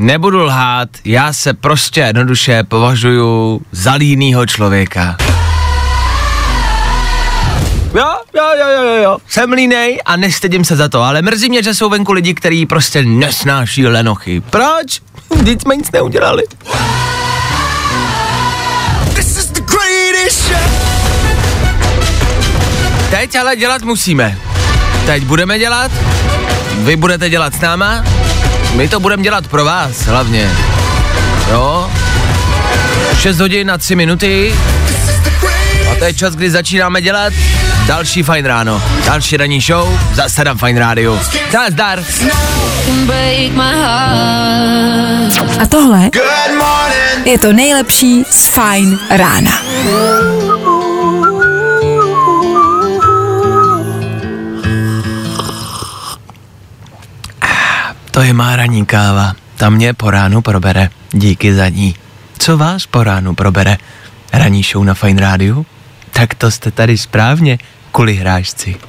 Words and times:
Nebudu 0.00 0.44
lhát, 0.44 0.88
já 1.04 1.32
se 1.32 1.54
prostě 1.54 2.00
jednoduše 2.00 2.62
považuju 2.62 3.60
za 3.72 3.92
línýho 3.94 4.46
člověka. 4.46 5.16
Jo, 7.94 8.14
jo, 8.36 8.44
jo, 8.58 8.82
jo, 8.82 9.02
jo. 9.02 9.18
Jsem 9.28 9.52
línej 9.52 10.00
a 10.04 10.16
nestydím 10.16 10.64
se 10.64 10.76
za 10.76 10.88
to, 10.88 11.02
ale 11.02 11.22
mrzí 11.22 11.48
mě, 11.48 11.62
že 11.62 11.74
jsou 11.74 11.88
venku 11.88 12.12
lidi, 12.12 12.34
kteří 12.34 12.66
prostě 12.66 13.02
nesnáší 13.02 13.86
lenochy. 13.86 14.40
Proč? 14.40 15.00
Vždyť 15.36 15.62
jsme 15.62 15.76
nic 15.76 15.90
neudělali. 15.92 16.42
This 19.14 19.36
is 19.36 19.46
the 19.46 19.60
greatest 19.60 20.48
show. 20.48 20.60
Teď 23.10 23.36
ale 23.36 23.56
dělat 23.56 23.82
musíme. 23.82 24.38
Teď 25.06 25.24
budeme 25.24 25.58
dělat, 25.58 25.90
vy 26.78 26.96
budete 26.96 27.30
dělat 27.30 27.54
s 27.54 27.60
náma, 27.60 28.04
my 28.74 28.88
to 28.88 29.00
budeme 29.00 29.22
dělat 29.22 29.48
pro 29.48 29.64
vás 29.64 30.02
hlavně. 30.02 30.50
Jo? 31.50 31.90
6 33.18 33.40
hodin 33.40 33.66
na 33.66 33.78
3 33.78 33.96
minuty. 33.96 34.54
A 35.92 35.94
to 35.94 36.04
je 36.04 36.14
čas, 36.14 36.34
kdy 36.34 36.50
začínáme 36.50 37.02
dělat 37.02 37.32
další 37.86 38.22
Fajn 38.22 38.44
ráno. 38.44 38.82
Další 39.06 39.36
ranní 39.36 39.60
show, 39.60 39.98
zase 40.14 40.44
na 40.44 40.54
Fajn 40.54 40.76
rádiu. 40.76 41.20
Heart. 43.74 45.60
A 45.60 45.66
tohle 45.68 46.10
je 47.24 47.38
to 47.38 47.52
nejlepší 47.52 48.24
z 48.30 48.46
Fajn 48.46 48.98
rána. 49.10 49.52
To 58.20 58.24
je 58.24 58.32
má 58.32 58.56
ranní 58.56 58.86
káva. 58.86 59.32
Ta 59.56 59.70
mě 59.70 59.94
po 59.94 60.10
ránu 60.10 60.42
probere. 60.42 60.90
Díky 61.12 61.54
za 61.54 61.68
ní. 61.68 61.94
Co 62.38 62.58
vás 62.58 62.86
po 62.86 63.04
ránu 63.04 63.34
probere? 63.34 63.76
Ranní 64.32 64.62
show 64.62 64.84
na 64.84 64.94
Fajn 64.94 65.18
rádiu? 65.18 65.66
Tak 66.12 66.34
to 66.34 66.50
jste 66.50 66.70
tady 66.70 66.98
správně, 66.98 67.58
the 67.96 68.24
morning. 68.36 68.80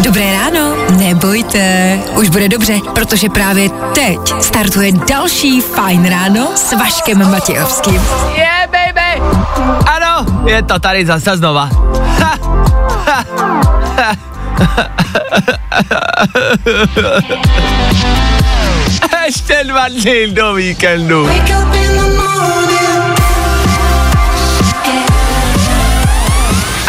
Dobré 0.00 0.32
ráno, 0.32 0.76
nebojte, 0.90 1.98
už 2.14 2.28
bude 2.28 2.48
dobře, 2.48 2.78
protože 2.94 3.28
právě 3.28 3.70
teď 3.94 4.18
startuje 4.40 4.92
další 4.92 5.60
Fajn 5.60 6.08
ráno 6.08 6.48
s 6.54 6.72
Vaškem 6.72 7.30
Matějovským. 7.30 8.02
Yeah, 8.36 8.70
baby! 8.70 9.22
Ano, 9.86 10.26
je 10.46 10.62
to 10.62 10.78
tady 10.78 11.06
zase 11.06 11.36
znova. 11.36 11.70
Ha, 12.18 12.38
ha, 13.06 13.24
ha. 13.96 14.37
Ještě 19.26 19.64
dva 19.64 19.88
dny 19.88 20.26
do 20.30 20.54
víkendu. 20.54 21.28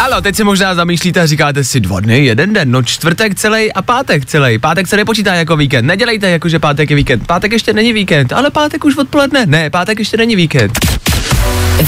Ano, 0.00 0.20
teď 0.20 0.36
si 0.36 0.44
možná 0.44 0.74
zamýšlíte 0.74 1.20
a 1.20 1.26
říkáte 1.26 1.64
si 1.64 1.80
dva 1.80 2.00
dny, 2.00 2.24
jeden 2.24 2.52
den, 2.52 2.70
no 2.70 2.82
čtvrtek 2.82 3.34
celý 3.34 3.72
a 3.72 3.82
pátek 3.82 4.26
celý. 4.26 4.58
Pátek 4.58 4.86
se 4.86 4.96
nepočítá 4.96 5.34
jako 5.34 5.56
víkend. 5.56 5.86
Nedělejte 5.86 6.30
jako, 6.30 6.48
že 6.48 6.58
pátek 6.58 6.90
je 6.90 6.96
víkend. 6.96 7.26
Pátek 7.26 7.52
ještě 7.52 7.72
není 7.72 7.92
víkend, 7.92 8.32
ale 8.32 8.50
pátek 8.50 8.84
už 8.84 8.96
odpoledne. 8.96 9.46
Ne, 9.46 9.70
pátek 9.70 9.98
ještě 9.98 10.16
není 10.16 10.36
víkend. 10.36 10.72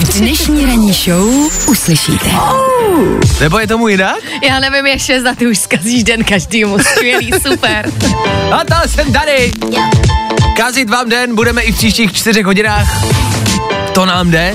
V 0.02 0.18
dnešní 0.18 0.66
ranní 0.66 0.92
show 0.92 1.28
uslyšíte. 1.68 2.30
Nebo 3.40 3.58
je 3.58 3.66
tomu 3.66 3.88
jinak? 3.88 4.16
Já 4.48 4.60
nevím, 4.60 4.86
jak 4.86 4.98
šest 4.98 5.26
a 5.26 5.34
ty 5.34 5.46
už 5.46 5.58
zkazíš 5.58 6.04
den 6.04 6.24
každému. 6.24 6.78
Skvělý, 6.78 7.30
super. 7.48 7.92
A 8.52 8.64
to 8.64 8.88
jsem 8.88 9.12
tady. 9.12 9.50
Kazit 10.56 10.90
vám 10.90 11.08
den 11.08 11.34
budeme 11.34 11.62
i 11.62 11.72
v 11.72 11.76
příštích 11.76 12.12
čtyřech 12.12 12.44
hodinách. 12.46 13.04
To 13.92 14.06
nám 14.06 14.30
jde. 14.30 14.54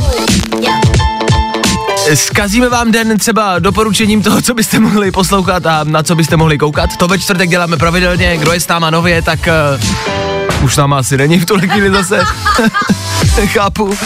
Zkazíme 2.14 2.70
vám 2.70 2.92
den 2.92 3.18
třeba 3.18 3.60
doporučením 3.60 4.22
toho, 4.22 4.42
co 4.42 4.54
byste 4.54 4.80
mohli 4.80 5.12
poslouchat 5.12 5.66
a 5.66 5.84
na 5.84 6.04
co 6.04 6.16
byste 6.16 6.38
mohli 6.38 6.58
koukat. 6.58 6.98
To 6.98 7.08
ve 7.08 7.20
čtvrtek 7.20 7.50
děláme 7.50 7.78
pravidelně. 7.78 8.38
Kdo 8.38 8.54
je 8.54 8.60
s 8.60 8.68
náma 8.68 8.90
nově, 8.90 9.22
tak 9.22 9.40
uh, 10.60 10.64
už 10.64 10.78
nám 10.78 10.94
asi 10.94 11.18
není 11.18 11.40
v 11.40 11.46
tuhle 11.46 11.68
chvíli 11.68 11.92
zase. 11.92 12.20
Chápu. 13.48 13.98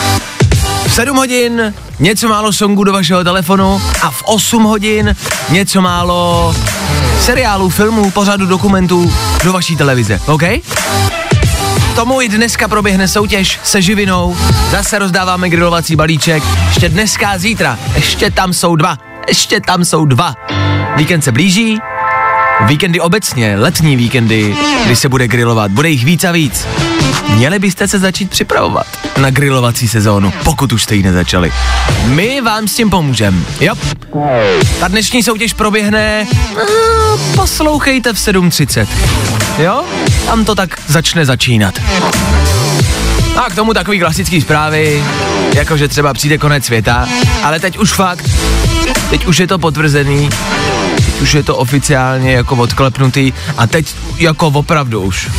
V 0.91 0.93
7 0.93 1.17
hodin 1.17 1.73
něco 1.99 2.27
málo 2.27 2.53
songů 2.53 2.83
do 2.83 2.93
vašeho 2.93 3.23
telefonu 3.23 3.81
a 4.01 4.11
v 4.11 4.23
8 4.25 4.63
hodin 4.63 5.15
něco 5.49 5.81
málo 5.81 6.55
seriálů, 7.19 7.69
filmů, 7.69 8.11
pořadu, 8.11 8.45
dokumentů 8.45 9.13
do 9.43 9.53
vaší 9.53 9.75
televize, 9.75 10.19
OK? 10.25 10.41
Tomu 11.95 12.21
i 12.21 12.29
dneska 12.29 12.67
proběhne 12.67 13.07
soutěž 13.07 13.59
se 13.63 13.81
živinou, 13.81 14.37
zase 14.71 14.99
rozdáváme 14.99 15.49
grilovací 15.49 15.95
balíček, 15.95 16.43
ještě 16.67 16.89
dneska 16.89 17.29
a 17.29 17.37
zítra, 17.37 17.79
ještě 17.95 18.31
tam 18.31 18.53
jsou 18.53 18.75
dva, 18.75 18.97
ještě 19.27 19.61
tam 19.61 19.85
jsou 19.85 20.05
dva. 20.05 20.35
Víkend 20.95 21.21
se 21.21 21.31
blíží, 21.31 21.79
víkendy 22.67 22.99
obecně, 22.99 23.57
letní 23.57 23.95
víkendy, 23.95 24.55
kdy 24.85 24.95
se 24.95 25.09
bude 25.09 25.27
grilovat, 25.27 25.71
bude 25.71 25.89
jich 25.89 26.05
víc 26.05 26.23
a 26.23 26.31
víc. 26.31 26.67
Měli 27.35 27.59
byste 27.59 27.87
se 27.87 27.99
začít 27.99 28.29
připravovat 28.29 28.87
na 29.17 29.29
grilovací 29.29 29.87
sezónu, 29.87 30.33
pokud 30.43 30.73
už 30.73 30.83
jste 30.83 30.95
ji 30.95 31.03
nezačali. 31.03 31.51
My 32.05 32.41
vám 32.41 32.67
s 32.67 32.75
tím 32.75 32.89
pomůžeme, 32.89 33.37
jo? 33.59 33.75
Ta 34.79 34.87
dnešní 34.87 35.23
soutěž 35.23 35.53
proběhne, 35.53 36.27
eh, 36.57 36.65
poslouchejte 37.35 38.13
v 38.13 38.19
7.30, 38.19 38.87
jo? 39.57 39.83
Tam 40.25 40.45
to 40.45 40.55
tak 40.55 40.79
začne 40.87 41.25
začínat. 41.25 41.79
A 43.35 43.49
k 43.49 43.55
tomu 43.55 43.73
takový 43.73 43.99
klasický 43.99 44.41
zprávy, 44.41 45.03
jakože 45.53 45.87
třeba 45.87 46.13
přijde 46.13 46.37
konec 46.37 46.65
světa, 46.65 47.07
ale 47.43 47.59
teď 47.59 47.77
už 47.77 47.93
fakt, 47.93 48.29
teď 49.09 49.25
už 49.25 49.37
je 49.37 49.47
to 49.47 49.59
potvrzený, 49.59 50.29
už 51.21 51.33
je 51.33 51.43
to 51.43 51.55
oficiálně 51.55 52.31
jako 52.31 52.55
odklepnutý 52.55 53.33
a 53.57 53.67
teď 53.67 53.95
jako 54.17 54.47
opravdu 54.47 55.01
už. 55.01 55.29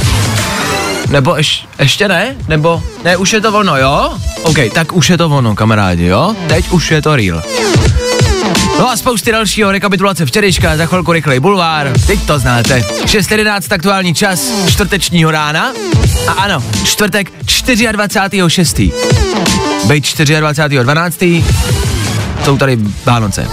Nebo 1.08 1.36
ješ, 1.36 1.66
ještě 1.78 2.08
ne? 2.08 2.36
Nebo, 2.48 2.82
ne, 3.04 3.16
už 3.16 3.32
je 3.32 3.40
to 3.40 3.52
ono, 3.52 3.76
jo? 3.76 4.18
OK, 4.42 4.56
tak 4.74 4.92
už 4.92 5.10
je 5.10 5.18
to 5.18 5.28
ono, 5.28 5.54
kamarádi, 5.54 6.04
jo? 6.04 6.36
Teď 6.46 6.70
už 6.70 6.90
je 6.90 7.02
to 7.02 7.16
real. 7.16 7.42
No 8.78 8.90
a 8.90 8.96
spousty 8.96 9.32
dalšího 9.32 9.72
rekapitulace 9.72 10.26
včerejška, 10.26 10.76
za 10.76 10.86
chvilku 10.86 11.12
rychlej 11.12 11.40
bulvár, 11.40 11.92
teď 12.06 12.26
to 12.26 12.38
znáte. 12.38 12.80
6.11 13.04 13.74
aktuální 13.74 14.14
čas 14.14 14.52
čtvrtečního 14.66 15.30
rána 15.30 15.72
a 16.28 16.32
ano, 16.32 16.64
čtvrtek 16.84 17.32
24.6. 17.46 18.92
Bejt 19.86 20.04
24.12. 20.04 21.44
jsou 22.44 22.56
tady 22.56 22.78
Vánoce. 23.06 23.48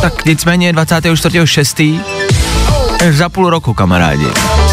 Tak 0.00 0.24
nicméně 0.24 0.72
24.6. 0.72 2.00
je 3.04 3.12
za 3.12 3.28
půl 3.28 3.50
roku, 3.50 3.74
kamarádi. 3.74 4.26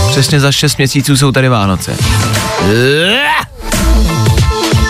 Přesně 0.09 0.39
za 0.39 0.51
6 0.51 0.77
měsíců 0.77 1.17
jsou 1.17 1.31
tady 1.31 1.49
Vánoce. 1.49 1.95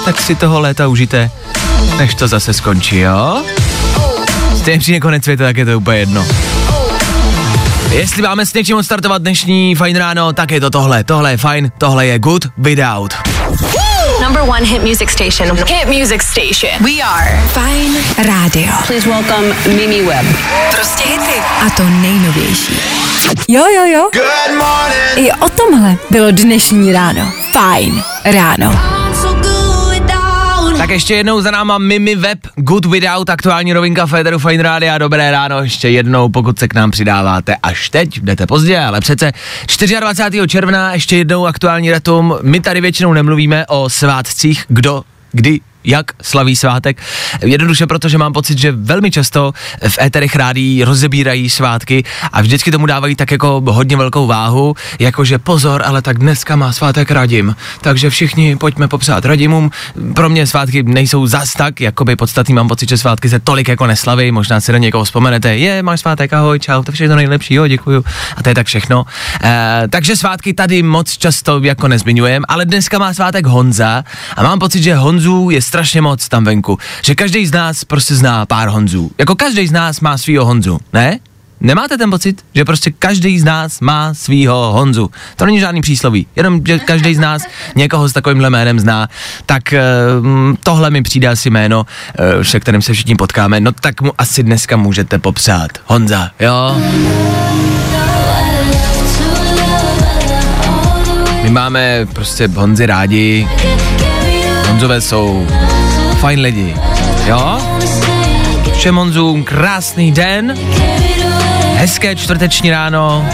Tak 0.05 0.21
si 0.21 0.35
toho 0.35 0.59
léta 0.59 0.87
užijte, 0.87 1.31
než 1.97 2.15
to 2.15 2.27
zase 2.27 2.53
skončí, 2.53 2.99
jo? 2.99 3.43
Stejně 4.57 4.79
přijde 4.79 4.99
konec 4.99 5.23
světa, 5.23 5.43
tak 5.43 5.57
je 5.57 5.65
to 5.65 5.77
úplně 5.77 5.97
jedno. 5.97 6.25
Jestli 7.91 8.21
máme 8.21 8.45
s 8.45 8.53
něčím 8.53 8.77
odstartovat 8.77 9.21
dnešní 9.21 9.75
fajn 9.75 9.97
ráno, 9.97 10.33
tak 10.33 10.51
je 10.51 10.61
to 10.61 10.69
tohle. 10.69 11.03
Tohle 11.03 11.31
je 11.31 11.37
fajn, 11.37 11.71
tohle 11.77 12.05
je 12.05 12.19
good 12.19 12.45
without. 12.57 13.13
Number 14.21 14.43
one 14.43 14.65
hit 14.65 14.81
music 14.83 15.09
station. 15.09 15.55
Hit 15.67 15.87
music 15.87 16.21
station. 16.21 16.83
We 16.83 17.01
are 17.01 17.37
Fajn 17.53 17.91
rádio. 18.17 18.71
Please 18.87 19.09
welcome 19.09 19.53
Mimi 19.75 20.01
Webb. 20.01 20.25
Prostě 20.71 21.03
hity. 21.09 21.39
A 21.65 21.69
to 21.69 21.83
nejnovější. 21.83 22.79
Jo, 23.47 23.65
jo, 23.75 23.85
jo. 23.85 24.09
Good 24.13 24.57
morning. 24.57 25.27
I 25.27 25.31
o 25.31 25.49
tomhle 25.49 25.97
bylo 26.09 26.31
dnešní 26.31 26.93
ráno. 26.93 27.31
Fajn 27.51 28.03
ráno. 28.23 28.96
Tak 30.77 30.89
ještě 30.89 31.15
jednou 31.15 31.41
za 31.41 31.51
náma 31.51 31.77
Mimi 31.77 32.15
Web, 32.15 32.39
Good 32.55 32.85
Without, 32.85 33.29
aktuální 33.29 33.73
novinka 33.73 34.05
Federu 34.05 34.39
Fine 34.39 34.63
Rádia, 34.63 34.97
dobré 34.97 35.31
ráno, 35.31 35.59
ještě 35.59 35.89
jednou, 35.89 36.29
pokud 36.29 36.59
se 36.59 36.67
k 36.67 36.73
nám 36.73 36.91
přidáváte 36.91 37.55
až 37.63 37.89
teď, 37.89 38.19
jdete 38.19 38.47
pozdě, 38.47 38.79
ale 38.79 39.01
přece 39.01 39.31
24. 39.99 40.47
června, 40.47 40.93
ještě 40.93 41.17
jednou 41.17 41.45
aktuální 41.45 41.89
datum, 41.89 42.37
my 42.41 42.59
tady 42.59 42.81
většinou 42.81 43.13
nemluvíme 43.13 43.65
o 43.67 43.89
svátcích, 43.89 44.65
kdo, 44.67 45.03
kdy, 45.31 45.59
jak 45.87 46.11
slaví 46.21 46.55
svátek. 46.55 47.01
Jednoduše 47.41 47.87
proto, 47.87 48.09
že 48.09 48.17
mám 48.17 48.33
pocit, 48.33 48.57
že 48.57 48.71
velmi 48.71 49.11
často 49.11 49.53
v 49.89 49.97
éterech 50.01 50.35
rádí 50.35 50.83
rozebírají 50.83 51.49
svátky 51.49 52.03
a 52.31 52.41
vždycky 52.41 52.71
tomu 52.71 52.85
dávají 52.85 53.15
tak 53.15 53.31
jako 53.31 53.63
hodně 53.65 53.97
velkou 53.97 54.27
váhu, 54.27 54.75
jakože 54.99 55.39
pozor, 55.39 55.83
ale 55.85 56.01
tak 56.01 56.17
dneska 56.17 56.55
má 56.55 56.73
svátek 56.73 57.11
Radim, 57.11 57.55
takže 57.81 58.09
všichni 58.09 58.55
pojďme 58.55 58.87
popřát 58.87 59.25
Radimům. 59.25 59.71
Pro 60.15 60.29
mě 60.29 60.47
svátky 60.47 60.83
nejsou 60.83 61.27
zas 61.27 61.53
tak, 61.53 61.81
jakoby 61.81 62.15
podstatný, 62.15 62.53
mám 62.53 62.67
pocit, 62.67 62.89
že 62.89 62.97
svátky 62.97 63.29
se 63.29 63.39
tolik 63.39 63.67
jako 63.67 63.87
neslaví, 63.87 64.31
možná 64.31 64.61
si 64.61 64.71
do 64.71 64.77
někoho 64.77 65.03
vzpomenete, 65.03 65.55
je, 65.55 65.83
máš 65.83 65.99
svátek, 65.99 66.33
ahoj, 66.33 66.59
čau, 66.59 66.83
to 66.83 66.91
všechno 66.91 67.15
nejlepší, 67.15 67.53
jo, 67.53 67.67
děkuju. 67.67 68.03
A 68.37 68.43
to 68.43 68.49
je 68.49 68.55
tak 68.55 68.67
všechno. 68.67 69.05
E, 69.43 69.83
takže 69.89 70.15
svátky 70.15 70.53
tady 70.53 70.83
moc 70.83 71.17
často 71.17 71.59
jako 71.63 71.87
nezmiňujem, 71.87 72.43
ale 72.47 72.65
dneska 72.65 72.99
má 72.99 73.13
svátek 73.13 73.45
Honza 73.45 74.03
a 74.35 74.43
mám 74.43 74.59
pocit, 74.59 74.83
že 74.83 74.95
Honzů 74.95 75.49
je 75.49 75.61
moc 76.01 76.29
tam 76.29 76.43
venku. 76.43 76.77
Že 77.03 77.15
každý 77.15 77.45
z 77.45 77.51
nás 77.51 77.83
prostě 77.83 78.15
zná 78.15 78.45
pár 78.45 78.69
Honzů. 78.69 79.11
Jako 79.17 79.35
každý 79.35 79.67
z 79.67 79.71
nás 79.71 79.99
má 79.99 80.17
svýho 80.17 80.45
Honzu, 80.45 80.79
ne? 80.93 81.19
Nemáte 81.61 81.97
ten 81.97 82.09
pocit, 82.09 82.45
že 82.53 82.65
prostě 82.65 82.91
každý 82.91 83.39
z 83.39 83.43
nás 83.43 83.79
má 83.79 84.13
svýho 84.13 84.71
Honzu? 84.73 85.11
To 85.35 85.45
není 85.45 85.59
žádný 85.59 85.81
přísloví, 85.81 86.27
jenom 86.35 86.61
že 86.65 86.79
každý 86.79 87.15
z 87.15 87.19
nás 87.19 87.41
někoho 87.75 88.09
s 88.09 88.13
takovýmhle 88.13 88.49
jménem 88.49 88.79
zná. 88.79 89.07
Tak 89.45 89.73
eh, 89.73 89.81
tohle 90.63 90.89
mi 90.89 91.01
přijde 91.01 91.27
asi 91.27 91.49
jméno, 91.49 91.85
eh, 92.15 92.43
se 92.43 92.59
kterým 92.59 92.81
se 92.81 92.93
všichni 92.93 93.15
potkáme. 93.15 93.59
No 93.59 93.71
tak 93.71 94.01
mu 94.01 94.11
asi 94.17 94.43
dneska 94.43 94.77
můžete 94.77 95.19
popřát. 95.19 95.71
Honza, 95.85 96.31
jo? 96.39 96.81
My 101.43 101.49
máme 101.49 102.05
prostě 102.13 102.47
Honzy 102.47 102.85
rádi. 102.85 103.47
Honzové 104.67 105.01
jsou 105.01 105.47
fajn 106.19 106.39
lidi, 106.39 106.75
jo? 107.25 107.57
Všem 108.73 108.95
Honzům 108.95 109.43
krásný 109.43 110.11
den, 110.11 110.57
hezké 111.75 112.15
čtvrteční 112.15 112.71
ráno. 112.71 113.25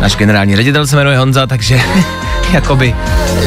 Náš 0.00 0.16
generální 0.16 0.56
ředitel 0.56 0.86
se 0.86 0.96
jmenuje 0.96 1.18
Honza, 1.18 1.46
takže 1.46 1.80
jakoby 2.52 2.94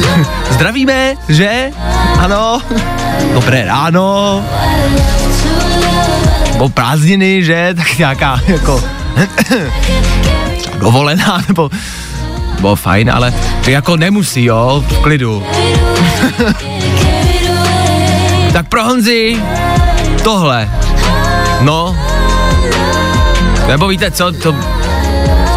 zdravíme, 0.50 1.14
že? 1.28 1.70
Ano, 2.18 2.62
dobré 3.34 3.64
ráno. 3.64 4.42
Nebo 6.52 6.68
prázdniny, 6.68 7.44
že? 7.44 7.74
Tak 7.76 7.98
nějaká 7.98 8.40
jako 8.46 8.84
dovolená, 10.78 11.42
nebo 11.48 11.70
bylo 12.60 12.76
fajn, 12.76 13.10
ale 13.10 13.34
jako 13.66 13.96
nemusí, 13.96 14.44
jo, 14.44 14.84
v 14.88 14.98
klidu. 14.98 15.46
tak 18.52 18.68
pro 18.68 18.84
Honzi 18.84 19.42
tohle. 20.24 20.70
No. 21.60 21.96
Nebo 23.68 23.88
víte 23.88 24.10
co, 24.10 24.32
to... 24.32 24.54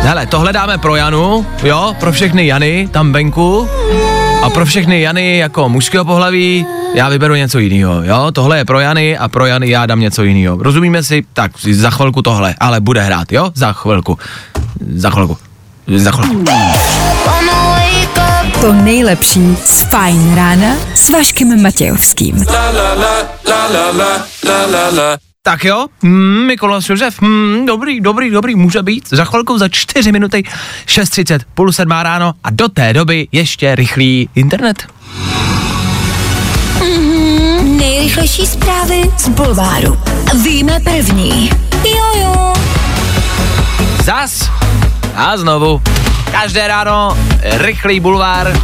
Hele, 0.02 0.26
tohle 0.26 0.54
dáme 0.54 0.78
pro 0.78 0.96
Janu, 0.96 1.46
jo, 1.64 1.96
pro 2.00 2.12
všechny 2.12 2.48
Jany 2.48 2.90
tam 2.92 3.14
venku. 3.14 3.70
A 4.42 4.50
pro 4.50 4.66
všechny 4.66 5.02
Jany 5.02 5.38
jako 5.38 5.70
mužského 5.70 6.06
pohlaví 6.06 6.66
já 6.94 7.10
vyberu 7.10 7.36
něco 7.36 7.60
jiného, 7.60 8.04
jo? 8.04 8.32
Tohle 8.32 8.58
je 8.58 8.66
pro 8.66 8.80
Jany 8.80 9.18
a 9.18 9.28
pro 9.28 9.46
Jany 9.46 9.70
já 9.70 9.86
dám 9.86 10.00
něco 10.00 10.24
jiného. 10.24 10.64
Rozumíme 10.64 11.04
si? 11.04 11.26
Tak 11.34 11.52
za 11.72 11.90
chvilku 11.90 12.22
tohle, 12.22 12.56
ale 12.60 12.80
bude 12.80 13.02
hrát, 13.02 13.32
jo? 13.32 13.52
Za 13.54 13.74
chvilku. 13.74 14.18
Za 14.96 15.10
chvilku. 15.10 15.38
Za 15.96 16.12
chvilku. 16.12 16.46
To 18.62 18.74
nejlepší 18.74 19.58
z 19.66 19.82
Fajn 19.82 20.36
rána 20.36 20.76
s 20.96 21.10
Vaškem 21.10 21.62
Matějovským. 21.62 22.46
Tak 25.44 25.66
jo, 25.66 25.88
hmm, 26.04 26.46
Mikolas 26.46 26.90
Josef, 26.90 27.22
hmm, 27.22 27.66
dobrý, 27.66 28.02
dobrý, 28.02 28.30
dobrý, 28.30 28.56
může 28.56 28.84
být. 28.84 29.10
Za 29.10 29.26
chvilku, 29.26 29.58
za 29.58 29.70
4 29.70 30.12
minuty, 30.12 30.44
6.30, 30.86 31.40
půl 31.54 31.72
sedmá 31.72 32.04
ráno 32.04 32.34
a 32.44 32.50
do 32.50 32.70
té 32.70 32.94
doby 32.94 33.28
ještě 33.32 33.76
rychlý 33.76 34.30
internet. 34.36 34.84
Nejrychlejší 37.64 38.48
zprávy 38.48 39.02
z 39.18 39.30
Bulváru. 39.30 39.98
Víme 40.44 40.80
první. 40.80 41.50
Jojo. 41.86 42.54
Zas 44.04 44.50
a 45.16 45.38
znovu. 45.38 45.82
Každé 46.32 46.68
ráno 46.68 47.18
rychlý 47.44 48.00
bulvár 48.00 48.62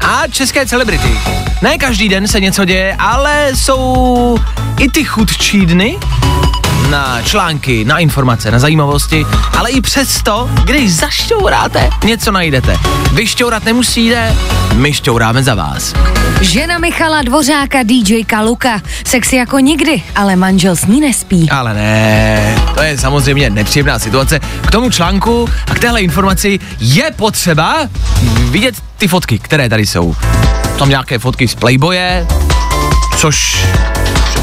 a 0.00 0.22
české 0.30 0.66
celebrity. 0.66 1.18
Ne 1.62 1.78
každý 1.78 2.08
den 2.08 2.28
se 2.28 2.40
něco 2.40 2.64
děje, 2.64 2.96
ale 2.98 3.50
jsou 3.54 4.38
i 4.78 4.90
ty 4.90 5.04
chudčí 5.04 5.66
dny 5.66 5.98
na 6.92 7.22
články, 7.22 7.84
na 7.84 7.98
informace, 7.98 8.50
na 8.50 8.58
zajímavosti, 8.58 9.26
ale 9.58 9.70
i 9.70 9.80
přesto, 9.80 10.50
když 10.64 10.94
zašťouráte, 10.94 11.90
něco 12.04 12.32
najdete. 12.32 12.76
Vy 13.12 13.26
šťourat 13.26 13.64
nemusíte, 13.64 14.36
my 14.74 14.92
šťouráme 14.92 15.42
za 15.42 15.54
vás. 15.54 15.94
Žena 16.40 16.78
Michala 16.78 17.22
Dvořáka, 17.22 17.82
DJka 17.82 18.40
Luka. 18.40 18.80
Sexy 19.06 19.36
jako 19.36 19.58
nikdy, 19.58 20.02
ale 20.14 20.36
manžel 20.36 20.76
s 20.76 20.84
ní 20.84 21.00
nespí. 21.00 21.50
Ale 21.50 21.74
ne, 21.74 22.56
to 22.74 22.82
je 22.82 22.98
samozřejmě 22.98 23.50
nepříjemná 23.50 23.98
situace. 23.98 24.40
K 24.66 24.70
tomu 24.70 24.90
článku 24.90 25.48
a 25.70 25.74
k 25.74 25.78
téhle 25.78 26.00
informaci 26.00 26.58
je 26.80 27.10
potřeba 27.16 27.76
vidět 28.50 28.74
ty 28.96 29.08
fotky, 29.08 29.38
které 29.38 29.68
tady 29.68 29.86
jsou. 29.86 30.16
Tam 30.78 30.88
nějaké 30.88 31.18
fotky 31.18 31.48
z 31.48 31.54
Playboye, 31.54 32.26
což 33.16 33.66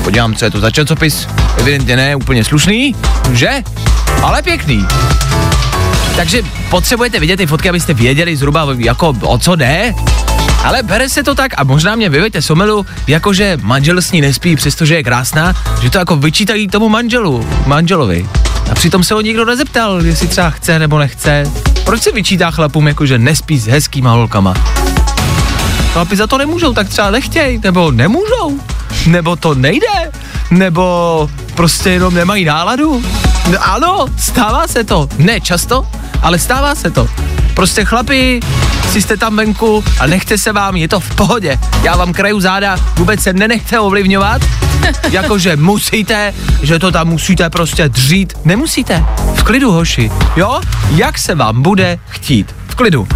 podívám, 0.09 0.35
co 0.35 0.45
je 0.45 0.51
to 0.51 0.59
za 0.59 0.71
časopis. 0.71 1.27
Evidentně 1.57 1.95
ne 1.95 2.15
úplně 2.15 2.43
slušný, 2.43 2.95
že? 3.31 3.49
Ale 4.23 4.41
pěkný. 4.41 4.85
Takže 6.15 6.41
potřebujete 6.69 7.19
vidět 7.19 7.37
ty 7.37 7.47
fotky, 7.47 7.69
abyste 7.69 7.93
věděli 7.93 8.37
zhruba 8.37 8.67
jako 8.77 9.15
o 9.21 9.37
co 9.37 9.55
jde. 9.55 9.93
Ale 10.63 10.83
bere 10.83 11.09
se 11.09 11.23
to 11.23 11.35
tak 11.35 11.51
a 11.57 11.63
možná 11.63 11.95
mě 11.95 12.09
vyvejte 12.09 12.41
somelu, 12.41 12.85
jakože 13.07 13.57
manžel 13.61 14.01
s 14.01 14.11
ní 14.11 14.21
nespí, 14.21 14.55
přestože 14.55 14.95
je 14.95 15.03
krásná, 15.03 15.53
že 15.81 15.89
to 15.89 15.97
jako 15.97 16.15
vyčítají 16.15 16.67
tomu 16.67 16.89
manželu, 16.89 17.47
manželovi. 17.65 18.29
A 18.71 18.75
přitom 18.75 19.03
se 19.03 19.13
ho 19.13 19.21
nikdo 19.21 19.45
nezeptal, 19.45 20.05
jestli 20.05 20.27
třeba 20.27 20.49
chce 20.49 20.79
nebo 20.79 20.99
nechce. 20.99 21.51
Proč 21.85 22.01
se 22.01 22.11
vyčítá 22.11 22.51
chlapům, 22.51 22.87
jakože 22.87 23.19
nespí 23.19 23.59
s 23.59 23.67
hezkýma 23.67 24.11
holkama? 24.11 24.53
Chlapi 25.93 26.15
za 26.15 26.27
to 26.27 26.37
nemůžou, 26.37 26.73
tak 26.73 26.89
třeba 26.89 27.11
nechtěj, 27.11 27.59
nebo 27.63 27.91
nemůžou, 27.91 28.59
nebo 29.07 29.35
to 29.35 29.55
nejde, 29.55 30.11
nebo 30.51 31.29
prostě 31.55 31.89
jenom 31.89 32.13
nemají 32.13 32.45
náladu. 32.45 33.03
No, 33.51 33.57
ano, 33.61 34.05
stává 34.17 34.67
se 34.67 34.83
to. 34.83 35.07
Ne 35.17 35.41
často, 35.41 35.87
ale 36.21 36.39
stává 36.39 36.75
se 36.75 36.91
to. 36.91 37.07
Prostě 37.53 37.85
chlapi, 37.85 38.39
si 38.91 39.01
jste 39.01 39.17
tam 39.17 39.35
venku 39.35 39.83
a 39.99 40.07
nechte 40.07 40.37
se 40.37 40.51
vám, 40.51 40.75
je 40.75 40.87
to 40.87 40.99
v 40.99 41.15
pohodě. 41.15 41.59
Já 41.83 41.95
vám 41.95 42.13
kraju 42.13 42.39
záda, 42.39 42.77
vůbec 42.95 43.21
se 43.21 43.33
nenechte 43.33 43.79
ovlivňovat, 43.79 44.41
jakože 45.11 45.55
musíte, 45.55 46.33
že 46.61 46.79
to 46.79 46.91
tam 46.91 47.07
musíte 47.07 47.49
prostě 47.49 47.89
dřít. 47.89 48.33
Nemusíte. 48.45 49.05
V 49.35 49.43
klidu, 49.43 49.71
hoši. 49.71 50.11
Jo? 50.35 50.61
Jak 50.95 51.17
se 51.17 51.35
vám 51.35 51.61
bude 51.61 51.99
chtít. 52.09 52.55
V 52.67 52.75
klidu. 52.75 53.07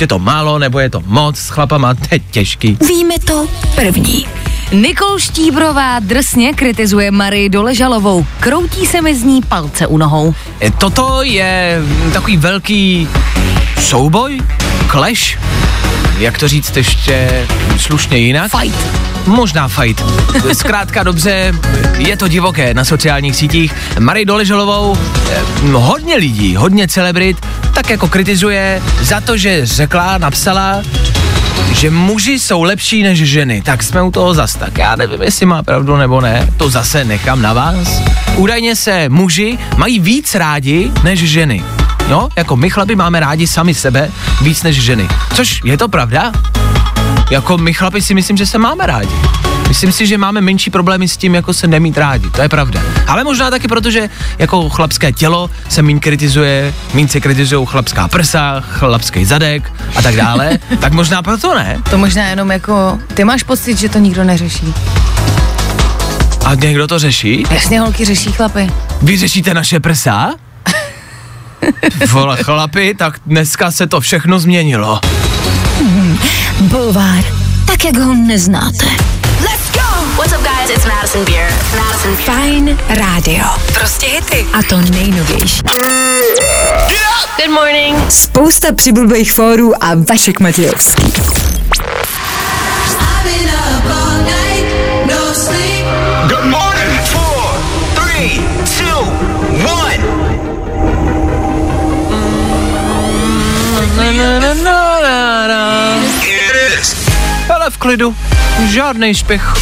Je 0.00 0.06
to 0.06 0.18
málo, 0.18 0.58
nebo 0.58 0.78
je 0.78 0.90
to 0.90 1.02
moc, 1.06 1.38
s 1.38 1.48
chlapama, 1.48 1.94
to 1.94 2.06
je 2.10 2.18
těžký. 2.18 2.78
Víme 2.88 3.14
to 3.26 3.46
první. 3.74 4.26
Nikol 4.72 5.18
Štíbrová 5.18 5.98
drsně 5.98 6.52
kritizuje 6.52 7.10
Marii 7.10 7.48
Doležalovou. 7.48 8.26
Kroutí 8.40 8.86
se 8.86 9.02
mi 9.02 9.14
z 9.14 9.22
ní 9.24 9.42
palce 9.42 9.86
u 9.86 9.96
nohou. 9.98 10.34
E, 10.60 10.70
Toto 10.70 11.22
je 11.22 11.82
takový 12.12 12.36
velký 12.36 13.08
souboj, 13.80 14.40
clash, 14.90 15.38
jak 16.18 16.38
to 16.38 16.48
říct 16.48 16.76
ještě 16.76 17.46
slušně 17.78 18.18
jinak? 18.18 18.50
Fight. 18.60 18.78
Možná 19.26 19.68
fight. 19.68 20.04
Zkrátka 20.52 21.02
dobře, 21.02 21.54
je 21.98 22.16
to 22.16 22.28
divoké 22.28 22.74
na 22.74 22.84
sociálních 22.84 23.36
sítích. 23.36 23.74
Marie 23.98 24.26
Doležalovou 24.26 24.96
eh, 25.30 25.42
hodně 25.72 26.16
lidí, 26.16 26.56
hodně 26.56 26.88
celebrit, 26.88 27.46
tak 27.74 27.90
jako 27.90 28.08
kritizuje 28.08 28.82
za 29.02 29.20
to, 29.20 29.36
že 29.36 29.66
řekla, 29.66 30.18
napsala, 30.18 30.82
že 31.78 31.90
muži 31.90 32.38
jsou 32.38 32.62
lepší 32.62 33.02
než 33.02 33.18
ženy. 33.18 33.62
Tak 33.62 33.82
jsme 33.82 34.02
u 34.02 34.10
toho 34.10 34.34
zas 34.34 34.54
tak. 34.54 34.78
Já 34.78 34.96
nevím, 34.96 35.22
jestli 35.22 35.46
má 35.46 35.62
pravdu 35.62 35.96
nebo 35.96 36.20
ne. 36.20 36.48
To 36.56 36.70
zase 36.70 37.04
nechám 37.04 37.42
na 37.42 37.52
vás. 37.52 38.02
Údajně 38.36 38.76
se 38.76 39.08
muži 39.08 39.58
mají 39.76 39.98
víc 40.00 40.34
rádi 40.34 40.90
než 41.04 41.18
ženy. 41.20 41.64
No, 42.08 42.28
jako 42.36 42.56
my 42.56 42.70
chlapi 42.70 42.96
máme 42.96 43.20
rádi 43.20 43.46
sami 43.46 43.74
sebe 43.74 44.10
víc 44.42 44.62
než 44.62 44.82
ženy. 44.82 45.08
Což 45.34 45.60
je 45.64 45.78
to 45.78 45.88
pravda? 45.88 46.32
Jako 47.30 47.58
my 47.58 47.74
chlapi 47.74 48.02
si 48.02 48.14
myslím, 48.14 48.36
že 48.36 48.46
se 48.46 48.58
máme 48.58 48.86
rádi. 48.86 49.14
Myslím 49.68 49.92
si, 49.92 50.06
že 50.06 50.18
máme 50.18 50.40
menší 50.40 50.70
problémy 50.70 51.08
s 51.08 51.16
tím, 51.16 51.34
jako 51.34 51.52
se 51.52 51.66
nemít 51.66 51.98
rádi, 51.98 52.30
to 52.30 52.42
je 52.42 52.48
pravda. 52.48 52.80
Ale 53.06 53.24
možná 53.24 53.50
taky 53.50 53.68
proto, 53.68 53.90
že 53.90 54.10
jako 54.38 54.68
chlapské 54.68 55.12
tělo 55.12 55.50
se 55.68 55.82
míň 55.82 56.00
kritizuje, 56.00 56.74
míň 56.94 57.08
se 57.08 57.20
kritizují 57.20 57.66
chlapská 57.66 58.08
prsa, 58.08 58.60
chlapský 58.60 59.24
zadek 59.24 59.72
a 59.96 60.02
tak 60.02 60.16
dále, 60.16 60.58
tak 60.80 60.92
možná 60.92 61.22
proto 61.22 61.54
ne. 61.54 61.82
To 61.90 61.98
možná 61.98 62.28
jenom 62.28 62.50
jako, 62.50 62.98
ty 63.14 63.24
máš 63.24 63.42
pocit, 63.42 63.78
že 63.78 63.88
to 63.88 63.98
nikdo 63.98 64.24
neřeší. 64.24 64.74
A 66.44 66.54
někdo 66.54 66.86
to 66.86 66.98
řeší? 66.98 67.44
Jasně 67.50 67.80
holky 67.80 68.04
řeší 68.04 68.32
chlapy. 68.32 68.70
Vy 69.02 69.16
řešíte 69.18 69.54
naše 69.54 69.80
prsa? 69.80 70.34
Vole 72.10 72.36
chlapi, 72.36 72.94
tak 72.94 73.20
dneska 73.26 73.70
se 73.70 73.86
to 73.86 74.00
všechno 74.00 74.38
změnilo. 74.38 75.00
Bulvár, 76.60 77.24
tak 77.66 77.84
jak 77.84 77.96
ho 77.96 78.14
neznáte. 78.14 78.86
What's 80.16 80.32
up, 80.32 80.42
guys? 80.42 80.70
It's 80.70 80.86
Madison 80.86 81.24
Beer. 81.24 81.52
Madison 81.76 82.16
Beer. 82.16 82.26
Fajn 82.26 82.78
rádio. 82.88 83.44
Prostě 83.74 84.06
hity. 84.06 84.46
A 84.52 84.62
to 84.62 84.80
nejnovější. 84.80 85.60
Good 87.36 87.50
morning. 87.54 88.12
Spousta 88.12 88.72
přibulbých 88.72 89.32
fórů 89.32 89.84
a 89.84 89.94
Vašek 89.94 90.40
Matějovský. 90.40 91.12
Klidu, 107.78 108.16
žádný 108.68 109.14
spěch, 109.14 109.54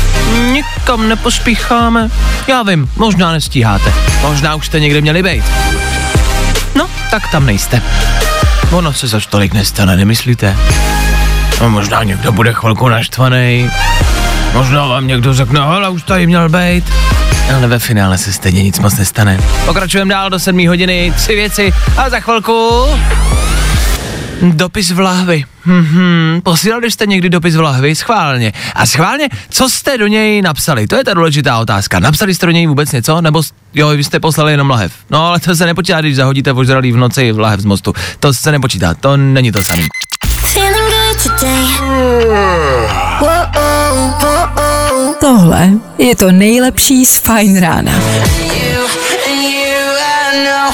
nikam 0.53 1.09
nepospícháme. 1.09 2.11
Já 2.47 2.63
vím, 2.63 2.91
možná 2.97 3.33
nestíháte, 3.33 3.93
možná 4.23 4.55
už 4.55 4.67
jste 4.67 4.81
někde 4.81 5.01
měli 5.01 5.23
být. 5.23 5.45
No, 6.75 6.89
tak 7.11 7.23
tam 7.31 7.47
nejste. 7.47 7.83
Ono 8.71 8.93
se 8.93 9.09
za 9.09 9.21
tolik 9.31 9.55
nestane, 9.55 9.97
nemyslíte? 9.97 10.57
No 11.61 11.71
možná 11.71 12.03
někdo 12.03 12.33
bude 12.33 12.53
chvilku 12.53 12.89
naštvaný, 12.89 13.71
možná 14.53 14.87
vám 14.87 15.07
někdo 15.07 15.35
řekne, 15.35 15.61
ale 15.61 15.89
už 15.89 16.03
tady 16.03 16.27
měl 16.27 16.49
být. 16.49 16.85
Ale 17.57 17.67
ve 17.67 17.79
finále 17.79 18.19
se 18.19 18.33
stejně 18.33 18.63
nic 18.63 18.79
moc 18.79 18.97
nestane. 18.97 19.39
Pokračujeme 19.65 20.15
dál 20.15 20.31
do 20.31 20.39
7 20.39 20.69
hodiny, 20.69 21.13
tři 21.17 21.35
věci 21.35 21.73
a 21.97 22.11
za 22.11 22.21
chvilku 22.21 22.87
Dopis 24.43 24.91
v 24.91 25.01
lahvi. 25.01 25.45
Mhm, 25.65 26.41
posílali 26.43 26.91
jste 26.91 27.07
někdy 27.07 27.29
dopis 27.29 27.57
v 27.57 27.61
lahvi? 27.61 27.95
Schválně. 27.95 28.53
A 28.75 28.87
schválně, 28.87 29.29
co 29.49 29.69
jste 29.69 29.99
do 29.99 30.07
něj 30.07 30.43
napsali? 30.43 30.87
To 30.87 30.97
je 30.97 31.05
ta 31.05 31.15
důležitá 31.15 31.59
otázka. 31.59 32.01
Napsali 32.01 32.35
jste 32.35 32.47
do 32.47 32.53
něj 32.53 32.67
vůbec 32.67 32.93
něco? 32.93 33.21
Nebo 33.21 33.43
jo, 33.75 33.89
vy 33.89 34.05
jste 34.05 34.21
poslali 34.21 34.53
jenom 34.53 34.71
lahev? 34.71 34.93
No, 35.11 35.27
ale 35.27 35.41
to 35.41 35.57
se 35.57 35.67
nepočítá, 35.67 36.01
když 36.01 36.17
zahodíte 36.17 36.53
ožralý 36.53 36.93
v 36.93 36.97
noci 36.97 37.33
v 37.33 37.39
lahev 37.39 37.61
z 37.61 37.65
mostu. 37.65 37.93
To 38.21 38.35
se 38.35 38.53
nepočítá, 38.53 38.95
to 38.95 39.17
není 39.17 39.53
to 39.53 39.65
samé. 39.65 39.87
Tohle 45.21 45.71
je 45.99 46.17
to 46.17 46.33
nejlepší 46.33 47.07
z 47.07 47.19
Fajn 47.19 47.61
rána. 47.61 47.93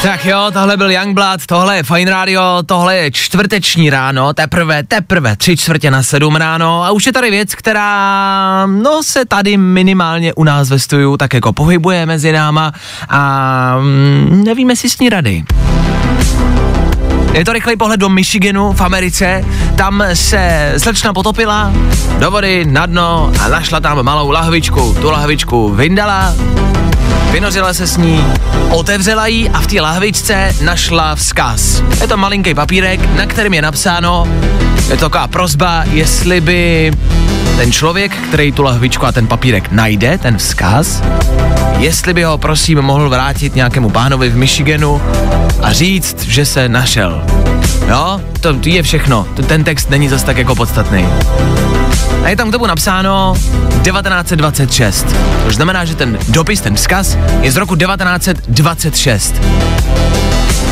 Tak 0.02 0.24
jo, 0.24 0.50
tohle 0.52 0.76
byl 0.76 0.90
Youngblood, 0.90 1.46
tohle 1.46 1.76
je 1.76 1.82
Fine 1.82 2.10
Radio, 2.10 2.42
tohle 2.66 2.96
je 2.96 3.10
čtvrteční 3.10 3.90
ráno, 3.90 4.32
teprve, 4.32 4.82
teprve 4.82 5.36
tři 5.36 5.56
čtvrtě 5.56 5.90
na 5.90 6.02
sedm 6.02 6.36
ráno 6.36 6.84
a 6.84 6.90
už 6.90 7.06
je 7.06 7.12
tady 7.12 7.30
věc, 7.30 7.54
která, 7.54 8.66
no 8.66 9.02
se 9.02 9.24
tady 9.24 9.56
minimálně 9.56 10.34
u 10.34 10.44
nás 10.44 10.70
ve 10.70 10.78
studiu 10.78 11.16
tak 11.16 11.34
jako 11.34 11.52
pohybuje 11.52 12.06
mezi 12.06 12.32
náma 12.32 12.72
a 13.08 13.76
mm, 13.80 14.42
nevíme 14.44 14.76
si 14.76 14.88
s 14.88 14.98
ní 14.98 15.08
rady. 15.08 15.44
Je 17.32 17.44
to 17.44 17.52
rychlej 17.52 17.76
pohled 17.76 18.00
do 18.00 18.08
Michiganu 18.08 18.72
v 18.72 18.80
Americe. 18.80 19.44
Tam 19.76 20.04
se 20.14 20.74
slečna 20.78 21.12
potopila 21.12 21.72
do 22.18 22.30
vody 22.30 22.64
na 22.64 22.86
dno 22.86 23.32
a 23.40 23.48
našla 23.48 23.80
tam 23.80 24.02
malou 24.02 24.30
lahvičku. 24.30 24.96
Tu 25.00 25.10
lahvičku 25.10 25.68
vyndala, 25.74 26.34
vynořila 27.30 27.74
se 27.74 27.86
s 27.86 27.96
ní, 27.96 28.24
otevřela 28.70 29.26
ji 29.26 29.48
a 29.48 29.60
v 29.60 29.66
té 29.66 29.80
lahvičce 29.80 30.54
našla 30.62 31.14
vzkaz. 31.14 31.82
Je 32.00 32.08
to 32.08 32.16
malinký 32.16 32.54
papírek, 32.54 33.16
na 33.16 33.26
kterém 33.26 33.54
je 33.54 33.62
napsáno, 33.62 34.28
je 34.90 34.96
to 34.96 35.04
taková 35.04 35.28
prozba, 35.28 35.84
jestli 35.90 36.40
by 36.40 36.92
ten 37.56 37.72
člověk, 37.72 38.12
který 38.16 38.52
tu 38.52 38.62
lahvičku 38.62 39.06
a 39.06 39.12
ten 39.12 39.26
papírek 39.26 39.72
najde, 39.72 40.18
ten 40.18 40.38
vzkaz, 40.38 41.02
jestli 41.78 42.14
by 42.14 42.22
ho 42.22 42.38
prosím 42.38 42.82
mohl 42.82 43.08
vrátit 43.08 43.54
nějakému 43.54 43.90
pánovi 43.90 44.28
v 44.28 44.36
Michiganu 44.36 45.02
a 45.62 45.72
říct, 45.72 46.22
že 46.22 46.46
se 46.46 46.68
našel. 46.68 47.24
Jo, 47.88 48.20
to 48.40 48.56
je 48.64 48.82
všechno. 48.82 49.26
Ten 49.46 49.64
text 49.64 49.90
není 49.90 50.08
zas 50.08 50.22
tak 50.22 50.36
jako 50.36 50.54
podstatný. 50.54 51.08
A 52.24 52.28
je 52.28 52.36
tam 52.36 52.48
k 52.48 52.52
tomu 52.52 52.66
napsáno 52.66 53.34
1926. 53.82 55.06
To 55.44 55.50
znamená, 55.50 55.84
že 55.84 55.94
ten 55.94 56.18
dopis, 56.28 56.60
ten 56.60 56.74
vzkaz 56.76 57.16
je 57.40 57.52
z 57.52 57.56
roku 57.56 57.76
1926. 57.76 59.34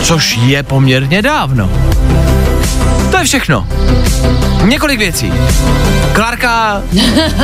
Což 0.02 0.36
je 0.36 0.62
poměrně 0.62 1.22
dávno. 1.22 1.70
To 3.10 3.16
je 3.16 3.24
všechno. 3.24 3.66
Několik 4.64 4.98
věcí. 4.98 5.32
Klárka 6.12 6.82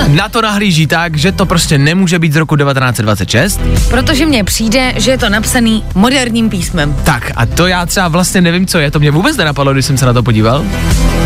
na 0.08 0.28
to 0.28 0.42
nahlíží 0.42 0.86
tak, 0.86 1.16
že 1.16 1.32
to 1.32 1.46
prostě 1.46 1.78
nemůže 1.78 2.18
být 2.18 2.32
z 2.32 2.36
roku 2.36 2.56
1926. 2.56 3.60
Protože 3.90 4.26
mně 4.26 4.44
přijde, 4.44 4.92
že 4.96 5.10
je 5.10 5.18
to 5.18 5.28
napsaný 5.28 5.84
moderním 5.94 6.50
písmem. 6.50 6.96
Tak 7.04 7.32
a 7.36 7.46
to 7.46 7.66
já 7.66 7.86
třeba 7.86 8.08
vlastně 8.08 8.40
nevím, 8.40 8.66
co 8.66 8.78
je. 8.78 8.90
To 8.90 8.98
mě 8.98 9.10
vůbec 9.10 9.36
nenapadlo, 9.36 9.72
když 9.72 9.84
jsem 9.86 9.98
se 9.98 10.06
na 10.06 10.12
to 10.12 10.22
podíval. 10.22 10.64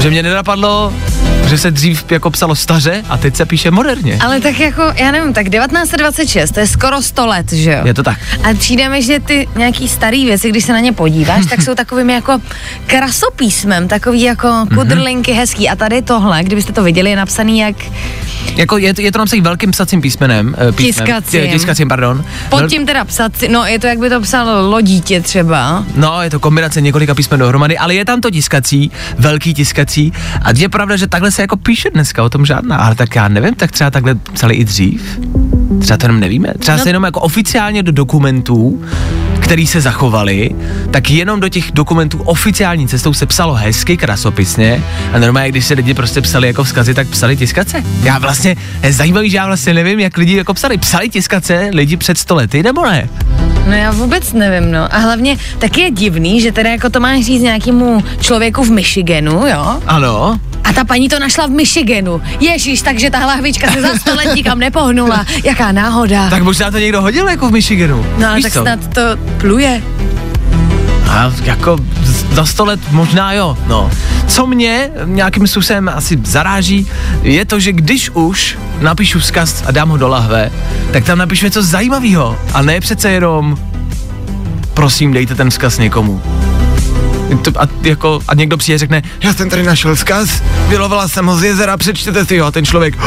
Že 0.01 0.11
mě 0.11 0.23
nenapadlo, 0.23 0.93
že 1.49 1.59
se 1.59 1.71
dřív 1.71 2.05
jako 2.13 2.31
psalo 2.31 2.55
staře 2.55 3.03
a 3.09 3.17
teď 3.19 3.37
se 3.37 3.47
píše 3.47 3.71
moderně. 3.71 4.19
Ale 4.25 4.41
tak 4.41 4.61
jako, 4.61 4.83
já 4.97 5.11
nevím, 5.11 5.33
tak 5.33 5.49
1926, 5.51 6.51
to 6.51 6.61
je 6.61 6.67
skoro 6.67 7.03
100 7.03 7.27
let, 7.27 7.53
že 7.53 7.73
jo? 7.73 7.79
Je 7.85 7.95
to 7.95 8.03
tak. 8.03 8.19
A 8.51 8.55
přijde 8.55 8.89
mi, 8.89 9.03
že 9.03 9.21
ty 9.21 9.49
nějaký 9.57 9.89
starý 9.89 10.25
věci, 10.25 10.49
když 10.51 10.65
se 10.65 10.73
na 10.73 10.81
ně 10.81 10.93
podíváš, 10.93 11.47
tak 11.47 11.63
jsou 11.63 11.75
takovým 11.75 12.11
jako 12.11 12.39
krasopísmem, 12.87 13.89
takový 13.89 14.23
jako 14.23 14.49
Mhm. 14.49 14.69
kudrlinky 14.79 15.33
hezký. 15.33 15.69
A 15.69 15.77
tady 15.81 16.03
tohle, 16.03 16.43
kdybyste 16.45 16.73
to 16.73 16.83
viděli, 16.83 17.11
je 17.11 17.17
napsaný 17.17 17.59
jak 17.59 17.77
Jako 18.57 18.79
je, 18.79 18.95
to- 18.95 19.01
je 19.01 19.13
to 19.13 19.19
napsaný 19.19 19.43
velkým 19.43 19.71
psacím 19.71 20.01
písmenem. 20.01 20.55
eh, 20.69 20.73
písmem 20.73 21.07
Tiskacím. 21.07 21.41
tě- 21.41 21.49
Tiskacím, 21.49 21.89
pardon. 21.89 22.25
pod 22.49 22.67
tím 22.69 22.87
teda 22.87 23.05
psat, 23.05 23.33
no 23.51 23.65
je 23.67 23.79
to, 23.79 23.87
jak 23.87 23.99
by 23.99 24.11
to 24.11 24.21
psal 24.21 24.69
lodítě 24.71 25.21
třeba. 25.21 25.85
No, 25.97 26.23
je 26.23 26.31
to 26.31 26.41
kombinace 26.41 26.81
několika 26.81 27.15
písmen 27.15 27.41
dohromady, 27.41 27.79
ale 27.79 27.95
je 27.95 28.05
tam 28.05 28.21
to 28.21 28.31
tiskací, 28.31 28.91
velký 29.19 29.55
tiskací. 29.55 30.13
A 30.43 30.49
je 30.57 30.69
pravda, 30.69 30.97
že 30.97 31.07
takhle 31.07 31.31
se 31.31 31.43
jako 31.43 31.57
píše 31.57 31.91
dneska, 31.91 32.23
o 32.23 32.29
tom 32.29 32.47
žádná. 32.47 32.77
Ale 32.77 32.95
tak 32.95 33.17
já 33.17 33.29
nevím, 33.29 33.55
tak 33.55 33.73
třeba 33.73 33.91
takhle 33.91 34.15
psali 34.15 34.55
i 34.55 34.65
dřív. 34.65 35.19
Třeba 35.81 35.97
to 35.97 36.05
jenom 36.05 36.21
nevíme. 36.21 36.49
Třeba 36.59 36.77
No. 36.77 36.83
se 36.83 36.89
jenom 36.89 37.05
jako 37.05 37.21
oficiálně 37.21 37.83
do 37.83 37.93
dokumentů, 37.93 38.83
který 39.51 39.67
se 39.67 39.81
zachovali, 39.81 40.51
tak 40.91 41.11
jenom 41.11 41.41
do 41.41 41.49
těch 41.49 41.73
dokumentů 41.73 42.23
oficiální 42.23 42.89
cestou 42.89 43.15
se 43.15 43.27
psalo 43.27 43.55
hezky, 43.55 43.97
krasopisně 43.97 44.83
a 45.13 45.19
normálně, 45.19 45.49
když 45.49 45.67
se 45.67 45.75
lidi 45.75 45.95
prostě 45.95 46.21
psali 46.21 46.47
jako 46.47 46.65
vzkazy, 46.65 46.95
tak 46.95 47.09
psali 47.09 47.37
tiskace. 47.37 47.85
Já 48.03 48.19
vlastně, 48.19 48.57
je 48.83 48.93
zajímavý, 48.93 49.31
že 49.31 49.37
já 49.37 49.47
vlastně 49.47 49.75
nevím, 49.75 50.01
jak 50.01 50.17
lidi 50.17 50.37
jako 50.37 50.55
psali. 50.55 50.79
Psali 50.79 51.09
tiskace 51.09 51.71
lidi 51.73 51.97
před 51.97 52.19
sto 52.19 52.35
lety, 52.35 52.63
nebo 52.63 52.87
ne? 52.87 53.09
No 53.67 53.73
já 53.73 53.91
vůbec 53.91 54.33
nevím, 54.33 54.73
no. 54.73 54.95
A 54.95 54.99
hlavně 54.99 55.37
taky 55.59 55.81
je 55.81 55.91
divný, 55.91 56.41
že 56.41 56.53
teda 56.53 56.71
jako 56.71 56.91
to 56.91 57.01
máš 57.01 57.25
říct 57.25 57.43
nějakému 57.43 58.05
člověku 58.21 58.65
v 58.65 58.71
Michiganu, 58.71 59.47
jo? 59.47 59.81
Ano, 59.87 60.41
A 60.65 60.73
ta 60.73 60.85
paní 60.85 61.09
to 61.09 61.19
našla 61.19 61.47
v 61.47 61.51
Michiganu. 61.51 62.23
Ježíš, 62.41 62.83
takže 62.83 63.11
ta 63.11 63.27
lahvička 63.27 63.71
se 63.73 63.81
za 63.81 63.95
sto 63.99 64.15
let 64.15 64.35
nikam 64.35 64.59
nepohnula. 64.59 65.27
Jaká 65.45 65.73
náhoda. 65.73 66.31
tak 66.31 66.43
možná 66.43 66.71
to 66.71 66.79
někdo 66.79 67.03
hodil 67.03 67.29
jako 67.29 67.49
v 67.49 67.53
Michiganu. 67.53 68.07
no 68.19 68.35
Víš 68.35 68.43
tak 68.43 68.53
co? 68.53 68.63
snad 68.63 68.95
to 68.95 69.01
pluje. 69.41 69.83
A 71.11 71.33
jako 71.43 71.79
za 72.33 72.47
sto 72.47 72.65
let 72.65 72.81
možná 72.91 73.33
jo, 73.33 73.59
no. 73.67 73.91
Co 74.27 74.47
mě 74.47 74.91
nějakým 75.05 75.47
způsobem 75.47 75.91
asi 75.95 76.19
zaráží, 76.25 76.87
je 77.23 77.45
to, 77.45 77.61
že 77.61 77.73
když 77.73 78.11
už 78.11 78.59
napíšu 78.81 79.19
vzkaz 79.19 79.63
a 79.67 79.71
dám 79.71 79.89
ho 79.89 79.97
do 79.97 80.09
lahve, 80.09 80.51
tak 80.93 81.05
tam 81.05 81.19
napíšu 81.19 81.45
něco 81.45 81.63
zajímavého. 81.63 82.39
A 82.55 82.63
ne 82.63 82.81
přece 82.81 83.11
jenom 83.11 83.59
prosím, 84.75 85.13
dejte 85.13 85.35
ten 85.35 85.51
vzkaz 85.51 85.79
někomu. 85.79 86.23
To, 87.39 87.63
a, 87.63 87.69
jako, 87.83 88.21
a 88.29 88.35
někdo 88.35 88.57
přijde 88.57 88.79
řekne, 88.79 89.03
já 89.23 89.35
jsem 89.35 89.51
tady 89.51 89.63
našel 89.63 89.95
vzkaz, 89.95 90.43
vylovala 90.69 91.09
jsem 91.09 91.27
ho 91.27 91.37
z 91.37 91.45
jezera, 91.45 91.77
přečtěte 91.77 92.25
si 92.25 92.39
ho. 92.39 92.47
A 92.47 92.51
ten 92.51 92.67
člověk, 92.67 92.99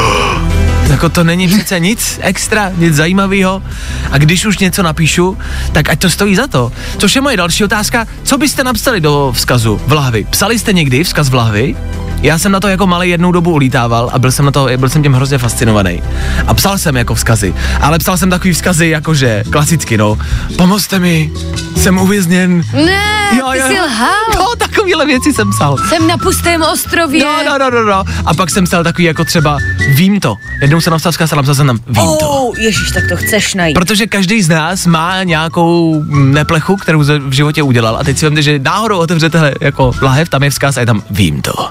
jako 0.88 1.08
to 1.08 1.24
není 1.24 1.48
přece 1.48 1.80
nic 1.80 2.18
extra, 2.22 2.72
nic 2.76 2.94
zajímavého. 2.94 3.62
A 4.10 4.18
když 4.18 4.46
už 4.46 4.58
něco 4.58 4.82
napíšu, 4.82 5.38
tak 5.72 5.88
ať 5.88 5.98
to 5.98 6.10
stojí 6.10 6.36
za 6.36 6.46
to. 6.46 6.72
Což 6.98 7.16
je 7.16 7.20
moje 7.20 7.36
další 7.36 7.64
otázka, 7.64 8.06
co 8.22 8.38
byste 8.38 8.64
napsali 8.64 9.00
do 9.00 9.32
vzkazu 9.34 9.80
v 9.86 9.92
lahvi? 9.92 10.26
Psali 10.30 10.58
jste 10.58 10.72
někdy 10.72 11.04
vzkaz 11.04 11.28
v 11.28 11.34
lahvi? 11.34 11.76
Já 12.24 12.38
jsem 12.38 12.52
na 12.52 12.60
to 12.60 12.68
jako 12.68 12.86
malý 12.86 13.10
jednou 13.10 13.32
dobu 13.32 13.52
ulítával 13.52 14.10
a 14.12 14.18
byl 14.18 14.32
jsem 14.32 14.44
na 14.44 14.50
to, 14.50 14.68
byl 14.76 14.88
jsem 14.88 15.02
tím 15.02 15.12
hrozně 15.12 15.38
fascinovaný. 15.38 16.02
A 16.46 16.54
psal 16.54 16.78
jsem 16.78 16.96
jako 16.96 17.14
vzkazy, 17.14 17.54
ale 17.80 17.98
psal 17.98 18.16
jsem 18.16 18.30
takový 18.30 18.52
vzkazy 18.52 18.88
jakože 18.88 19.44
klasicky, 19.50 19.98
no. 19.98 20.18
Pomozte 20.58 20.98
mi, 20.98 21.32
jsem 21.76 21.98
uvězněn. 21.98 22.64
Ne, 22.72 23.30
ty 23.52 23.60
jsi 23.60 23.80
lhal. 23.80 24.14
No, 24.34 24.56
takovýhle 24.58 25.06
věci 25.06 25.32
jsem 25.32 25.50
psal. 25.50 25.76
Jsem 25.88 26.08
na 26.08 26.18
pustém 26.18 26.62
ostrově. 26.62 27.24
No, 27.24 27.42
no, 27.46 27.58
no, 27.58 27.70
no, 27.70 27.82
no. 27.82 28.04
A 28.26 28.34
pak 28.34 28.50
jsem 28.50 28.64
psal 28.64 28.84
takový 28.84 29.04
jako 29.04 29.24
třeba 29.24 29.58
vím 29.88 30.20
to. 30.20 30.36
Jednou 30.62 30.80
jsem 30.80 30.90
napsal 30.90 31.12
vzkaz 31.12 31.32
a 31.32 31.36
napsal 31.36 31.54
jsem 31.54 31.66
tam 31.66 31.78
vím 31.86 32.16
to. 32.20 32.28
Oh, 32.28 32.58
ježiš, 32.58 32.90
tak 32.90 33.04
to 33.08 33.16
chceš 33.16 33.54
najít. 33.54 33.74
Protože 33.74 34.06
každý 34.06 34.42
z 34.42 34.48
nás 34.48 34.86
má 34.86 35.22
nějakou 35.22 36.04
neplechu, 36.08 36.76
kterou 36.76 37.04
v 37.18 37.32
životě 37.32 37.62
udělal. 37.62 37.96
A 37.96 38.04
teď 38.04 38.18
si 38.18 38.26
vemte, 38.26 38.42
že 38.42 38.58
náhodou 38.58 38.98
otevřete 38.98 39.54
jako 39.60 39.92
lahev, 40.02 40.28
tam 40.28 40.42
je 40.42 40.50
vzkaz 40.50 40.76
a 40.76 40.80
je 40.80 40.86
tam 40.86 41.02
vím 41.10 41.42
to. 41.42 41.70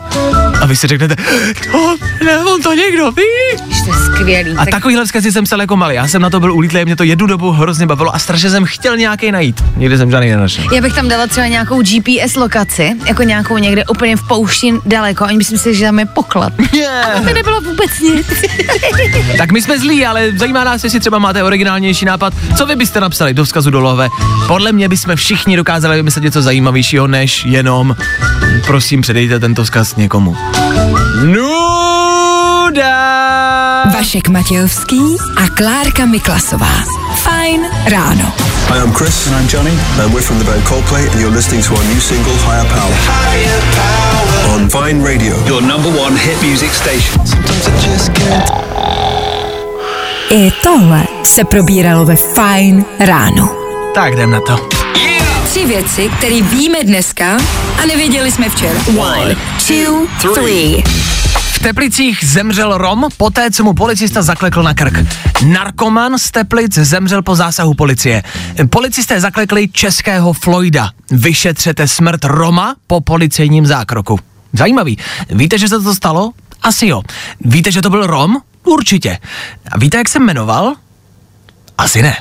A 0.61 0.65
vy 0.65 0.75
si 0.75 0.87
řeknete, 0.87 1.15
to, 1.71 1.95
ne, 2.25 2.37
on 2.37 2.61
to 2.61 2.73
někdo 2.73 3.11
ví. 3.11 3.23
Ježiš, 3.51 3.81
to 3.85 3.93
je 3.93 3.99
skvělý. 4.05 4.51
A 4.57 4.65
takovýhle 4.65 5.05
vzkazy 5.05 5.31
jsem 5.31 5.43
psal 5.43 5.61
jako 5.61 5.77
malý. 5.77 5.95
Já 5.95 6.07
jsem 6.07 6.21
na 6.21 6.29
to 6.29 6.39
byl 6.39 6.53
ulítlý, 6.53 6.85
mě 6.85 6.95
to 6.95 7.03
jednu 7.03 7.27
dobu 7.27 7.51
hrozně 7.51 7.85
bavilo 7.85 8.15
a 8.15 8.19
strašně 8.19 8.49
jsem 8.49 8.65
chtěl 8.65 8.97
nějaký 8.97 9.31
najít. 9.31 9.63
Nikdy 9.77 9.97
jsem 9.97 10.11
žádný 10.11 10.29
nenašel. 10.29 10.63
Já 10.73 10.81
bych 10.81 10.93
tam 10.93 11.07
dala 11.09 11.27
třeba 11.27 11.47
nějakou 11.47 11.81
GPS 11.81 12.35
lokaci, 12.35 12.95
jako 13.07 13.23
nějakou 13.23 13.57
někde 13.57 13.85
úplně 13.85 14.15
v 14.15 14.27
poušti 14.27 14.73
daleko. 14.85 15.23
Oni 15.25 15.37
myslím 15.37 15.57
si, 15.57 15.75
že 15.75 15.85
tam 15.85 15.99
je 15.99 16.05
poklad. 16.05 16.53
Yeah. 16.73 17.27
To 17.27 17.33
nebylo 17.33 17.61
vůbec 17.61 17.99
nic. 17.99 18.27
Tak 19.37 19.51
my 19.51 19.61
jsme 19.61 19.79
zlí, 19.79 20.05
ale 20.05 20.31
zajímá 20.37 20.63
nás, 20.63 20.83
jestli 20.83 20.99
třeba 20.99 21.19
máte 21.19 21.43
originálnější 21.43 22.05
nápad. 22.05 22.33
Co 22.57 22.65
vy 22.65 22.75
byste 22.75 22.99
napsali 22.99 23.33
do 23.33 23.43
vzkazu 23.45 23.69
do 23.69 23.79
love? 23.79 24.09
Podle 24.47 24.71
mě 24.71 24.89
bychom 24.89 25.15
všichni 25.15 25.57
dokázali 25.57 25.95
vymyslet 25.95 26.23
něco 26.23 26.41
zajímavějšího, 26.41 27.07
než 27.07 27.45
jenom 27.45 27.95
prosím 28.67 29.01
předejte 29.01 29.39
tento 29.39 29.63
vzkaz 29.63 29.95
někomu. 29.95 30.37
Nuda! 31.23 32.83
Vašek 33.93 34.29
Matějovský 34.29 35.17
a 35.37 35.47
Klárka 35.47 36.05
Miklasová. 36.05 36.83
Fajn 37.15 37.61
ráno. 37.85 38.33
Hi, 38.69 38.79
I'm 38.83 38.93
Chris. 38.93 39.27
And 39.27 39.35
I'm 39.35 39.47
Johnny. 39.53 39.71
And 40.03 40.13
we're 40.13 40.21
from 40.21 40.39
the 40.39 40.45
band 40.45 40.63
Coldplay, 40.63 41.09
and 41.11 41.19
you're 41.19 41.35
listening 41.35 41.63
to 41.63 41.73
our 41.75 41.83
new 41.83 42.01
single, 42.01 42.33
Higher 42.33 42.65
Power. 42.65 42.93
On 44.55 44.67
Vine 44.67 45.03
Radio. 45.03 45.35
Your 45.47 45.61
number 45.61 45.91
one 46.01 46.17
hit 46.17 46.41
music 46.41 46.71
station. 46.71 47.23
I 50.29 50.51
tohle 50.63 51.03
se 51.23 51.43
probíralo 51.43 52.05
ve 52.05 52.15
Fajn 52.15 52.85
ráno. 52.99 53.49
Tak 53.95 54.13
jdem 54.13 54.31
na 54.31 54.39
to. 54.47 54.69
Tři 55.45 55.65
věci, 55.65 56.09
které 56.17 56.41
víme 56.41 56.83
dneska 56.83 57.37
a 57.83 57.85
nevěděli 57.85 58.31
jsme 58.31 58.49
včera. 58.49 58.79
One, 58.97 59.35
two, 59.67 60.07
three. 60.33 60.83
Teplicích 61.63 62.25
zemřel 62.25 62.77
Rom 62.77 63.07
poté, 63.17 63.51
co 63.51 63.63
mu 63.63 63.73
policista 63.73 64.21
zaklekl 64.21 64.63
na 64.63 64.73
krk. 64.73 64.93
Narkoman 65.45 66.19
z 66.19 66.31
Teplic 66.31 66.73
zemřel 66.73 67.21
po 67.21 67.35
zásahu 67.35 67.73
policie. 67.73 68.23
Policisté 68.69 69.21
zaklekli 69.21 69.67
českého 69.67 70.33
Floyda. 70.33 70.89
Vyšetřete 71.11 71.87
smrt 71.87 72.25
Roma 72.25 72.75
po 72.87 73.01
policejním 73.01 73.65
zákroku. 73.65 74.19
Zajímavý. 74.53 74.97
Víte, 75.29 75.57
že 75.57 75.67
se 75.67 75.79
to 75.79 75.95
stalo? 75.95 76.31
Asi 76.61 76.87
jo. 76.87 77.01
Víte, 77.41 77.71
že 77.71 77.81
to 77.81 77.89
byl 77.89 78.07
Rom? 78.07 78.37
Určitě. 78.63 79.17
A 79.71 79.77
víte, 79.77 79.97
jak 79.97 80.09
se 80.09 80.19
jmenoval? 80.19 80.75
Asi 81.77 82.01
ne. 82.01 82.17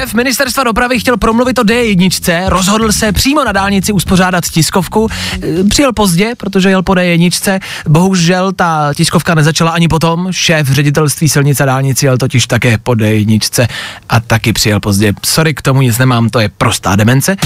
Šéf 0.00 0.14
ministerstva 0.14 0.64
dopravy 0.64 1.00
chtěl 1.00 1.16
promluvit 1.16 1.58
o 1.58 1.62
D1, 1.62 2.48
rozhodl 2.48 2.92
se 2.92 3.12
přímo 3.12 3.44
na 3.44 3.52
dálnici 3.52 3.92
uspořádat 3.92 4.44
tiskovku. 4.44 5.08
E, 5.42 5.64
Přijel 5.64 5.92
pozdě, 5.92 6.32
protože 6.36 6.68
jel 6.68 6.82
po 6.82 6.92
D1. 6.92 7.60
Bohužel 7.88 8.52
ta 8.52 8.94
tiskovka 8.94 9.34
nezačala 9.34 9.70
ani 9.70 9.88
potom. 9.88 10.28
Šéf 10.30 10.68
ředitelství 10.68 11.28
silnice 11.28 11.62
a 11.62 11.66
dálnici 11.66 12.06
jel 12.06 12.18
totiž 12.18 12.46
také 12.46 12.78
po 12.78 12.92
D1 12.92 13.68
a 14.08 14.20
taky 14.20 14.52
přijel 14.52 14.80
pozdě. 14.80 15.12
Sorry, 15.26 15.54
k 15.54 15.62
tomu 15.62 15.82
nic 15.82 15.98
nemám, 15.98 16.28
to 16.28 16.40
je 16.40 16.48
prostá 16.48 16.96
demence. 16.96 17.36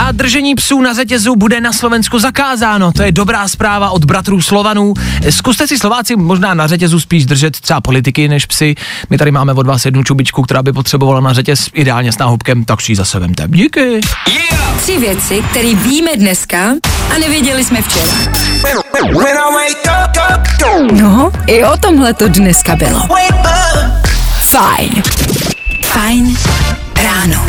A 0.00 0.12
držení 0.12 0.54
psů 0.54 0.80
na 0.80 0.94
řetězu 0.94 1.36
bude 1.36 1.60
na 1.60 1.72
Slovensku 1.72 2.18
zakázáno. 2.18 2.92
To 2.92 3.02
je 3.02 3.12
dobrá 3.12 3.48
zpráva 3.48 3.90
od 3.90 4.04
bratrů 4.04 4.42
Slovanů. 4.42 4.94
Zkuste 5.30 5.66
si 5.66 5.78
Slováci 5.78 6.16
možná 6.16 6.54
na 6.54 6.66
řetězu 6.66 7.00
spíš 7.00 7.26
držet 7.26 7.60
třeba 7.60 7.80
politiky 7.80 8.28
než 8.28 8.46
psy. 8.46 8.74
My 9.10 9.18
tady 9.18 9.30
máme 9.30 9.52
od 9.52 9.66
vás 9.66 9.84
jednu 9.84 10.02
čubičku, 10.04 10.42
která 10.42 10.62
by 10.64 10.72
potřebovala 10.72 11.20
na 11.20 11.32
řetěz 11.32 11.68
ideálně 11.72 12.12
s 12.12 12.18
náhubkem, 12.18 12.64
tak 12.64 12.80
si 12.80 12.92
ji 12.92 12.96
zase 12.96 13.18
vemte. 13.18 13.44
Díky. 13.48 14.00
Tři 14.76 14.98
věci, 14.98 15.42
které 15.50 15.74
víme 15.74 16.10
dneska 16.16 16.58
a 17.14 17.18
nevěděli 17.18 17.64
jsme 17.64 17.82
včera. 17.82 18.12
No, 20.92 21.30
i 21.46 21.64
o 21.64 21.76
tomhle 21.76 22.14
to 22.14 22.28
dneska 22.28 22.76
bylo. 22.76 23.08
Fajn. 24.50 25.02
Fajn 25.84 26.36
ráno. 27.02 27.46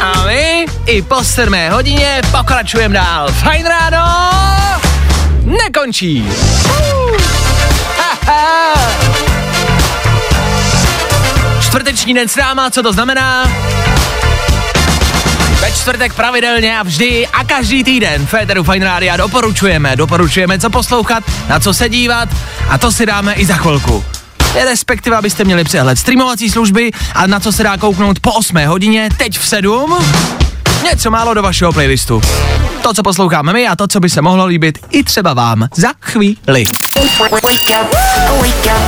A 0.00 0.24
my 0.26 0.66
i 0.86 1.02
po 1.02 1.24
7 1.24 1.54
hodině 1.70 2.20
pokračujeme 2.30 2.94
dál. 2.94 3.28
Fajn 3.32 3.66
ráno 3.66 4.30
nekončí. 5.44 6.28
Uh. 6.64 7.51
Čtvrteční 11.72 12.14
den 12.14 12.28
s 12.28 12.36
náma, 12.36 12.70
co 12.70 12.82
to 12.82 12.92
znamená? 12.92 13.50
Ve 15.60 15.72
čtvrtek 15.72 16.14
pravidelně 16.14 16.78
a 16.78 16.82
vždy 16.82 17.26
a 17.26 17.44
každý 17.44 17.84
týden 17.84 18.26
Féteru 18.26 18.64
Fine 18.64 18.84
Rádia 18.84 19.16
doporučujeme, 19.16 19.96
doporučujeme, 19.96 20.58
co 20.58 20.70
poslouchat, 20.70 21.24
na 21.48 21.60
co 21.60 21.74
se 21.74 21.88
dívat 21.88 22.28
a 22.68 22.78
to 22.78 22.92
si 22.92 23.06
dáme 23.06 23.34
i 23.34 23.46
za 23.46 23.54
chvilku. 23.54 24.04
Respektive, 24.54 25.16
abyste 25.16 25.44
měli 25.44 25.64
přehled 25.64 25.98
streamovací 25.98 26.50
služby 26.50 26.90
a 27.14 27.26
na 27.26 27.40
co 27.40 27.52
se 27.52 27.62
dá 27.62 27.76
kouknout 27.76 28.20
po 28.20 28.32
8 28.32 28.66
hodině, 28.66 29.08
teď 29.16 29.38
v 29.38 29.48
7. 29.48 30.41
Něco 30.84 31.10
málo 31.10 31.34
do 31.34 31.42
vašeho 31.42 31.72
playlistu. 31.72 32.22
To, 32.82 32.94
co 32.94 33.02
posloucháme 33.02 33.52
my 33.52 33.68
a 33.68 33.76
to, 33.76 33.88
co 33.88 34.00
by 34.00 34.10
se 34.10 34.22
mohlo 34.22 34.46
líbit 34.46 34.78
i 34.90 35.04
třeba 35.04 35.34
vám 35.34 35.68
za 35.76 35.88
chvíli. 36.00 36.64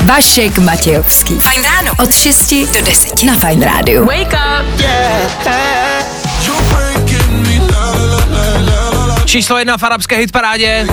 Vašek 0.02 0.58
Matějovský. 0.58 1.34
Fajn 1.34 1.62
ráno. 1.62 1.92
Od 1.98 2.14
6 2.14 2.54
do 2.74 2.86
10 2.86 3.22
na 3.22 3.34
Fajn 3.34 3.62
rádiu. 3.62 4.04
Wake 4.06 4.32
up. 4.32 4.80
Číslo 9.24 9.58
jedna 9.58 9.78
v 9.78 9.82
arabské 9.82 10.16
hitparádě. 10.16 10.86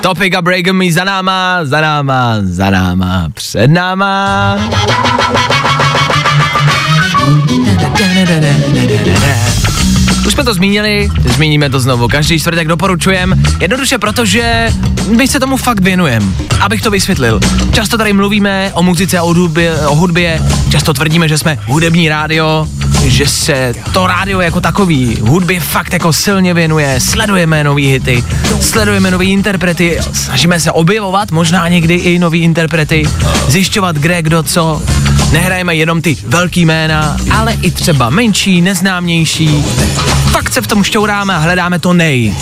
Topic 0.00 0.34
a 0.34 0.42
Break 0.42 0.72
Me 0.72 0.92
za 0.92 1.04
náma, 1.04 1.60
za 1.64 1.80
náma, 1.80 2.36
za 2.42 2.70
náma, 2.70 3.28
před 3.34 3.70
náma. 3.70 4.58
Už 10.26 10.32
jsme 10.32 10.44
to 10.44 10.54
zmínili, 10.54 11.08
zmíníme 11.34 11.70
to 11.70 11.80
znovu. 11.80 12.08
Každý 12.08 12.38
čtvrtek 12.38 12.68
doporučujem, 12.68 13.42
jednoduše 13.60 13.98
protože 13.98 14.68
my 15.16 15.28
se 15.28 15.40
tomu 15.40 15.56
fakt 15.56 15.80
věnujeme. 15.80 16.26
Abych 16.60 16.82
to 16.82 16.90
vysvětlil. 16.90 17.40
Často 17.72 17.98
tady 17.98 18.12
mluvíme 18.12 18.70
o 18.74 18.82
muzice 18.82 19.20
o 19.20 19.34
hudbě, 19.34 19.86
o 19.86 19.94
hudbě, 19.94 20.42
často 20.70 20.94
tvrdíme, 20.94 21.28
že 21.28 21.38
jsme 21.38 21.58
hudební 21.66 22.08
rádio, 22.08 22.68
že 23.04 23.26
se 23.26 23.74
to 23.92 24.06
rádio 24.06 24.40
jako 24.40 24.60
takový 24.60 25.18
hudbě 25.20 25.60
fakt 25.60 25.92
jako 25.92 26.12
silně 26.12 26.54
věnuje, 26.54 27.00
sledujeme 27.00 27.64
nový 27.64 27.86
hity, 27.86 28.24
sledujeme 28.60 29.10
nový 29.10 29.30
interprety, 29.30 29.98
snažíme 30.12 30.60
se 30.60 30.72
objevovat 30.72 31.30
možná 31.30 31.68
někdy 31.68 31.94
i 31.94 32.18
nový 32.18 32.42
interprety, 32.42 33.08
zjišťovat 33.48 33.96
kde, 33.96 34.22
kdo, 34.22 34.42
co. 34.42 34.82
Nehrajeme 35.32 35.74
jenom 35.74 36.02
ty 36.02 36.16
velký 36.26 36.66
jména, 36.66 37.16
ale 37.32 37.52
i 37.62 37.70
třeba 37.70 38.10
menší, 38.10 38.60
neznámější. 38.60 39.64
Fakt 40.30 40.52
se 40.52 40.60
v 40.60 40.66
tom 40.66 40.84
šťouráme 40.84 41.34
a 41.34 41.38
hledáme 41.38 41.78
to 41.78 41.92
nej. 41.92 42.34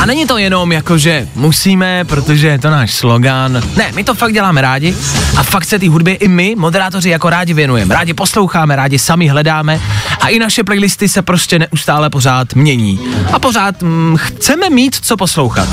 A 0.00 0.06
není 0.06 0.26
to 0.26 0.38
jenom 0.38 0.72
jako, 0.72 0.98
že 0.98 1.28
musíme, 1.34 2.04
protože 2.04 2.48
je 2.48 2.58
to 2.58 2.70
náš 2.70 2.94
slogan. 2.94 3.62
Ne, 3.76 3.92
my 3.94 4.04
to 4.04 4.14
fakt 4.14 4.32
děláme 4.32 4.60
rádi 4.60 4.94
a 5.36 5.42
fakt 5.42 5.64
se 5.64 5.78
té 5.78 5.88
hudbě 5.88 6.14
i 6.14 6.28
my, 6.28 6.54
moderátoři, 6.58 7.08
jako 7.10 7.30
rádi 7.30 7.54
věnujeme. 7.54 7.94
Rádi 7.94 8.14
posloucháme, 8.14 8.76
rádi 8.76 8.98
sami 8.98 9.28
hledáme 9.28 9.80
a 10.20 10.28
i 10.28 10.38
naše 10.38 10.64
playlisty 10.64 11.08
se 11.08 11.22
prostě 11.22 11.58
neustále 11.58 12.10
pořád 12.10 12.54
mění. 12.54 13.00
A 13.32 13.38
pořád 13.38 13.82
mm, 13.82 14.16
chceme 14.16 14.70
mít 14.70 14.96
co 15.02 15.16
poslouchat. 15.16 15.68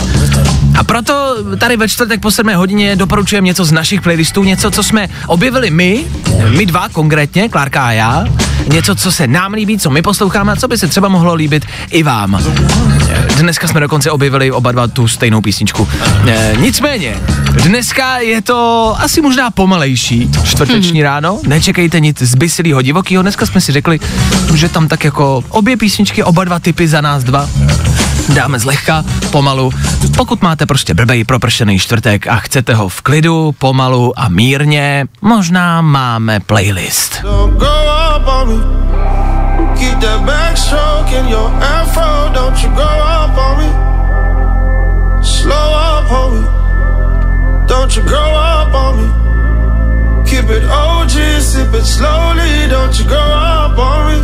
A 0.77 0.83
proto 0.83 1.35
tady 1.57 1.77
ve 1.77 1.89
čtvrtek 1.89 2.21
po 2.21 2.31
7 2.31 2.53
hodině 2.53 2.95
doporučujeme 2.95 3.45
něco 3.45 3.65
z 3.65 3.71
našich 3.71 4.01
playlistů, 4.01 4.43
něco, 4.43 4.71
co 4.71 4.83
jsme 4.83 5.07
objevili 5.27 5.69
my, 5.71 6.05
my 6.49 6.65
dva 6.65 6.89
konkrétně, 6.89 7.49
Klárka 7.49 7.85
a 7.85 7.91
já, 7.91 8.25
něco, 8.67 8.95
co 8.95 9.11
se 9.11 9.27
nám 9.27 9.53
líbí, 9.53 9.77
co 9.77 9.89
my 9.89 10.01
posloucháme 10.01 10.51
a 10.51 10.55
co 10.55 10.67
by 10.67 10.77
se 10.77 10.87
třeba 10.87 11.07
mohlo 11.07 11.33
líbit 11.33 11.65
i 11.89 12.03
vám. 12.03 12.43
Dneska 13.37 13.67
jsme 13.67 13.79
dokonce 13.79 14.11
objevili 14.11 14.51
oba 14.51 14.71
dva 14.71 14.87
tu 14.87 15.07
stejnou 15.07 15.41
písničku. 15.41 15.87
E, 16.27 16.53
nicméně, 16.59 17.15
dneska 17.63 18.17
je 18.17 18.41
to 18.41 18.95
asi 18.99 19.21
možná 19.21 19.51
pomalejší 19.51 20.29
čtvrteční 20.43 21.03
ráno. 21.03 21.39
Nečekejte 21.47 21.99
nic 21.99 22.21
zbysilýho 22.21 22.81
divokýho. 22.81 23.21
Dneska 23.21 23.45
jsme 23.45 23.61
si 23.61 23.71
řekli, 23.71 23.99
že 24.53 24.69
tam 24.69 24.87
tak 24.87 25.03
jako 25.03 25.43
obě 25.49 25.77
písničky, 25.77 26.23
oba 26.23 26.43
dva 26.43 26.59
typy 26.59 26.87
za 26.87 27.01
nás 27.01 27.23
dva 27.23 27.49
dáme 28.33 28.59
zlehka, 28.59 29.03
pomalu. 29.31 29.71
Pokud 30.17 30.41
máte 30.41 30.65
prostě 30.65 30.93
blbej 30.93 31.23
propršený 31.23 31.79
čtvrtek 31.79 32.27
a 32.27 32.35
chcete 32.35 32.73
ho 32.73 32.89
v 32.89 33.01
klidu, 33.01 33.51
pomalu 33.59 34.19
a 34.19 34.29
mírně, 34.29 35.05
možná 35.21 35.81
máme 35.81 36.39
playlist. 36.39 37.25
Keep 50.29 50.49
it 50.49 50.63
OG, 50.63 51.41
sip 51.41 51.73
it 51.73 51.85
slowly. 51.85 52.67
Don't 52.69 52.99
you 52.99 53.05
go 53.05 53.15
up 53.15 53.77
on 53.77 53.99
me. 54.07 54.19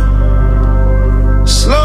Slow 1.46 1.83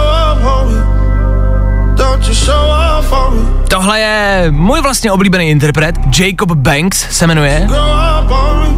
Tohle 3.67 3.99
je 3.99 4.47
můj 4.51 4.81
vlastně 4.81 5.11
oblíbený 5.11 5.49
interpret, 5.49 5.95
Jacob 6.19 6.51
Banks 6.51 7.17
se 7.17 7.27
jmenuje. 7.27 7.67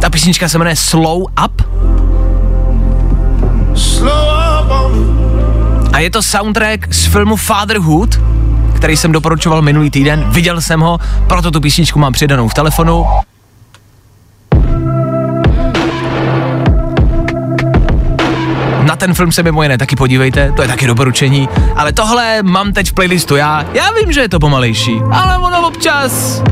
Ta 0.00 0.10
písnička 0.10 0.48
se 0.48 0.58
jmenuje 0.58 0.76
Slow 0.76 1.22
Up 1.44 1.62
a 5.92 5.98
je 5.98 6.10
to 6.10 6.22
soundtrack 6.22 6.94
z 6.94 7.06
filmu 7.06 7.36
Fatherhood, 7.36 8.20
který 8.76 8.96
jsem 8.96 9.12
doporučoval 9.12 9.62
minulý 9.62 9.90
týden. 9.90 10.24
Viděl 10.28 10.60
jsem 10.60 10.80
ho, 10.80 10.98
proto 11.26 11.50
tu 11.50 11.60
písničku 11.60 11.98
mám 11.98 12.12
přidanou 12.12 12.48
v 12.48 12.54
telefonu. 12.54 13.06
Ten 19.02 19.14
film 19.14 19.32
se 19.32 19.42
mimo 19.42 19.62
jiné 19.62 19.78
taky 19.78 19.96
podívejte, 19.96 20.52
to 20.56 20.62
je 20.62 20.68
taky 20.68 20.86
doporučení. 20.86 21.48
Ale 21.76 21.92
tohle 21.92 22.42
mám 22.42 22.72
teď 22.72 22.90
v 22.90 22.92
playlistu 22.92 23.36
já. 23.36 23.64
Já 23.74 23.90
vím, 23.90 24.12
že 24.12 24.20
je 24.20 24.28
to 24.28 24.38
pomalejší, 24.38 25.00
ale 25.10 25.38
ono 25.38 25.68
občas, 25.68 26.42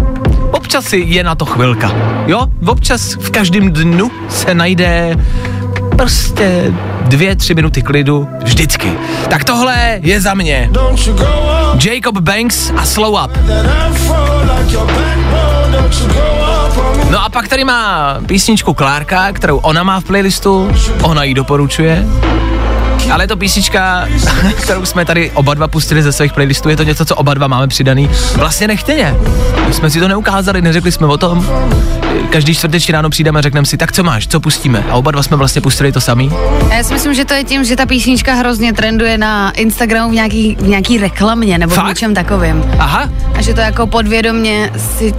občas 0.50 0.92
je 0.92 1.24
na 1.24 1.34
to 1.34 1.44
chvilka. 1.44 1.92
Jo, 2.26 2.46
občas 2.66 3.14
v 3.14 3.30
každém 3.30 3.72
dnu 3.72 4.10
se 4.28 4.54
najde 4.54 5.16
prostě 5.96 6.72
dvě, 7.02 7.36
tři 7.36 7.54
minuty 7.54 7.82
klidu 7.82 8.28
vždycky. 8.44 8.92
Tak 9.28 9.44
tohle 9.44 9.98
je 10.02 10.20
za 10.20 10.34
mě. 10.34 10.70
Jacob 11.84 12.18
Banks 12.18 12.72
a 12.76 12.84
Slow 12.84 13.24
Up. 13.24 13.30
No 17.10 17.24
a 17.24 17.28
pak 17.28 17.48
tady 17.48 17.64
má 17.64 18.16
písničku 18.26 18.74
Klárka, 18.74 19.32
kterou 19.32 19.56
ona 19.56 19.82
má 19.82 20.00
v 20.00 20.04
playlistu, 20.04 20.70
ona 21.02 21.24
ji 21.24 21.34
doporučuje. 21.34 22.06
Ale 23.12 23.24
je 23.24 23.28
to 23.28 23.36
písnička, 23.36 24.08
kterou 24.62 24.84
jsme 24.84 25.04
tady 25.04 25.30
oba 25.30 25.54
dva 25.54 25.68
pustili 25.68 26.02
ze 26.02 26.12
svých 26.12 26.32
playlistů, 26.32 26.68
je 26.68 26.76
to 26.76 26.82
něco, 26.82 27.04
co 27.04 27.16
oba 27.16 27.34
dva 27.34 27.46
máme 27.46 27.66
přidaný. 27.68 28.10
Vlastně 28.36 28.68
nechtěně. 28.68 29.14
My 29.68 29.74
jsme 29.74 29.90
si 29.90 30.00
to 30.00 30.08
neukázali, 30.08 30.62
neřekli 30.62 30.92
jsme 30.92 31.06
o 31.06 31.16
tom. 31.16 31.46
Každý 32.30 32.54
čtvrteční 32.54 32.92
ráno 32.92 33.10
přijdeme 33.10 33.38
a 33.38 33.42
řekneme 33.42 33.66
si, 33.66 33.76
tak 33.76 33.92
co 33.92 34.02
máš, 34.02 34.28
co 34.28 34.40
pustíme? 34.40 34.84
A 34.90 34.94
oba 34.94 35.10
dva 35.10 35.22
jsme 35.22 35.36
vlastně 35.36 35.60
pustili 35.60 35.92
to 35.92 36.00
samý. 36.00 36.32
A 36.70 36.74
Já 36.74 36.82
si 36.84 36.92
myslím, 36.92 37.14
že 37.14 37.24
to 37.24 37.34
je 37.34 37.44
tím, 37.44 37.64
že 37.64 37.76
ta 37.76 37.86
písnička 37.86 38.34
hrozně 38.34 38.72
trenduje 38.72 39.18
na 39.18 39.50
Instagramu 39.50 40.10
v 40.10 40.14
nějaký, 40.14 40.56
v 40.60 40.68
nějaký 40.68 40.98
reklamě 40.98 41.58
nebo 41.58 41.74
Fakt? 41.74 41.84
v 41.84 41.88
něčem 41.88 42.14
takovém. 42.14 42.64
Aha, 42.78 43.10
A 43.34 43.42
že 43.42 43.54
to 43.54 43.60
jako 43.60 43.86
podvědomě 43.86 44.70
si 44.98 45.14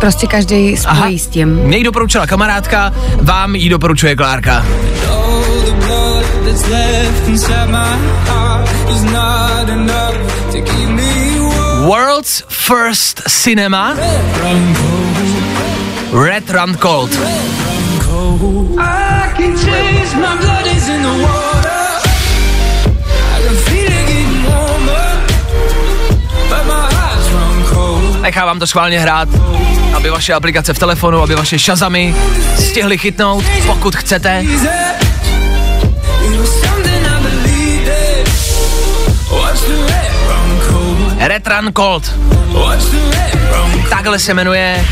prostě 0.00 0.26
každý 0.26 0.76
aha. 0.86 0.96
spojí 0.96 1.18
s 1.18 1.26
tím. 1.26 1.48
Mě 1.48 1.76
ji 1.76 1.84
doporučila 1.84 2.26
kamarádka, 2.26 2.92
vám 3.22 3.54
ji 3.56 3.68
doporučuje 3.68 4.16
Klárka. 4.16 4.66
World's 11.88 12.44
First 12.48 13.22
Cinema 13.28 13.96
Red 16.12 16.50
Run 16.50 16.76
Cold. 16.78 17.10
Nechávám 28.22 28.58
to 28.58 28.66
schválně 28.66 29.00
hrát, 29.00 29.28
aby 29.96 30.10
vaše 30.10 30.34
aplikace 30.34 30.74
v 30.74 30.78
telefonu, 30.78 31.22
aby 31.22 31.34
vaše 31.34 31.58
šazamy 31.58 32.14
stihly 32.58 32.98
chytnout, 32.98 33.44
pokud 33.66 33.96
chcete. 33.96 34.44
Red 41.18 41.46
Run 41.46 41.72
Cold. 41.76 42.14
Takhle 43.90 44.18
se 44.18 44.34
jmenuje 44.34 44.84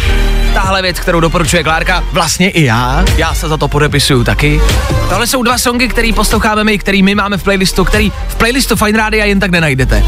tahle 0.55 0.83
věc, 0.83 1.01
kterou 1.01 1.21
doporučuje 1.21 1.63
Klárka, 1.63 2.05
vlastně 2.13 2.51
i 2.51 2.65
já, 2.65 3.05
já 3.17 3.35
se 3.35 3.49
za 3.49 3.57
to 3.57 3.69
podepisuju 3.69 4.25
taky. 4.25 4.61
Tohle 5.09 5.27
jsou 5.27 5.43
dva 5.43 5.59
songy, 5.59 5.89
který 5.89 6.13
posloucháme 6.13 6.65
my, 6.65 6.79
který 6.79 7.03
my 7.03 7.15
máme 7.15 7.37
v 7.39 7.43
playlistu, 7.43 7.85
který 7.85 8.13
v 8.29 8.35
playlistu 8.35 8.77
Fine 8.77 8.99
Rádia 8.99 9.25
jen 9.25 9.41
tak 9.41 9.51
nenajdete. 9.51 10.05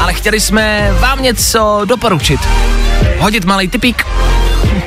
Ale 0.00 0.12
chtěli 0.14 0.40
jsme 0.40 0.94
vám 0.98 1.22
něco 1.22 1.82
doporučit. 1.84 2.40
Hodit 3.18 3.44
malý 3.44 3.68
typík. 3.68 4.06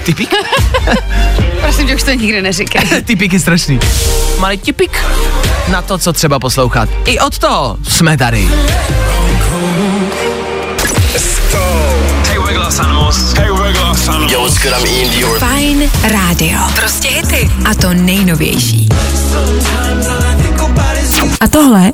Typík? 0.03 0.33
Prosím 1.61 1.87
tě, 1.87 1.95
už 1.95 2.03
to 2.03 2.11
nikdy 2.11 2.41
neříkej. 2.41 2.81
typík 3.05 3.33
je 3.33 3.39
strašný. 3.39 3.79
Malý 4.39 4.57
tipík 4.57 5.03
na 5.67 5.81
to, 5.81 5.97
co 5.97 6.13
třeba 6.13 6.39
poslouchat. 6.39 6.89
I 7.05 7.19
od 7.19 7.37
toho 7.37 7.77
jsme 7.83 8.17
tady. 8.17 8.49
Hey, 11.07 12.37
we're 12.37 12.53
glass 12.53 12.79
animals. 12.79 13.33
Hey, 13.33 13.49
we're 13.49 13.73
glass 13.73 14.07
animals. 14.09 14.31
Yo, 14.31 14.41
what's 14.41 14.57
good? 14.63 14.73
I'm 14.73 14.85
Ian 14.85 15.09
Dior. 15.11 15.39
Fajn 15.39 15.91
rádio. 16.03 16.59
Prostě 16.75 17.07
hity. 17.07 17.51
A 17.65 17.73
to 17.73 17.93
nejnovější. 17.93 18.89
A 21.39 21.47
tohle 21.47 21.91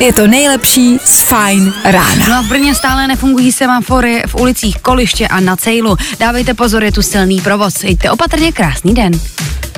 je 0.00 0.12
to 0.12 0.26
nejlepší 0.26 0.98
z 1.04 1.20
Fajn 1.20 1.72
rána. 1.84 2.26
No 2.28 2.34
a 2.36 2.42
v 2.42 2.46
Brně 2.46 2.74
stále 2.74 3.08
nefungují 3.08 3.52
semafory 3.52 4.22
v 4.26 4.34
ulicích 4.34 4.78
Koliště 4.78 5.28
a 5.28 5.40
na 5.40 5.56
Cejlu. 5.56 5.96
Dávejte 6.20 6.54
pozor, 6.54 6.84
je 6.84 6.92
tu 6.92 7.02
silný 7.02 7.40
provoz. 7.40 7.84
Jděte 7.84 8.10
opatrně, 8.10 8.52
krásný 8.52 8.94
den. 8.94 9.12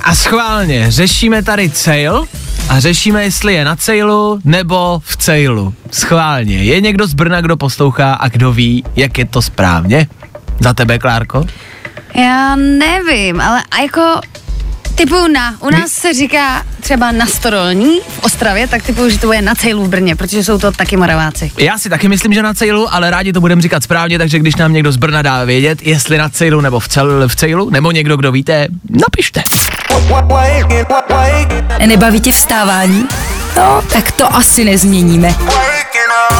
A 0.02 0.14
schválně, 0.14 0.90
řešíme 0.90 1.42
tady 1.42 1.70
cejl 1.70 2.26
a 2.68 2.80
řešíme, 2.80 3.22
jestli 3.22 3.54
je 3.54 3.64
na 3.64 3.76
cejlu 3.76 4.40
nebo 4.44 5.02
v 5.04 5.16
cejlu. 5.16 5.74
Schválně. 5.90 6.64
Je 6.64 6.80
někdo 6.80 7.06
z 7.06 7.14
Brna, 7.14 7.40
kdo 7.40 7.56
poslouchá 7.56 8.14
a 8.14 8.28
kdo 8.28 8.52
ví, 8.52 8.84
jak 8.96 9.18
je 9.18 9.24
to 9.24 9.42
správně? 9.42 10.06
Za 10.60 10.74
tebe, 10.74 10.98
Klárko? 10.98 11.46
Já 12.14 12.56
nevím, 12.56 13.40
ale 13.40 13.62
jako 13.82 14.20
typu 14.94 15.28
na, 15.28 15.54
u 15.60 15.70
nás 15.70 15.92
se 15.92 16.14
říká 16.14 16.62
třeba 16.80 17.12
na 17.12 17.26
Storolní 17.26 18.00
v 18.08 18.18
Ostravě, 18.18 18.68
tak 18.68 18.82
typu, 18.82 19.08
že 19.08 19.18
to 19.18 19.32
je 19.32 19.42
na 19.42 19.54
Cejlu 19.54 19.84
v 19.84 19.88
Brně, 19.88 20.16
protože 20.16 20.44
jsou 20.44 20.58
to 20.58 20.72
taky 20.72 20.96
Moraváci. 20.96 21.52
Já 21.58 21.78
si 21.78 21.90
taky 21.90 22.08
myslím, 22.08 22.34
že 22.34 22.42
na 22.42 22.54
cejlu, 22.54 22.94
ale 22.94 23.10
rádi 23.10 23.32
to 23.32 23.40
budeme 23.40 23.62
říkat 23.62 23.82
správně, 23.82 24.18
takže 24.18 24.38
když 24.38 24.56
nám 24.56 24.72
někdo 24.72 24.92
z 24.92 24.96
Brna 24.96 25.22
dá 25.22 25.44
vědět, 25.44 25.78
jestli 25.82 26.18
na 26.18 26.28
cejlu 26.28 26.60
nebo 26.60 26.80
v, 26.80 26.88
cel, 26.88 27.28
v 27.28 27.36
cejlu, 27.36 27.70
nebo 27.70 27.90
někdo, 27.90 28.16
kdo 28.16 28.32
víte, 28.32 28.68
napište. 28.90 29.42
Nebaví 31.86 32.20
tě 32.20 32.32
vstávání? 32.32 33.06
No, 33.56 33.82
tak 33.92 34.12
to 34.12 34.36
asi 34.36 34.64
nezměníme. 34.64 35.34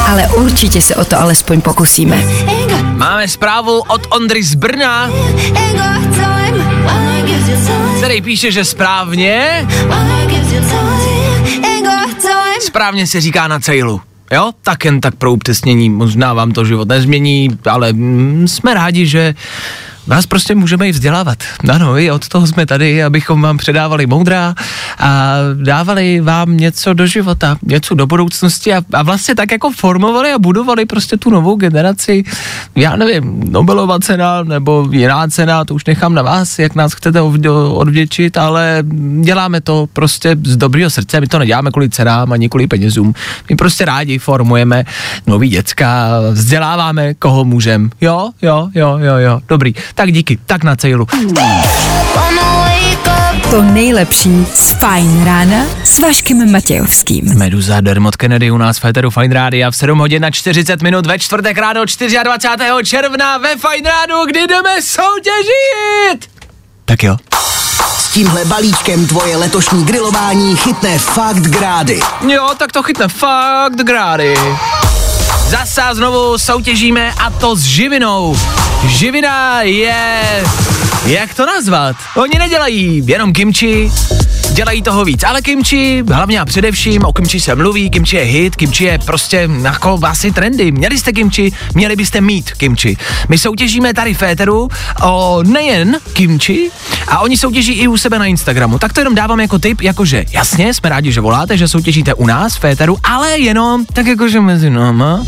Ale 0.06 0.28
určitě 0.36 0.82
se 0.82 0.94
o 0.94 1.04
to 1.04 1.20
alespoň 1.20 1.60
pokusíme. 1.60 2.24
Máme 2.82 3.28
zprávu 3.28 3.80
od 3.80 4.06
Ondry 4.10 4.42
z 4.42 4.54
Brna, 4.54 5.10
který 8.02 8.22
píše, 8.22 8.52
že 8.52 8.64
správně, 8.64 9.66
správně 12.60 13.06
se 13.06 13.20
říká 13.20 13.48
na 13.48 13.60
cejlu. 13.60 14.00
Jo, 14.32 14.50
tak 14.62 14.84
jen 14.84 15.00
tak 15.00 15.14
pro 15.14 15.32
upřesnění, 15.32 15.90
možná 15.90 16.34
vám 16.34 16.52
to 16.52 16.64
život 16.64 16.88
nezmění, 16.88 17.48
ale 17.70 17.92
mm, 17.92 18.48
jsme 18.48 18.74
rádi, 18.74 19.06
že 19.06 19.34
vás 20.06 20.26
prostě 20.26 20.54
můžeme 20.54 20.88
i 20.88 20.92
vzdělávat. 20.92 21.38
Ano, 21.72 21.98
i 21.98 22.10
od 22.10 22.28
toho 22.28 22.46
jsme 22.46 22.66
tady, 22.66 23.04
abychom 23.04 23.42
vám 23.42 23.56
předávali 23.56 24.06
moudra 24.06 24.54
a 24.98 25.36
dávali 25.62 26.20
vám 26.20 26.56
něco 26.56 26.92
do 26.92 27.06
života, 27.06 27.56
něco 27.62 27.94
do 27.94 28.06
budoucnosti 28.06 28.74
a, 28.74 28.82
a 28.92 29.02
vlastně 29.02 29.34
tak 29.34 29.52
jako 29.52 29.70
formovali 29.70 30.32
a 30.32 30.38
budovali 30.38 30.86
prostě 30.86 31.16
tu 31.16 31.30
novou 31.30 31.56
generaci. 31.56 32.22
Já 32.76 32.96
nevím, 32.96 33.44
Nobelova 33.52 33.98
cena 33.98 34.42
nebo 34.42 34.88
jiná 34.90 35.28
cena, 35.28 35.64
to 35.64 35.74
už 35.74 35.84
nechám 35.84 36.14
na 36.14 36.22
vás, 36.22 36.58
jak 36.58 36.74
nás 36.74 36.92
chcete 36.92 37.20
odvděčit, 37.20 38.36
ale 38.36 38.84
děláme 39.20 39.60
to 39.60 39.88
prostě 39.92 40.36
z 40.42 40.56
dobrého 40.56 40.90
srdce, 40.90 41.20
my 41.20 41.26
to 41.26 41.38
neděláme 41.38 41.70
kvůli 41.70 41.90
cenám 41.90 42.32
ani 42.32 42.48
kvůli 42.48 42.66
penězům. 42.66 43.14
My 43.50 43.56
prostě 43.56 43.84
rádi 43.84 44.18
formujeme 44.18 44.84
nový 45.26 45.48
děcka, 45.48 46.08
vzděláváme, 46.32 47.14
koho 47.14 47.44
můžem. 47.44 47.90
Jo, 48.00 48.30
jo, 48.42 48.68
jo, 48.74 48.98
jo, 48.98 49.16
jo, 49.16 49.40
dobrý. 49.48 49.74
Tak 49.94 50.12
díky, 50.12 50.38
tak 50.46 50.64
na 50.64 50.76
cejlu. 50.76 51.06
To 53.50 53.62
nejlepší 53.62 54.46
z 54.54 54.70
Fajn 54.72 55.24
rána 55.24 55.64
s 55.84 55.98
Vaškem 55.98 56.52
Matějovským. 56.52 57.38
Meduza 57.38 57.80
Dermot 57.80 58.16
Kennedy 58.16 58.50
u 58.50 58.56
nás 58.56 58.78
v 58.78 58.80
Féteru 58.80 59.10
Fine 59.10 59.34
Rádia 59.34 59.70
v 59.70 59.76
7 59.76 59.98
hodin 59.98 60.22
na 60.22 60.30
40 60.30 60.82
minut 60.82 61.06
ve 61.06 61.18
čtvrtek 61.18 61.58
ráno 61.58 61.84
24. 62.24 62.66
června 62.84 63.38
ve 63.38 63.48
Fine 63.48 63.90
Rádu, 63.90 64.26
kdy 64.26 64.46
jdeme 64.46 64.82
soutěžit. 64.82 66.30
Tak 66.84 67.02
jo. 67.02 67.16
S 67.98 68.08
tímhle 68.12 68.44
balíčkem 68.44 69.06
tvoje 69.06 69.36
letošní 69.36 69.84
grilování 69.84 70.56
chytne 70.56 70.98
fakt 70.98 71.42
grády. 71.42 72.00
Jo, 72.28 72.48
tak 72.56 72.72
to 72.72 72.82
chytne 72.82 73.08
fakt 73.08 73.76
grády. 73.76 74.34
Zase 75.48 75.82
znovu 75.92 76.38
soutěžíme 76.38 77.12
a 77.12 77.30
to 77.30 77.56
s 77.56 77.62
živinou. 77.62 78.36
Živina 78.86 79.62
je... 79.62 79.94
Jak 81.06 81.34
to 81.34 81.46
nazvat? 81.46 81.96
Oni 82.16 82.38
nedělají 82.38 83.02
jenom 83.06 83.32
kimči, 83.32 83.90
dělají 84.52 84.82
toho 84.82 85.04
víc, 85.04 85.24
ale 85.24 85.42
kimči, 85.42 86.04
hlavně 86.12 86.40
a 86.40 86.44
především, 86.44 87.04
o 87.04 87.12
kimči 87.12 87.40
se 87.40 87.54
mluví, 87.54 87.90
kimči 87.90 88.16
je 88.16 88.22
hit, 88.22 88.56
kimči 88.56 88.84
je 88.84 88.98
prostě 88.98 89.48
jako 89.62 90.00
asi 90.02 90.32
trendy. 90.32 90.72
Měli 90.72 90.98
jste 90.98 91.12
kimči, 91.12 91.52
měli 91.74 91.96
byste 91.96 92.20
mít 92.20 92.50
kimči. 92.50 92.96
My 93.28 93.38
soutěžíme 93.38 93.94
tady 93.94 94.14
Féteru 94.14 94.68
o 95.02 95.42
nejen 95.42 95.96
kimči, 96.12 96.70
a 97.08 97.18
oni 97.18 97.36
soutěží 97.36 97.72
i 97.72 97.88
u 97.88 97.96
sebe 97.96 98.18
na 98.18 98.26
Instagramu. 98.26 98.78
Tak 98.78 98.92
to 98.92 99.00
jenom 99.00 99.14
dávám 99.14 99.40
jako 99.40 99.58
tip, 99.58 99.80
jakože 99.80 100.24
jasně, 100.30 100.74
jsme 100.74 100.88
rádi, 100.88 101.12
že 101.12 101.20
voláte, 101.20 101.58
že 101.58 101.68
soutěžíte 101.68 102.14
u 102.14 102.26
nás 102.26 102.56
Féteru, 102.56 102.96
ale 103.04 103.38
jenom 103.38 103.84
tak 103.86 104.06
jakože 104.06 104.40
mezi 104.40 104.70
náma. 104.70 105.24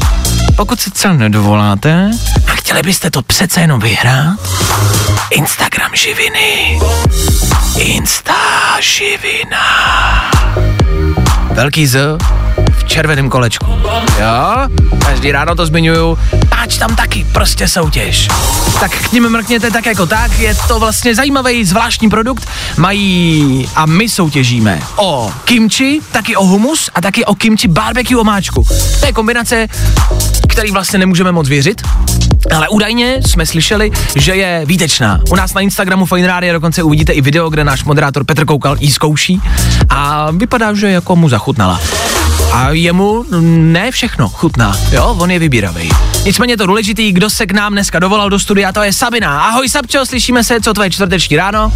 Pokud 0.56 0.80
se 0.80 0.90
třeba 0.90 1.14
nedovoláte 1.14 2.10
a 2.46 2.50
chtěli 2.50 2.82
byste 2.82 3.10
to 3.10 3.22
přece 3.22 3.60
jenom 3.60 3.80
vyhrát, 3.80 4.40
Instagram 5.30 5.90
živiny. 5.94 6.78
Insta 7.78 8.34
živina. 8.80 10.30
Velký 11.52 11.86
Z 11.86 12.18
červeném 12.86 13.30
kolečku. 13.30 13.66
Jo? 14.20 14.68
Každý 15.06 15.32
ráno 15.32 15.54
to 15.54 15.66
zmiňuju. 15.66 16.18
Páč 16.48 16.78
tam 16.78 16.96
taky, 16.96 17.26
prostě 17.32 17.68
soutěž. 17.68 18.28
Tak 18.80 18.90
k 18.90 19.12
ním 19.12 19.28
mrkněte 19.28 19.70
tak 19.70 19.86
jako 19.86 20.06
tak, 20.06 20.38
je 20.38 20.54
to 20.68 20.80
vlastně 20.80 21.14
zajímavý 21.14 21.64
zvláštní 21.64 22.10
produkt. 22.10 22.48
Mají 22.76 23.68
a 23.74 23.86
my 23.86 24.08
soutěžíme 24.08 24.80
o 24.96 25.32
kimchi, 25.44 26.00
taky 26.12 26.36
o 26.36 26.44
humus 26.44 26.90
a 26.94 27.00
taky 27.00 27.24
o 27.24 27.34
kimchi 27.34 27.68
barbecue 27.68 28.20
omáčku. 28.20 28.66
To 29.00 29.06
je 29.06 29.12
kombinace, 29.12 29.68
který 30.48 30.70
vlastně 30.70 30.98
nemůžeme 30.98 31.32
moc 31.32 31.48
věřit, 31.48 31.82
ale 32.56 32.68
údajně 32.68 33.20
jsme 33.26 33.46
slyšeli, 33.46 33.90
že 34.16 34.34
je 34.36 34.62
výtečná. 34.66 35.20
U 35.30 35.36
nás 35.36 35.54
na 35.54 35.60
Instagramu 35.60 36.06
Fine 36.06 36.26
Radio 36.26 36.52
dokonce 36.52 36.82
uvidíte 36.82 37.12
i 37.12 37.20
video, 37.20 37.50
kde 37.50 37.64
náš 37.64 37.84
moderátor 37.84 38.24
Petr 38.24 38.44
Koukal 38.44 38.76
jí 38.80 38.90
zkouší 38.90 39.42
a 39.88 40.30
vypadá, 40.30 40.74
že 40.74 40.90
jako 40.90 41.16
mu 41.16 41.28
zachutnala. 41.28 41.80
A 42.54 42.70
jemu 42.70 43.24
ne 43.40 43.90
všechno 43.90 44.28
chutná, 44.28 44.76
jo, 44.90 45.16
on 45.20 45.30
je 45.30 45.38
vybíravý. 45.38 45.90
Nicméně 46.24 46.56
to 46.56 46.66
důležitý, 46.66 47.12
kdo 47.12 47.30
se 47.30 47.46
k 47.46 47.52
nám 47.52 47.72
dneska 47.72 47.98
dovolal 47.98 48.30
do 48.30 48.38
studia, 48.38 48.72
to 48.72 48.82
je 48.82 48.92
Sabina. 48.92 49.40
Ahoj 49.42 49.68
Sabčo, 49.68 50.06
slyšíme 50.06 50.44
se, 50.44 50.60
co 50.60 50.74
tvoje 50.74 50.90
čtvrteční 50.90 51.36
ráno? 51.36 51.72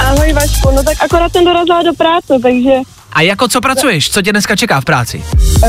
Ahoj 0.00 0.32
Vašku, 0.32 0.70
no 0.70 0.82
tak 0.82 1.02
akorát 1.04 1.32
jsem 1.32 1.44
dorazila 1.44 1.82
do 1.82 1.92
práce, 1.92 2.34
takže 2.42 2.70
A 3.12 3.20
jako 3.20 3.48
co 3.48 3.60
pracuješ? 3.60 4.10
Co 4.10 4.22
tě 4.22 4.32
dneska 4.32 4.56
čeká 4.56 4.80
v 4.80 4.84
práci? 4.84 5.24
uh, 5.62 5.68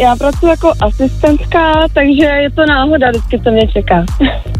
já 0.00 0.16
pracuji 0.16 0.46
jako 0.46 0.72
asistentka, 0.82 1.72
takže 1.94 2.24
je 2.24 2.50
to 2.50 2.66
náhoda 2.68 3.10
vždycky, 3.10 3.40
co 3.44 3.50
mě 3.50 3.68
čeká. 3.68 4.04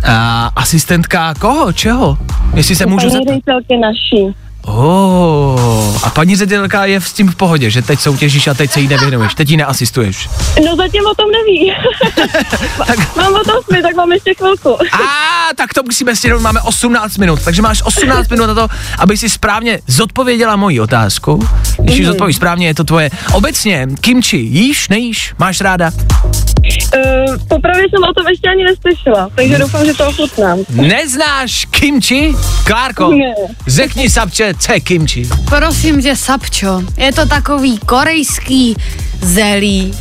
A, 0.06 0.46
asistentka 0.56 1.34
koho? 1.34 1.72
Čeho? 1.72 2.18
Jestli 2.54 2.76
se 2.76 2.86
můžu 2.86 3.10
zeptat. 3.10 3.28
ředitelky 3.28 3.76
naší. 3.76 4.34
Oh, 4.66 6.06
a 6.06 6.10
paní 6.10 6.36
ředitelka 6.36 6.84
je 6.84 7.00
s 7.00 7.12
tím 7.12 7.28
v 7.28 7.34
pohodě, 7.34 7.70
že 7.70 7.82
teď 7.82 8.00
soutěžíš 8.00 8.46
a 8.46 8.54
teď 8.54 8.70
se 8.70 8.80
jí 8.80 8.88
nevěnuješ, 8.88 9.34
teď 9.34 9.50
jí 9.50 9.56
neasistuješ. 9.56 10.28
No 10.66 10.76
zatím 10.76 11.02
o 11.06 11.14
tom 11.14 11.26
neví. 11.30 11.72
mám 13.16 13.34
o 13.34 13.44
tom 13.44 13.56
smy, 13.68 13.82
tak 13.82 13.94
mám 13.96 14.12
ještě 14.12 14.34
chvilku. 14.34 14.76
A 14.92 14.98
tak 15.56 15.74
to 15.74 15.82
musíme 15.82 16.16
stihnout, 16.16 16.42
máme 16.42 16.60
18 16.60 17.18
minut, 17.18 17.40
takže 17.44 17.62
máš 17.62 17.82
18 17.82 18.28
minut 18.28 18.46
na 18.46 18.54
to, 18.54 18.68
aby 18.98 19.16
si 19.16 19.30
správně 19.30 19.78
zodpověděla 19.86 20.56
moji 20.56 20.80
otázku. 20.80 21.48
Když 21.78 21.96
ji 21.96 22.06
zodpovíš 22.06 22.36
správně, 22.36 22.66
je 22.66 22.74
to 22.74 22.84
tvoje. 22.84 23.10
Obecně, 23.32 23.86
kimči, 24.00 24.36
jíš, 24.36 24.88
nejíš, 24.88 25.34
máš 25.38 25.60
ráda? 25.60 25.90
Uh, 26.96 27.36
popravdě 27.48 27.82
jsem 27.90 28.02
o 28.10 28.12
tom 28.14 28.26
ještě 28.28 28.48
ani 28.48 28.64
neslyšela, 28.64 29.28
takže 29.34 29.58
doufám, 29.58 29.84
že 29.86 29.94
to 29.94 30.08
ochutnám. 30.08 30.58
Neznáš 30.70 31.64
kimči? 31.70 32.32
Klárko, 32.66 33.10
Ne. 33.10 33.34
řekni 33.66 34.10
Sabče, 34.10 34.53
co 34.58 34.72
je 34.72 34.80
kimči? 34.80 35.28
Prosím 35.44 36.02
tě, 36.02 36.16
Sapčo, 36.16 36.82
je 36.96 37.12
to 37.12 37.26
takový 37.26 37.78
korejský 37.78 38.76
zelí. 39.22 39.94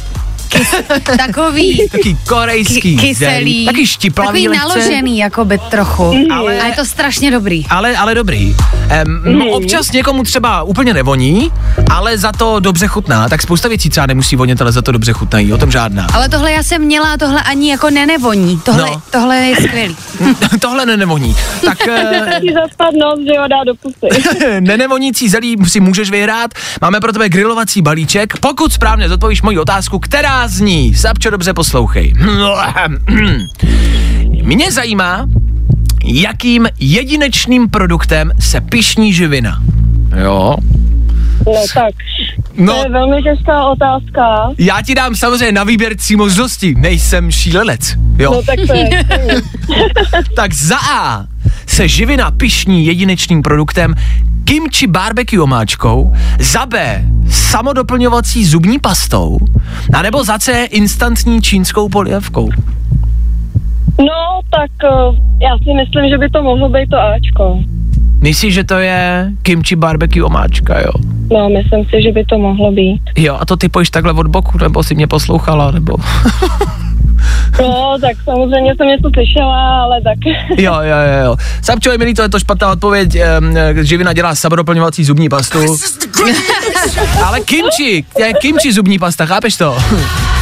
Kys, 0.49 0.67
takový 1.17 1.87
Taký 1.91 2.17
korejský 2.27 2.81
ky- 2.81 2.95
kyselý, 2.97 3.15
zelí, 3.15 3.65
taky 3.65 3.87
štiplavý 3.87 4.27
takový 4.27 4.47
lehce. 4.47 4.67
naložený 4.67 5.17
jakoby 5.17 5.59
trochu, 5.69 6.13
Ale- 6.33 6.59
a 6.61 6.65
je 6.67 6.73
to 6.73 6.85
strašně 6.85 7.31
dobrý. 7.31 7.65
Ale, 7.69 7.97
ale 7.97 8.15
dobrý. 8.15 8.55
Um, 9.07 9.39
no, 9.39 9.45
občas 9.45 9.91
někomu 9.91 10.23
třeba 10.23 10.63
úplně 10.63 10.93
nevoní, 10.93 11.51
ale 11.91 12.17
za 12.17 12.31
to 12.31 12.59
dobře 12.59 12.87
chutná. 12.87 13.29
Tak 13.29 13.41
spousta 13.41 13.67
věcí 13.69 13.89
třeba 13.89 14.05
nemusí 14.05 14.35
vonět, 14.35 14.61
ale 14.61 14.71
za 14.71 14.81
to 14.81 14.91
dobře 14.91 15.13
chutnají. 15.13 15.53
O 15.53 15.57
tom 15.57 15.71
žádná. 15.71 16.07
Ale 16.13 16.29
tohle 16.29 16.51
já 16.51 16.63
jsem 16.63 16.81
měla 16.81 17.13
a 17.13 17.17
tohle 17.17 17.41
ani 17.43 17.71
jako 17.71 17.89
nenevoní. 17.89 18.59
Tohle, 18.65 18.81
No. 18.89 19.01
tohle 19.11 19.35
je 19.37 19.55
skvělý. 19.55 19.95
Tohle 20.59 20.85
nenevoní. 20.85 21.35
Tak 21.65 21.77
eh, 21.87 22.41
že 23.25 23.39
ho 23.39 23.47
dá 23.47 23.63
do 23.65 23.73
pusy. 23.75 24.23
nenevonící 24.59 25.29
zelí 25.29 25.57
si 25.67 25.79
můžeš 25.79 26.09
vyhrát. 26.11 26.51
Máme 26.81 26.99
pro 26.99 27.11
tebe 27.13 27.29
grilovací 27.29 27.81
balíček. 27.81 28.33
Pokud 28.39 28.73
správně 28.73 29.09
zodpovíš 29.09 29.41
moji 29.41 29.59
otázku, 29.59 29.99
která 29.99 30.47
zní, 30.47 30.95
Sapčo, 30.95 31.29
dobře 31.29 31.53
poslouchej. 31.53 32.13
Mě 34.43 34.71
zajímá, 34.71 35.25
jakým 36.03 36.67
jedinečným 36.79 37.69
produktem 37.69 38.31
se 38.39 38.61
pišní 38.61 39.13
živina. 39.13 39.59
Jo. 40.23 40.55
No 41.45 41.53
tak, 41.73 41.93
No. 42.57 42.73
to 42.73 42.83
je 42.83 42.89
velmi 42.89 43.23
těžká 43.23 43.65
otázka. 43.65 44.49
Já 44.57 44.81
ti 44.81 44.95
dám 44.95 45.15
samozřejmě 45.15 45.51
na 45.51 45.63
výběr 45.63 45.95
tří 45.95 46.15
možností. 46.15 46.75
Nejsem 46.77 47.31
šílenec. 47.31 47.95
Jo. 48.17 48.31
No 48.33 48.41
tak 48.43 48.59
to 48.67 48.73
je. 48.73 48.89
Tak 50.35 50.53
za 50.53 50.77
A 50.77 51.25
se 51.67 51.87
živina 51.87 52.31
pišní 52.31 52.85
jedinečným 52.85 53.41
produktem 53.41 53.95
kimchi 54.45 54.87
barbecue 54.87 55.39
omáčkou, 55.41 56.13
za 56.39 56.65
B 56.65 57.03
samodoplňovací 57.29 58.45
zubní 58.45 58.79
pastou, 58.79 59.37
a 59.93 60.01
nebo 60.01 60.23
za 60.23 60.39
C 60.39 60.63
instantní 60.71 61.41
čínskou 61.41 61.89
polievkou. 61.89 62.49
No 63.99 64.41
tak 64.49 64.71
eh, 64.83 65.21
já 65.43 65.57
si 65.57 65.73
myslím, 65.73 66.09
že 66.09 66.17
by 66.17 66.29
to 66.29 66.43
mohlo 66.43 66.69
být 66.69 66.89
to 66.89 66.99
Ačko. 66.99 67.59
Myslíš, 68.21 68.53
že 68.53 68.63
to 68.63 68.73
je 68.73 69.31
kimchi 69.41 69.75
barbecue 69.75 70.23
omáčka, 70.23 70.79
jo? 70.79 70.91
No, 71.31 71.49
myslím 71.49 71.85
si, 71.85 72.01
že 72.01 72.11
by 72.11 72.25
to 72.25 72.37
mohlo 72.37 72.71
být. 72.71 73.01
Jo, 73.17 73.37
a 73.39 73.45
to 73.45 73.57
ty 73.57 73.69
pojíš 73.69 73.89
takhle 73.89 74.13
od 74.13 74.27
boku, 74.27 74.57
nebo 74.57 74.83
si 74.83 74.95
mě 74.95 75.07
poslouchala, 75.07 75.71
nebo... 75.71 75.97
No, 77.61 77.97
tak 78.01 78.11
samozřejmě 78.23 78.73
jsem 78.77 78.87
něco 78.87 79.09
slyšela, 79.13 79.83
ale 79.83 80.01
tak. 80.01 80.17
Jo, 80.57 80.73
jo, 80.73 80.81
jo, 80.81 81.25
jo. 81.25 81.35
Sapčo, 81.61 81.91
je 81.91 81.97
milý, 81.97 82.13
to 82.13 82.21
je 82.21 82.29
to 82.29 82.39
špatná 82.39 82.71
odpověď. 82.71 83.17
Um, 83.39 83.55
živina 83.81 84.13
dělá 84.13 84.35
samodoplňovací 84.35 85.03
zubní 85.03 85.29
pastu. 85.29 85.59
Ale 87.23 87.39
kimchi, 87.39 88.05
je 88.19 88.33
kimchi 88.33 88.73
zubní 88.73 88.99
pasta, 88.99 89.25
chápeš 89.25 89.55
to? 89.57 89.77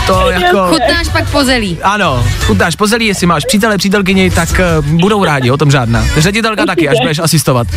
To 0.08 0.30
jako... 0.30 0.68
Chutnáš 0.70 1.08
pak 1.12 1.30
po 1.30 1.44
zelí. 1.44 1.78
Ano, 1.84 2.26
chutnáš 2.46 2.76
po 2.76 2.88
zelí, 2.88 3.06
jestli 3.06 3.28
máš 3.28 3.46
přítele, 3.46 3.78
přítelkyni, 3.78 4.32
tak 4.32 4.50
uh, 4.80 4.86
budou 4.86 5.24
rádi, 5.24 5.52
o 5.52 5.58
tom 5.58 5.72
žádná. 5.72 6.06
Ředitelka 6.18 6.66
taky, 6.66 6.90
až 6.90 6.98
budeš 7.02 7.20
asistovat. 7.20 7.68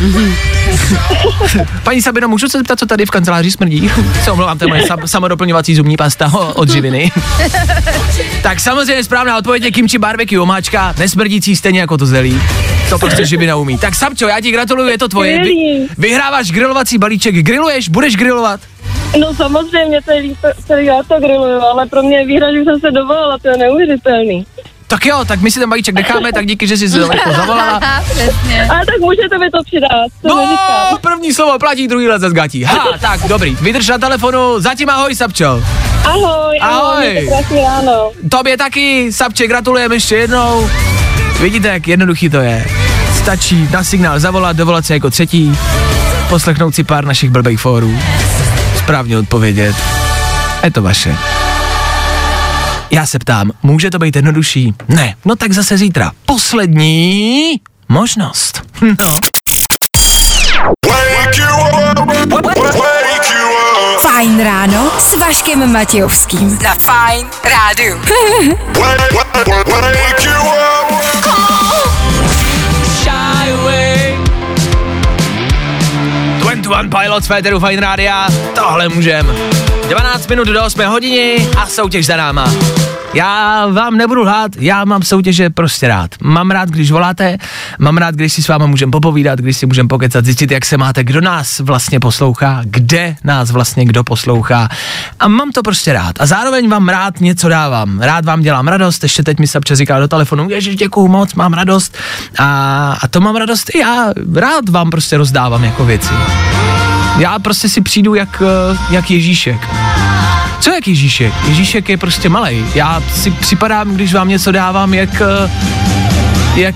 Paní 1.83 2.01
Sabino, 2.01 2.27
můžu 2.27 2.49
se 2.49 2.57
zeptat, 2.57 2.79
co 2.79 2.85
tady 2.85 3.05
v 3.05 3.11
kanceláři 3.11 3.51
smrdí? 3.51 3.91
Se 4.23 4.31
omlouvám, 4.31 4.57
to 4.57 4.63
je 4.63 4.67
moje 4.67 4.81
sam- 4.87 5.07
samodoplňovací 5.07 5.75
zubní 5.75 5.97
pasta 5.97 6.31
od 6.55 6.69
živiny. 6.69 7.11
tak 8.43 8.59
samozřejmě 8.59 9.03
správná 9.15 9.37
odpověď 9.37 9.63
je 9.63 9.71
kimchi 9.71 9.97
barbecue 9.97 10.39
omáčka, 10.39 10.93
nesmrdící 10.99 11.55
stejně 11.55 11.79
jako 11.79 11.97
to 11.97 12.05
zelí. 12.05 12.41
To 12.89 12.99
prostě 12.99 13.25
živina 13.31 13.55
umí. 13.55 13.77
Tak 13.77 13.95
Sapčo, 13.95 14.27
já 14.27 14.41
ti 14.41 14.51
gratuluju, 14.51 14.89
je 14.89 14.97
to 14.97 15.07
tvoje. 15.07 15.39
Vy, 15.39 15.87
vyhráváš 15.97 16.51
grilovací 16.51 16.97
balíček. 16.97 17.35
Griluješ? 17.35 17.89
Budeš 17.89 18.15
grilovat? 18.15 18.59
No 19.19 19.33
samozřejmě, 19.33 20.01
celý, 20.01 20.37
celý 20.67 20.85
já 20.85 21.03
to 21.07 21.19
griluju, 21.19 21.59
ale 21.59 21.85
pro 21.85 22.03
mě 22.03 22.17
je 22.17 22.25
výhra, 22.25 22.53
že 22.53 22.63
jsem 22.63 22.79
se 22.79 22.91
dovolila, 22.91 23.37
to 23.37 23.47
je 23.47 23.57
neuvěřitelný. 23.57 24.45
Tak 24.87 25.05
jo, 25.05 25.25
tak 25.25 25.41
my 25.41 25.51
si 25.51 25.59
ten 25.59 25.69
balíček 25.69 25.95
necháme, 25.95 26.33
tak 26.33 26.45
díky, 26.45 26.67
že 26.67 26.77
jsi 26.77 26.89
se 26.89 26.99
jako 26.99 27.33
zavolala. 27.35 27.79
Přesně. 28.11 28.67
Ale 28.69 28.85
tak 28.85 28.95
můžete 28.99 29.37
mi 29.37 29.49
to 29.51 29.63
přidat, 29.63 29.89
to 30.21 30.27
No, 30.27 30.57
první 31.01 31.33
slovo 31.33 31.59
platí, 31.59 31.87
druhý 31.87 32.07
let 32.07 32.21
zgatí. 32.21 32.63
Ha, 32.63 32.85
tak, 33.01 33.19
dobrý. 33.27 33.57
Vydrž 33.61 33.87
na 33.87 33.97
telefonu, 33.97 34.59
zatím 34.59 34.89
ahoj, 34.89 35.15
Sapčo. 35.15 35.63
Ahoj, 36.05 36.59
Ahoj. 36.61 37.27
krásný 37.29 37.61
ráno. 37.63 38.11
Tobě 38.31 38.57
taky, 38.57 39.13
Sapče, 39.13 39.47
gratulujeme 39.47 39.95
ještě 39.95 40.15
jednou. 40.15 40.69
Vidíte, 41.41 41.67
jak 41.67 41.87
jednoduchý 41.87 42.29
to 42.29 42.37
je. 42.37 42.65
Stačí 43.17 43.67
na 43.71 43.83
signál 43.83 44.19
zavolat, 44.19 44.55
dovolat 44.57 44.85
se 44.85 44.93
jako 44.93 45.09
třetí, 45.09 45.57
poslechnout 46.29 46.75
si 46.75 46.83
pár 46.83 47.05
našich 47.05 47.29
blbých 47.29 47.59
fórů, 47.59 47.99
správně 48.77 49.17
odpovědět. 49.17 49.75
Je 50.63 50.71
to 50.71 50.81
vaše. 50.81 51.15
Já 52.91 53.05
se 53.05 53.19
ptám, 53.19 53.51
může 53.63 53.91
to 53.91 53.99
být 53.99 54.15
jednodušší? 54.15 54.73
Ne, 54.87 55.15
no 55.25 55.35
tak 55.35 55.51
zase 55.51 55.77
zítra. 55.77 56.11
Poslední 56.25 57.55
možnost. 57.89 58.61
No. 58.81 58.95
Fajn 64.01 64.43
ráno 64.43 64.91
s 64.99 65.15
Vaškem 65.19 65.71
Matějovským. 65.73 66.49
Za 66.49 66.73
Fajn 66.73 67.27
rádu. 67.43 68.01
21 76.65 76.99
Pilots 76.99 77.27
Féteru 77.27 77.59
Fine 77.59 77.81
Rádia, 77.81 78.27
tohle 78.55 78.89
můžem. 78.89 79.64
12 79.89 80.29
minut 80.29 80.47
do 80.47 80.63
8 80.63 80.85
hodiny 80.85 81.47
a 81.57 81.67
soutěž 81.67 82.05
za 82.05 82.17
náma. 82.17 82.53
Já 83.13 83.67
vám 83.67 83.97
nebudu 83.97 84.21
lhát, 84.21 84.51
já 84.59 84.85
mám 84.85 85.03
soutěže 85.03 85.49
prostě 85.49 85.87
rád. 85.87 86.11
Mám 86.21 86.51
rád, 86.51 86.69
když 86.69 86.91
voláte, 86.91 87.37
mám 87.79 87.97
rád, 87.97 88.15
když 88.15 88.33
si 88.33 88.43
s 88.43 88.47
váma 88.47 88.65
můžem 88.65 88.91
popovídat, 88.91 89.39
když 89.39 89.57
si 89.57 89.65
můžem 89.65 89.87
pokecat, 89.87 90.25
zjistit, 90.25 90.51
jak 90.51 90.65
se 90.65 90.77
máte, 90.77 91.03
kdo 91.03 91.21
nás 91.21 91.59
vlastně 91.59 91.99
poslouchá, 91.99 92.61
kde 92.63 93.15
nás 93.23 93.51
vlastně 93.51 93.85
kdo 93.85 94.03
poslouchá. 94.03 94.69
A 95.19 95.27
mám 95.27 95.51
to 95.51 95.61
prostě 95.61 95.93
rád. 95.93 96.15
A 96.19 96.25
zároveň 96.25 96.69
vám 96.69 96.89
rád 96.89 97.21
něco 97.21 97.49
dávám. 97.49 97.99
Rád 97.99 98.25
vám 98.25 98.41
dělám 98.41 98.67
radost, 98.67 99.03
ještě 99.03 99.23
teď 99.23 99.39
mi 99.39 99.47
Sapče 99.47 99.75
říká 99.75 99.99
do 99.99 100.07
telefonu, 100.07 100.49
ježiš, 100.49 100.75
děkuju 100.75 101.07
moc, 101.07 101.33
mám 101.33 101.53
radost. 101.53 101.97
A, 102.39 102.97
a 103.01 103.07
to 103.07 103.21
mám 103.21 103.35
radost 103.35 103.75
i 103.75 103.79
já. 103.79 104.13
Rád 104.35 104.69
vám 104.69 104.89
prostě 104.89 105.17
rozdávám 105.17 105.63
jako 105.63 105.85
věci. 105.85 106.13
Já 107.17 107.39
prostě 107.39 107.69
si 107.69 107.81
přijdu 107.81 108.15
jak, 108.15 108.41
eh, 108.45 108.77
jak 108.89 109.11
Ježíšek. 109.11 109.67
Co 110.59 110.71
jak 110.71 110.87
Ježíšek? 110.87 111.33
Ježíšek 111.47 111.89
je 111.89 111.97
prostě 111.97 112.29
malej. 112.29 112.65
Já 112.75 113.03
si 113.13 113.31
připadám, 113.31 113.95
když 113.95 114.13
vám 114.13 114.29
něco 114.29 114.51
dávám, 114.51 114.93
jak, 114.93 115.21
eh, 115.21 115.51
jak, 116.55 116.75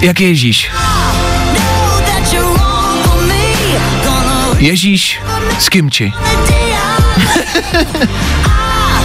jak 0.00 0.20
Ježíš. 0.20 0.70
Ježíš 4.58 5.20
z 5.58 5.68
kimči. 5.68 6.12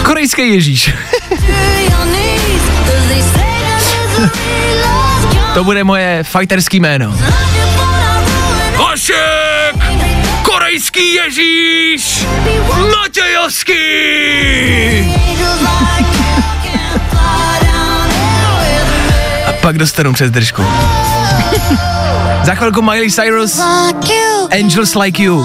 Korejský 0.02 0.54
Ježíš. 0.54 0.94
to 5.54 5.64
bude 5.64 5.84
moje 5.84 6.24
fighterský 6.24 6.80
jméno. 6.80 7.16
Vašek! 8.78 10.07
Korejský 10.68 11.14
Ježíš! 11.14 12.26
Matějovský! 12.96 13.72
A 19.46 19.52
pak 19.60 19.78
dostanu 19.78 20.12
přes 20.12 20.30
držku. 20.30 20.62
Za 22.44 22.54
chvilku 22.54 22.82
Miley 22.82 23.10
Cyrus, 23.10 23.60
Angels 24.50 24.94
Like 24.94 25.22
You. 25.22 25.44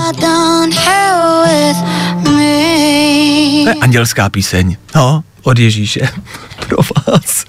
To 3.63 3.69
je 3.69 3.73
andělská 3.81 4.29
píseň. 4.29 4.77
No, 4.95 5.23
od 5.43 5.59
Ježíše. 5.59 6.09
Pro 6.67 6.77
vás. 7.07 7.45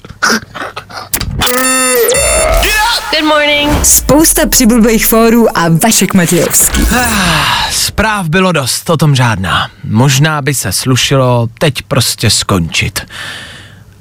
Good 3.15 3.29
morning. 3.29 3.85
Spousta 3.85 4.47
přibulbých 4.47 5.07
fórů 5.07 5.59
a 5.59 5.63
Vašek 5.69 6.15
Matějovský. 6.15 6.87
Ah, 7.01 7.71
Zpráv 7.71 8.29
bylo 8.29 8.53
dost, 8.53 8.91
o 8.91 8.97
tom 8.97 9.15
žádná. 9.15 9.71
Možná 9.85 10.43
by 10.43 10.55
se 10.55 10.73
slušilo 10.73 11.49
teď 11.59 11.83
prostě 11.83 12.31
skončit. 12.31 13.07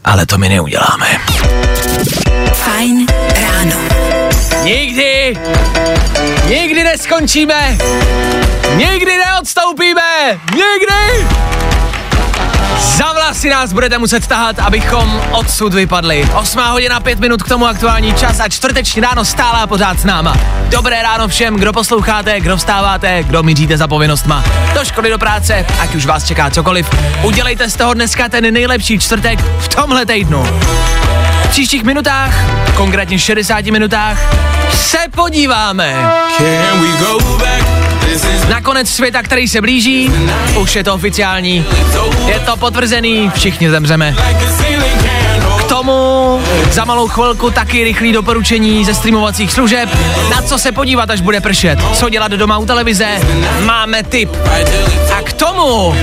Ale 0.05 0.25
to 0.25 0.37
my 0.37 0.49
neuděláme. 0.49 1.05
Fajn 2.53 3.07
ráno. 3.41 3.75
Nikdy! 4.63 5.37
Nikdy 6.49 6.83
neskončíme! 6.83 7.77
Nikdy 8.75 9.17
neodstoupíme! 9.17 10.39
Nikdy! 10.51 11.52
Za 12.79 13.13
vlasy 13.13 13.49
nás 13.49 13.73
budete 13.73 13.97
muset 13.97 14.27
tahat, 14.27 14.59
abychom 14.59 15.21
odsud 15.31 15.73
vypadli. 15.73 16.29
8 16.33 16.61
hodina 16.63 16.99
5 16.99 17.19
minut 17.19 17.43
k 17.43 17.47
tomu 17.47 17.67
aktuální 17.67 18.13
čas 18.13 18.39
a 18.39 18.49
čtvrteční 18.49 19.01
ráno 19.01 19.25
stále 19.25 19.59
a 19.61 19.67
pořád 19.67 19.99
s 19.99 20.03
náma. 20.03 20.37
Dobré 20.69 21.03
ráno 21.03 21.27
všem, 21.27 21.55
kdo 21.55 21.73
posloucháte, 21.73 22.39
kdo 22.39 22.57
vstáváte, 22.57 23.23
kdo 23.23 23.43
míříte 23.43 23.77
za 23.77 23.87
povinnostma. 23.87 24.43
Do 24.73 24.85
školy, 24.85 25.09
do 25.09 25.17
práce, 25.17 25.65
ať 25.79 25.95
už 25.95 26.05
vás 26.05 26.27
čeká 26.27 26.49
cokoliv. 26.49 26.89
Udělejte 27.23 27.69
z 27.69 27.75
toho 27.75 27.93
dneska 27.93 28.29
ten 28.29 28.53
nejlepší 28.53 28.99
čtvrtek 28.99 29.39
v 29.59 29.67
tomhle 29.67 30.05
týdnu. 30.05 30.43
V 31.43 31.49
příštích 31.49 31.83
minutách, 31.83 32.33
konkrétně 32.75 33.19
60 33.19 33.65
minutách, 33.65 34.17
se 34.73 34.97
podíváme 35.15 35.93
na 35.93 37.82
konec 38.63 38.89
světa, 38.89 39.21
který 39.21 39.47
se 39.47 39.61
blíží. 39.61 40.11
Už 40.59 40.75
je 40.75 40.83
to 40.83 40.93
oficiální, 40.93 41.65
je 42.27 42.39
to 42.39 42.57
potvrzený, 42.57 43.31
všichni 43.35 43.69
zemřeme. 43.69 44.15
K 45.59 45.63
tomu 45.63 46.39
za 46.71 46.85
malou 46.85 47.07
chvilku 47.07 47.49
taky 47.51 47.83
rychlý 47.83 48.11
doporučení 48.11 48.85
ze 48.85 48.93
streamovacích 48.93 49.53
služeb, 49.53 49.89
na 50.31 50.41
co 50.41 50.57
se 50.57 50.71
podívat, 50.71 51.09
až 51.09 51.21
bude 51.21 51.41
pršet, 51.41 51.79
co 51.93 52.09
dělat 52.09 52.31
doma 52.31 52.57
u 52.57 52.65
televize, 52.65 53.07
máme 53.59 54.03
tip. 54.03 54.29
A 55.17 55.21
k 55.21 55.33
tomu 55.33 55.95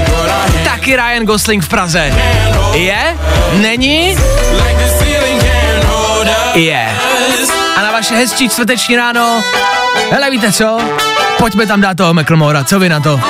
taky 0.65 0.97
Ryan 0.97 1.25
Gosling 1.25 1.65
v 1.65 1.69
Praze. 1.69 2.15
Je? 2.75 3.17
Není? 3.53 4.17
Je. 6.55 6.89
A 7.77 7.83
na 7.83 7.93
vaše 7.93 8.15
hezčí 8.15 8.49
čtvrteční 8.49 8.97
ráno, 8.97 9.43
hele 10.11 10.31
víte 10.31 10.53
co? 10.53 10.79
Pojďme 11.41 11.67
tam 11.67 11.81
dát 11.81 11.97
toho 11.97 12.15
McLemora, 12.15 12.65
co 12.65 12.79
vy 12.79 12.89
na 12.89 13.01
to? 13.01 13.21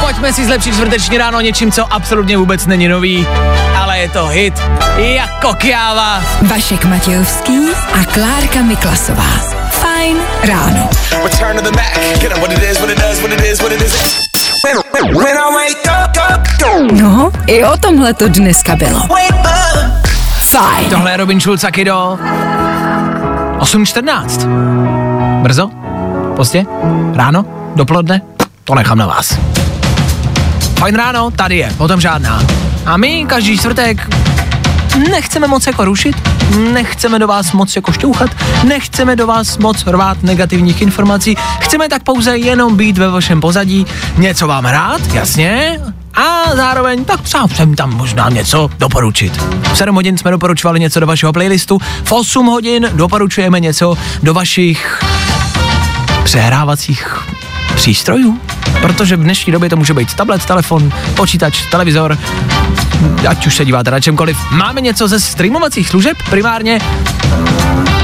Pojďme 0.00 0.32
si 0.32 0.44
zlepšit 0.44 0.74
čtvrteční 0.74 1.18
ráno 1.18 1.40
něčím, 1.40 1.72
co 1.72 1.92
absolutně 1.92 2.36
vůbec 2.36 2.66
není 2.66 2.88
nový, 2.88 3.26
ale 3.80 3.98
je 3.98 4.08
to 4.08 4.26
hit 4.26 4.54
jako 4.96 5.54
kjáva. 5.54 6.22
Vašek 6.42 6.84
Matějovský 6.84 7.58
a 8.00 8.04
Klárka 8.04 8.62
Miklasová. 8.62 9.30
Fajn 9.70 10.16
ráno. 10.42 10.88
Return 11.24 11.56
to 11.56 11.62
the 11.70 11.76
Mac. 11.76 12.18
Get 12.20 12.32
up 12.32 12.38
what 12.38 12.52
it 12.52 12.62
is, 12.62 12.78
what 12.80 12.90
it 12.90 12.98
does, 12.98 13.20
what 13.20 13.32
it 13.32 13.40
is, 13.52 13.60
what 13.60 13.72
it 13.72 13.82
is. 13.82 14.20
When 15.04 15.36
I 15.36 15.54
wake 15.54 15.90
up, 16.04 16.10
No, 16.92 17.30
i 17.46 17.64
o 17.64 17.76
tomhle 17.76 18.14
to 18.14 18.28
dneska 18.28 18.76
bylo. 18.76 19.00
Fajn. 20.50 20.90
Tohle 20.90 21.10
je 21.10 21.16
Robin 21.16 21.40
Schulz 21.40 21.64
a 21.64 21.70
Kido. 21.70 22.18
8.14. 23.58 25.42
Brzo? 25.42 25.70
Pozdě? 26.36 26.64
Ráno? 27.14 27.44
Dopoledne? 27.74 28.22
To 28.64 28.74
nechám 28.74 28.98
na 28.98 29.06
vás. 29.06 29.38
Fajn 30.78 30.94
ráno, 30.94 31.30
tady 31.30 31.56
je, 31.56 31.72
potom 31.76 32.00
žádná. 32.00 32.42
A 32.86 32.96
my 32.96 33.24
každý 33.28 33.58
čtvrtek 33.58 34.08
nechceme 35.10 35.46
moc 35.46 35.66
jako 35.66 35.84
rušit, 35.84 36.16
nechceme 36.72 37.18
do 37.18 37.26
vás 37.26 37.52
moc 37.52 37.76
jako 37.76 37.92
šťouchat, 37.92 38.30
nechceme 38.64 39.16
do 39.16 39.26
vás 39.26 39.58
moc 39.58 39.86
rvát 39.86 40.22
negativních 40.22 40.82
informací, 40.82 41.36
chceme 41.60 41.88
tak 41.88 42.02
pouze 42.02 42.36
jenom 42.36 42.76
být 42.76 42.98
ve 42.98 43.08
vašem 43.08 43.40
pozadí, 43.40 43.86
něco 44.16 44.46
vám 44.46 44.64
hrát, 44.64 45.00
jasně, 45.12 45.80
a 46.14 46.56
zároveň 46.56 47.04
tak 47.04 47.20
třeba 47.20 47.48
jsem 47.48 47.74
tam 47.74 47.96
možná 47.96 48.28
něco 48.28 48.70
doporučit. 48.78 49.42
V 49.72 49.76
7 49.76 49.94
hodin 49.94 50.18
jsme 50.18 50.30
doporučovali 50.30 50.80
něco 50.80 51.00
do 51.00 51.06
vašeho 51.06 51.32
playlistu, 51.32 51.78
v 52.04 52.12
8 52.12 52.46
hodin 52.46 52.90
doporučujeme 52.92 53.60
něco 53.60 53.98
do 54.22 54.34
vašich 54.34 55.00
přehrávacích 56.24 57.18
přístrojů. 57.74 58.40
Protože 58.80 59.16
v 59.16 59.22
dnešní 59.22 59.52
době 59.52 59.70
to 59.70 59.76
může 59.76 59.94
být 59.94 60.14
tablet, 60.14 60.44
telefon, 60.44 60.92
počítač, 61.16 61.62
televizor, 61.70 62.18
ať 63.28 63.46
už 63.46 63.56
se 63.56 63.64
díváte 63.64 63.90
na 63.90 64.00
čemkoliv. 64.00 64.36
Máme 64.50 64.80
něco 64.80 65.08
ze 65.08 65.20
streamovacích 65.20 65.88
služeb 65.88 66.16
primárně. 66.30 66.80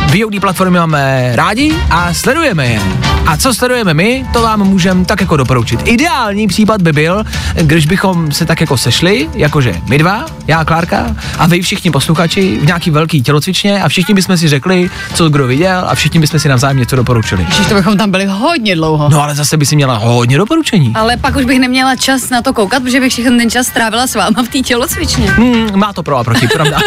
VOD 0.06 0.40
platformy 0.40 0.78
máme 0.78 1.32
rádi 1.34 1.74
a 1.90 2.14
sledujeme 2.14 2.66
je. 2.66 2.80
A 3.26 3.36
co 3.36 3.54
sledujeme 3.54 3.94
my, 3.94 4.26
to 4.32 4.42
vám 4.42 4.64
můžeme 4.64 5.04
tak 5.04 5.20
jako 5.20 5.36
doporučit. 5.36 5.80
Ideální 5.84 6.46
případ 6.46 6.82
by 6.82 6.92
byl, 6.92 7.24
když 7.62 7.86
bychom 7.86 8.32
se 8.32 8.46
tak 8.46 8.60
jako 8.60 8.76
sešli, 8.76 9.28
jakože 9.34 9.74
my 9.88 9.98
dva, 9.98 10.26
já, 10.46 10.64
Klárka 10.64 11.16
a 11.38 11.46
vy 11.46 11.62
všichni 11.62 11.90
posluchači 11.90 12.58
v 12.58 12.66
nějaký 12.66 12.90
velký 12.90 13.22
tělocvičně 13.22 13.82
a 13.82 13.88
všichni 13.88 14.14
bychom 14.14 14.36
si 14.36 14.48
řekli, 14.48 14.90
co 15.14 15.28
kdo 15.28 15.46
viděl 15.46 15.84
a 15.86 15.94
všichni 15.94 16.20
bychom 16.20 16.40
si 16.40 16.48
navzájem 16.48 16.76
něco 16.76 16.96
doporučili. 16.96 17.46
Ježiš, 17.48 17.66
to 17.66 17.74
bychom 17.74 17.96
tam 17.96 18.10
byli 18.10 18.26
hodně 18.26 18.76
dlouho. 18.76 19.08
No 19.08 19.22
ale 19.22 19.34
zase 19.34 19.56
by 19.56 19.66
si 19.66 19.76
měla 19.76 19.96
hodně 19.96 20.38
doporučení. 20.38 20.92
Ale 20.94 21.16
pak 21.16 21.36
už 21.36 21.44
bych 21.44 21.58
neměla 21.58 21.96
čas 21.96 22.30
na 22.30 22.42
to 22.42 22.52
koukat, 22.52 22.82
protože 22.82 23.00
bych 23.00 23.12
všechny 23.12 23.38
ten 23.38 23.50
čas 23.50 23.66
strávila 23.66 24.06
s 24.06 24.14
váma 24.14 24.42
v 24.42 24.48
té 24.48 24.58
tělocvičně. 24.58 25.30
Hmm, 25.30 25.78
má 25.78 25.92
to 25.92 26.02
pro 26.02 26.16
a 26.16 26.24
proti, 26.24 26.48
pravda. 26.48 26.78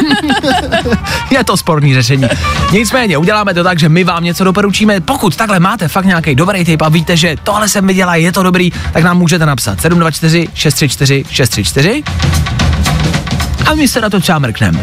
je 1.31 1.43
to 1.43 1.57
sporný 1.57 1.93
řešení. 1.93 2.27
Nicméně, 2.71 3.17
uděláme 3.17 3.53
to 3.53 3.63
tak, 3.63 3.79
že 3.79 3.89
my 3.89 4.03
vám 4.03 4.23
něco 4.23 4.43
doporučíme. 4.43 5.01
Pokud 5.01 5.35
takhle 5.35 5.59
máte 5.59 5.87
fakt 5.87 6.05
nějaký 6.29 6.35
dobrý 6.35 6.65
tip 6.65 6.81
a 6.81 6.89
víte, 6.89 7.17
že 7.17 7.35
tohle 7.43 7.69
jsem 7.69 7.87
viděla, 7.87 8.15
je 8.15 8.31
to 8.31 8.43
dobrý, 8.43 8.71
tak 8.93 9.03
nám 9.03 9.17
můžete 9.17 9.45
napsat 9.45 9.81
724 9.81 10.47
634 10.53 11.23
634 11.29 12.03
a 13.65 13.75
my 13.75 13.87
se 13.87 14.01
na 14.01 14.09
to 14.09 14.19
třeba 14.19 14.39
mrkneme. 14.39 14.79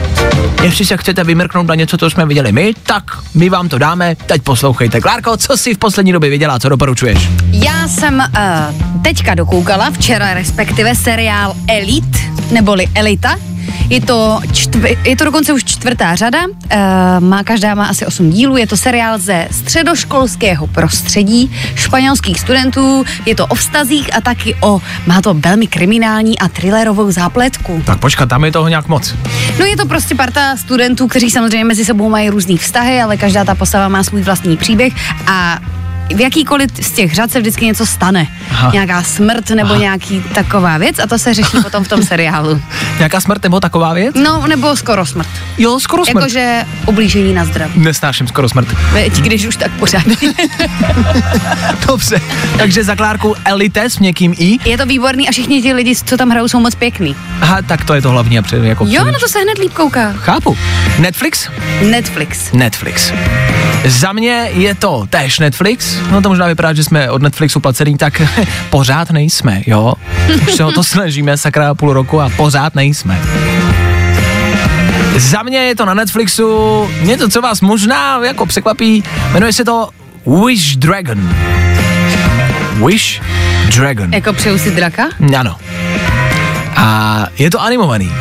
Jestli 0.62 0.86
se 0.86 0.96
chcete 0.96 1.24
vymrknout 1.24 1.66
na 1.66 1.74
něco, 1.74 1.98
co 1.98 2.10
jsme 2.10 2.26
viděli 2.26 2.52
my, 2.52 2.74
tak 2.82 3.04
my 3.34 3.48
vám 3.48 3.68
to 3.68 3.78
dáme. 3.78 4.14
Teď 4.26 4.42
poslouchejte. 4.42 5.00
Klárko, 5.00 5.36
co 5.36 5.56
jsi 5.56 5.74
v 5.74 5.78
poslední 5.78 6.12
době 6.12 6.30
viděla, 6.30 6.58
co 6.58 6.68
doporučuješ? 6.68 7.28
Já 7.52 7.88
jsem 7.88 8.14
uh, 8.18 9.02
teďka 9.02 9.34
dokoukala, 9.34 9.90
včera 9.90 10.34
respektive, 10.34 10.94
seriál 10.94 11.54
Elite, 11.68 12.18
neboli 12.50 12.86
Elita. 12.94 13.38
Je 13.88 14.00
to, 14.00 14.40
čtv- 14.46 14.96
je 15.04 15.16
to 15.16 15.24
dokonce 15.24 15.52
už 15.52 15.64
čtvrtá 15.64 16.14
řada, 16.14 16.38
uh, 16.46 16.80
má 17.20 17.42
každá 17.44 17.74
má 17.74 17.86
asi 17.86 18.06
8 18.06 18.30
dílů, 18.30 18.56
je 18.56 18.66
to 18.66 18.76
seriál 18.76 19.18
ze 19.18 19.48
středoškolského 19.50 20.66
prostředí 20.66 21.50
španělských 21.74 22.40
studentů, 22.40 23.04
je 23.26 23.34
to 23.34 23.46
o 23.46 23.54
vztazích 23.54 24.16
a 24.16 24.20
taky 24.20 24.54
o, 24.60 24.80
má 25.06 25.22
to 25.22 25.34
velmi 25.34 25.66
kriminální 25.66 26.38
a 26.38 26.48
thrillerovou 26.48 27.10
zápletku. 27.10 27.82
Tak 27.86 27.98
počkat, 27.98 28.28
tam 28.28 28.44
je 28.44 28.52
toho 28.52 28.68
nějak 28.68 28.88
moc. 28.88 29.14
No 29.58 29.64
je 29.64 29.76
to 29.76 29.86
prostě 29.86 30.14
parta 30.14 30.56
studentů, 30.56 31.06
kteří 31.08 31.30
samozřejmě 31.30 31.64
mezi 31.64 31.84
sebou 31.84 32.08
mají 32.08 32.30
různý 32.30 32.56
vztahy, 32.58 33.02
ale 33.02 33.16
každá 33.16 33.44
ta 33.44 33.54
postava 33.54 33.88
má 33.88 34.04
svůj 34.04 34.22
vlastní 34.22 34.56
příběh 34.56 34.92
a 35.26 35.58
v 36.14 36.20
jakýkoliv 36.20 36.70
z 36.82 36.90
těch 36.90 37.14
řad 37.14 37.30
se 37.30 37.40
vždycky 37.40 37.64
něco 37.66 37.86
stane. 37.86 38.26
Aha. 38.50 38.70
Nějaká 38.72 39.02
smrt 39.02 39.50
nebo 39.50 39.70
Aha. 39.70 39.80
nějaký 39.80 40.22
taková 40.34 40.78
věc 40.78 40.98
a 40.98 41.06
to 41.06 41.18
se 41.18 41.34
řeší 41.34 41.56
potom 41.62 41.84
v 41.84 41.88
tom 41.88 42.02
seriálu. 42.06 42.60
Nějaká 42.98 43.20
smrt 43.20 43.42
nebo 43.42 43.60
taková 43.60 43.92
věc? 43.92 44.14
No, 44.24 44.46
nebo 44.46 44.76
skoro 44.76 45.06
smrt. 45.06 45.28
Jo, 45.58 45.80
skoro 45.80 46.04
smrt. 46.04 46.14
Jakože 46.22 46.64
ublížení 46.86 47.34
na 47.34 47.44
zdraví. 47.44 47.72
Nesnáším 47.80 48.28
skoro 48.28 48.48
smrt. 48.48 48.68
Veď, 48.92 49.12
když 49.16 49.46
už 49.46 49.56
tak 49.56 49.70
pořád. 49.72 50.02
Dobře, 51.86 52.20
takže 52.58 52.84
za 52.84 52.96
Klárku 52.96 53.34
Elite 53.44 53.90
s 53.90 53.98
měkkým 53.98 54.34
i. 54.38 54.58
Je 54.70 54.78
to 54.78 54.86
výborný 54.86 55.28
a 55.28 55.32
všichni 55.32 55.62
ti 55.62 55.72
lidi, 55.72 55.96
co 55.96 56.16
tam 56.16 56.30
hrajou, 56.30 56.48
jsou 56.48 56.60
moc 56.60 56.74
pěkný. 56.74 57.16
Aha, 57.40 57.62
tak 57.62 57.84
to 57.84 57.94
je 57.94 58.02
to 58.02 58.10
hlavní. 58.10 58.38
a 58.38 58.42
před- 58.42 58.64
Jako 58.64 58.84
Jo, 58.88 59.04
na 59.04 59.18
to 59.18 59.28
se 59.28 59.38
hned 59.38 59.58
líp 59.58 59.72
kouká. 59.72 60.12
Chápu. 60.12 60.56
Netflix? 60.98 61.48
Netflix. 61.82 62.52
Netflix. 62.52 63.12
Za 63.84 64.12
mě 64.12 64.50
je 64.54 64.74
to 64.74 65.06
též 65.10 65.38
Netflix. 65.38 65.95
No 66.10 66.22
to 66.22 66.28
možná 66.28 66.46
vypadá, 66.46 66.72
že 66.72 66.84
jsme 66.84 67.10
od 67.10 67.22
Netflixu 67.22 67.60
placený, 67.60 67.96
tak 67.96 68.22
pořád 68.70 69.10
nejsme, 69.10 69.62
jo. 69.66 69.94
Už 70.48 70.54
se 70.54 70.64
o 70.64 70.72
to 70.72 70.84
snažíme 70.84 71.36
sakra 71.36 71.74
půl 71.74 71.92
roku 71.92 72.20
a 72.20 72.28
pořád 72.36 72.74
nejsme. 72.74 73.20
Za 75.16 75.42
mě 75.42 75.58
je 75.58 75.74
to 75.74 75.84
na 75.84 75.94
Netflixu 75.94 76.88
něco, 77.02 77.28
co 77.28 77.40
vás 77.40 77.60
možná 77.60 78.24
jako 78.24 78.46
překvapí. 78.46 79.04
Jmenuje 79.32 79.52
se 79.52 79.64
to 79.64 79.88
Wish 80.46 80.76
Dragon. 80.76 81.34
Wish 82.86 83.20
Dragon. 83.76 84.14
Jako 84.14 84.32
přeju 84.32 84.58
si 84.58 84.70
draka? 84.70 85.02
Ano. 85.38 85.56
A 86.76 87.26
je 87.38 87.50
to 87.50 87.62
animovaný. 87.62 88.12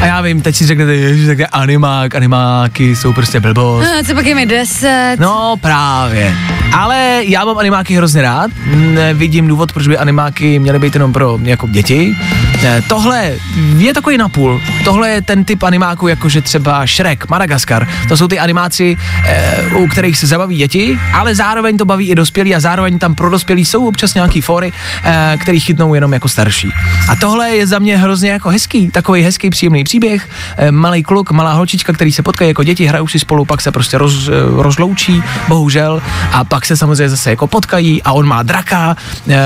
A 0.00 0.06
já 0.06 0.20
vím, 0.20 0.42
teď 0.42 0.56
si 0.56 0.66
řeknete, 0.66 0.94
ježiš, 0.94 1.26
tak 1.26 1.38
animák, 1.52 2.14
animáky 2.14 2.96
jsou 2.96 3.12
prostě 3.12 3.40
blbost. 3.40 3.88
A 4.00 4.04
co 4.04 4.14
pak 4.14 4.26
je 4.26 4.34
mi 4.34 4.46
deset? 4.46 5.16
No 5.18 5.56
právě. 5.60 6.34
Ale 6.72 7.20
já 7.24 7.44
mám 7.44 7.58
animáky 7.58 7.96
hrozně 7.96 8.22
rád. 8.22 8.50
Nevidím 8.74 9.48
důvod, 9.48 9.72
proč 9.72 9.88
by 9.88 9.98
animáky 9.98 10.58
měly 10.58 10.78
být 10.78 10.94
jenom 10.94 11.12
pro 11.12 11.38
jako 11.42 11.66
děti. 11.68 12.16
Eh, 12.62 12.82
Tohle 12.88 13.32
je 13.76 13.94
takový 13.94 14.18
napůl. 14.18 14.60
Tohle 14.84 15.08
je 15.10 15.22
ten 15.22 15.44
typ 15.44 15.62
animáků, 15.62 16.08
jakože 16.08 16.42
třeba 16.42 16.86
Shrek, 16.86 17.28
Madagaskar. 17.28 17.88
To 18.08 18.16
jsou 18.16 18.28
ty 18.28 18.38
animáci, 18.38 18.96
eh, 19.24 19.56
u 19.76 19.86
kterých 19.86 20.18
se 20.18 20.26
zabaví 20.26 20.56
děti, 20.56 20.98
ale 21.12 21.34
zároveň 21.34 21.76
to 21.76 21.84
baví 21.84 22.10
i 22.10 22.14
dospělí 22.14 22.54
a 22.54 22.60
zároveň 22.60 22.98
tam 22.98 23.14
pro 23.14 23.30
dospělí 23.30 23.64
jsou 23.64 23.88
občas 23.88 24.14
nějaký 24.14 24.40
fóry, 24.40 24.72
eh, 25.04 25.36
který 25.40 25.60
chytnou 25.60 25.94
jenom 25.94 26.12
jako 26.12 26.28
starší. 26.28 26.72
A 27.08 27.16
tohle 27.16 27.50
je 27.50 27.66
za 27.66 27.78
mě 27.78 27.98
hrozně 27.98 28.30
jako 28.30 28.48
hezký, 28.48 28.90
takový 28.90 29.22
hezký, 29.22 29.50
příjemný 29.50 29.84
příběh. 29.88 30.28
Eh, 30.56 30.72
malý 30.72 31.02
kluk, 31.02 31.30
malá 31.30 31.52
holčička, 31.52 31.92
který 31.92 32.12
se 32.12 32.22
potkají 32.22 32.48
jako 32.52 32.62
děti, 32.64 32.84
hrajou 32.84 33.08
si 33.08 33.18
spolu, 33.18 33.44
pak 33.44 33.60
se 33.60 33.72
prostě 33.72 33.98
roz, 33.98 34.28
eh, 34.28 34.32
rozloučí, 34.60 35.22
bohužel, 35.48 36.02
a 36.32 36.44
pak 36.44 36.66
se 36.66 36.76
samozřejmě 36.76 37.08
zase 37.08 37.30
jako 37.30 37.46
potkají 37.46 38.02
a 38.02 38.12
on 38.12 38.26
má 38.28 38.42
draka, 38.42 38.96
eh, 39.28 39.36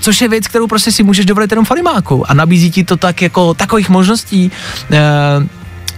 což 0.00 0.20
je 0.20 0.28
věc, 0.28 0.48
kterou 0.48 0.66
prostě 0.66 0.92
si 0.92 1.02
můžeš 1.02 1.26
dovolit 1.26 1.52
jenom 1.52 1.64
v 1.64 1.70
animáku 1.70 2.24
a 2.24 2.34
nabízí 2.34 2.70
ti 2.70 2.84
to 2.84 2.96
tak 2.96 3.22
jako 3.22 3.54
takových 3.54 3.88
možností, 3.92 4.48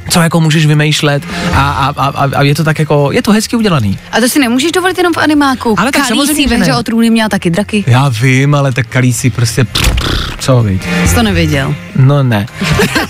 co 0.08 0.20
jako 0.20 0.40
můžeš 0.40 0.66
vymýšlet 0.66 1.22
a, 1.54 1.70
a, 1.70 2.08
a, 2.08 2.30
a 2.36 2.42
je 2.42 2.54
to 2.54 2.64
tak 2.64 2.78
jako, 2.78 3.12
je 3.12 3.22
to 3.22 3.32
hezky 3.32 3.56
udělaný. 3.56 3.98
A 4.12 4.20
to 4.20 4.28
si 4.28 4.38
nemůžeš 4.38 4.72
dovolit 4.72 4.98
jenom 4.98 5.12
v 5.12 5.18
animáku. 5.18 5.74
Ale 5.78 5.92
tak 5.92 6.06
Khaleesi 6.06 6.26
samozřejmě, 6.26 6.64
že 6.64 6.70
ne. 6.72 6.78
o 6.78 6.82
trůny 6.82 7.10
měla 7.10 7.28
taky 7.28 7.50
draky. 7.50 7.84
Já 7.86 8.08
vím, 8.08 8.54
ale 8.54 8.72
tak 8.72 8.86
Kalísi 8.86 9.30
prostě, 9.30 9.66
co 10.38 10.62
víš. 10.62 10.80
Jsi 11.06 11.14
to 11.14 11.22
nevěděl. 11.22 11.74
No 11.96 12.22
ne. 12.22 12.46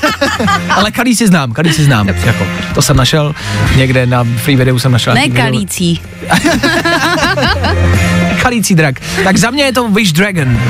ale 0.69 0.91
Kalísi 0.91 1.27
znám, 1.27 1.53
Kalísi 1.53 1.85
znám. 1.85 2.09
Jako, 2.09 2.47
to 2.75 2.83
jsem 2.83 2.97
našel 2.97 3.35
někde 3.77 4.07
na 4.07 4.25
free 4.37 4.57
videu 4.57 4.79
jsem 4.79 4.93
našel. 4.93 5.15
Ne 5.15 5.29
kalící. 5.29 6.01
Kalící 8.45 8.75
drak. 8.75 9.01
Tak 9.25 9.37
za 9.37 9.51
mě 9.51 9.65
je 9.65 9.73
to 9.73 9.89
Wish 9.89 10.13
Dragon. 10.13 10.61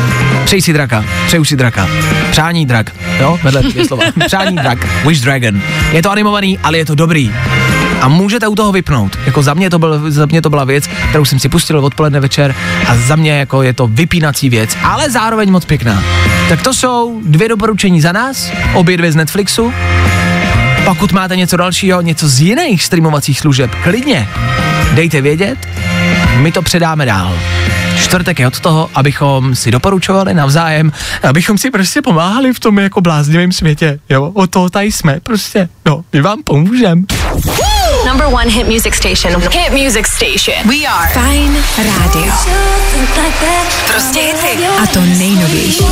Přeji 0.45 0.63
si 0.63 0.73
draka, 0.73 1.05
přeju 1.27 1.45
si 1.45 1.57
draka. 1.57 1.89
Přání 2.31 2.67
drak, 2.67 2.91
jo, 3.21 3.39
vedle 3.43 3.63
dvě 3.63 3.85
slova. 3.85 4.05
Přání 4.27 4.57
drak, 4.57 5.05
Wish 5.07 5.21
Dragon. 5.21 5.61
Je 5.93 6.03
to 6.03 6.11
animovaný, 6.11 6.59
ale 6.59 6.79
je 6.79 6.85
to 6.85 6.95
dobrý. 6.95 7.35
A 8.01 8.09
můžete 8.09 8.49
u 8.49 8.55
toho 8.55 8.73
vypnout. 8.73 9.19
Jako 9.27 9.43
za 9.43 9.55
mě, 9.55 9.71
to 9.71 9.79
byl, 9.79 10.11
za 10.11 10.27
mě 10.27 10.43
to 10.43 10.51
byla 10.51 10.65
věc, 10.65 10.87
kterou 11.09 11.25
jsem 11.25 11.39
si 11.39 11.49
pustil 11.49 11.79
odpoledne 11.79 12.21
večer 12.21 12.55
a 12.87 12.97
za 12.97 13.17
mě 13.17 13.33
jako 13.33 13.63
je 13.63 13.73
to 13.73 13.87
vypínací 13.87 14.49
věc, 14.49 14.77
ale 14.83 15.11
zároveň 15.11 15.51
moc 15.51 15.65
pěkná. 15.65 16.03
Tak 16.49 16.63
to 16.63 16.75
jsou 16.75 17.21
dvě 17.25 17.49
doporučení 17.49 18.01
za 18.01 18.13
nás, 18.13 18.53
obě 18.75 18.97
dvě 18.97 19.13
z 19.13 19.17
Netflixu. 19.17 19.73
Pokud 20.85 21.13
máte 21.13 21.37
něco 21.37 21.57
dalšího, 21.57 22.01
něco 22.01 22.29
z 22.29 22.41
jiných 22.41 22.85
streamovacích 22.85 23.41
služeb, 23.41 23.75
klidně 23.83 24.29
dejte 24.95 25.21
vědět, 25.21 25.59
my 26.37 26.53
to 26.53 26.63
předáme 26.63 27.07
dál. 27.07 27.39
Čtvrtek 28.03 28.39
je 28.39 28.47
od 28.47 28.61
toho, 28.61 28.91
abychom 28.95 29.55
si 29.55 29.71
doporučovali 29.71 30.35
navzájem, 30.35 30.93
abychom 31.23 31.59
si 31.59 31.71
prostě 31.71 32.03
pomáhali 32.03 32.53
v 32.53 32.61
tom 32.61 32.79
jako 32.79 33.01
bláznivém 33.01 33.53
světě, 33.53 33.99
jo, 34.09 34.31
o 34.35 34.47
toho 34.47 34.71
tady 34.71 34.93
jsme, 34.93 35.21
prostě, 35.23 35.69
no, 35.87 36.05
my 36.13 36.21
vám 36.21 36.43
pomůžeme. 36.45 37.03
Number 38.07 38.27
one 38.27 38.51
hit 38.51 38.69
music 38.69 38.95
station. 38.95 39.43
Hit 39.53 39.85
music 39.85 40.07
station. 40.07 40.69
We 40.69 40.87
are 40.87 41.09
Fine 41.13 41.61
Radio. 41.77 42.33
Prostě 43.93 44.21
hity. 44.21 44.67
A 44.83 44.87
to 44.87 45.01
nejnovější. 45.01 45.85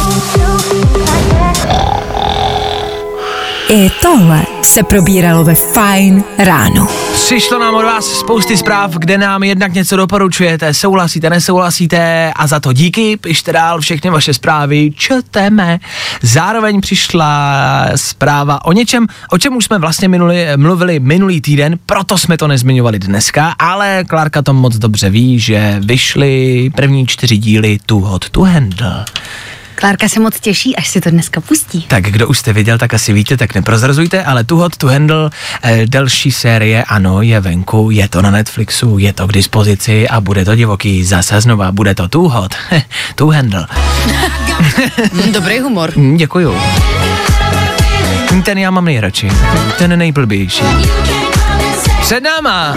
I 3.75 3.91
tohle 4.03 4.43
se 4.63 4.83
probíralo 4.83 5.45
ve 5.45 5.55
Fine 5.55 6.23
ráno. 6.39 6.89
Přišlo 7.15 7.59
nám 7.59 7.75
od 7.75 7.83
vás 7.83 8.07
spousty 8.07 8.57
zpráv, 8.57 8.95
kde 8.95 9.19
nám 9.19 9.43
jednak 9.43 9.73
něco 9.73 9.97
doporučujete, 9.97 10.75
souhlasíte, 10.75 11.31
nesouhlasíte 11.31 12.33
a 12.37 12.47
za 12.47 12.61
to 12.61 12.73
díky, 12.73 13.17
pište 13.17 13.53
dál 13.53 13.81
všechny 13.81 14.11
vaše 14.11 14.35
zprávy, 14.35 14.91
čteme. 14.97 15.79
Zároveň 16.23 16.81
přišla 16.81 17.87
zpráva 17.97 18.65
o 18.65 18.73
něčem, 18.73 19.07
o 19.31 19.39
čem 19.39 19.57
už 19.57 19.65
jsme 19.65 19.79
vlastně 19.79 20.09
minuli, 20.09 20.47
mluvili 20.57 21.01
minulý 21.01 21.41
týden, 21.41 21.79
proto 21.87 22.19
jsme 22.19 22.37
to 22.37 22.49
nezmiňovali 22.49 22.99
dneska, 22.99 23.55
ale 23.59 24.05
Klárka 24.09 24.43
to 24.43 24.55
moc 24.55 24.77
dobře 24.77 25.11
ví, 25.11 25.39
že 25.39 25.77
vyšly 25.81 26.71
první 26.77 27.07
čtyři 27.07 27.37
díly 27.37 27.79
Too 27.87 28.01
Hot 28.01 28.31
to 28.31 28.41
Handle. 28.41 29.05
Klárka 29.83 30.09
se 30.09 30.21
moc 30.21 30.41
těší, 30.41 30.77
až 30.77 30.89
si 30.89 31.01
to 31.01 31.11
dneska 31.11 31.41
pustí. 31.41 31.83
Tak 31.83 32.05
kdo 32.05 32.29
už 32.29 32.39
jste 32.39 32.53
viděl, 32.53 32.79
tak 32.79 32.95
asi 32.95 33.13
víte, 33.13 33.37
tak 33.37 33.55
neprozrazujte, 33.55 34.25
ale 34.25 34.45
Too 34.45 34.59
Hot 34.59 34.77
to 34.77 34.87
Handle, 34.87 35.31
eh, 35.63 35.87
další 35.87 36.33
série, 36.33 36.85
ano, 36.85 37.23
je 37.23 37.41
venku, 37.41 37.91
je 37.91 38.09
to 38.09 38.23
na 38.23 38.31
Netflixu, 38.31 38.99
je 38.99 39.13
to 39.13 39.27
k 39.27 39.33
dispozici 39.33 40.09
a 40.09 40.21
bude 40.21 40.45
to 40.45 40.55
divoký, 40.55 41.05
zase 41.05 41.41
znova, 41.41 41.73
bude 41.73 41.95
to 41.95 42.09
Too 42.09 42.29
Hot, 42.29 42.55
to 43.15 43.27
Handle. 43.27 43.67
Dobrý 45.33 45.61
humor. 45.61 45.93
Mm, 45.97 46.17
Děkuju. 46.17 46.57
Ten 48.45 48.59
já 48.59 48.71
mám 48.71 48.85
nejradši, 48.85 49.29
ten 49.79 49.99
nejblbější. 49.99 50.65
Před 52.01 52.21
náma 52.21 52.75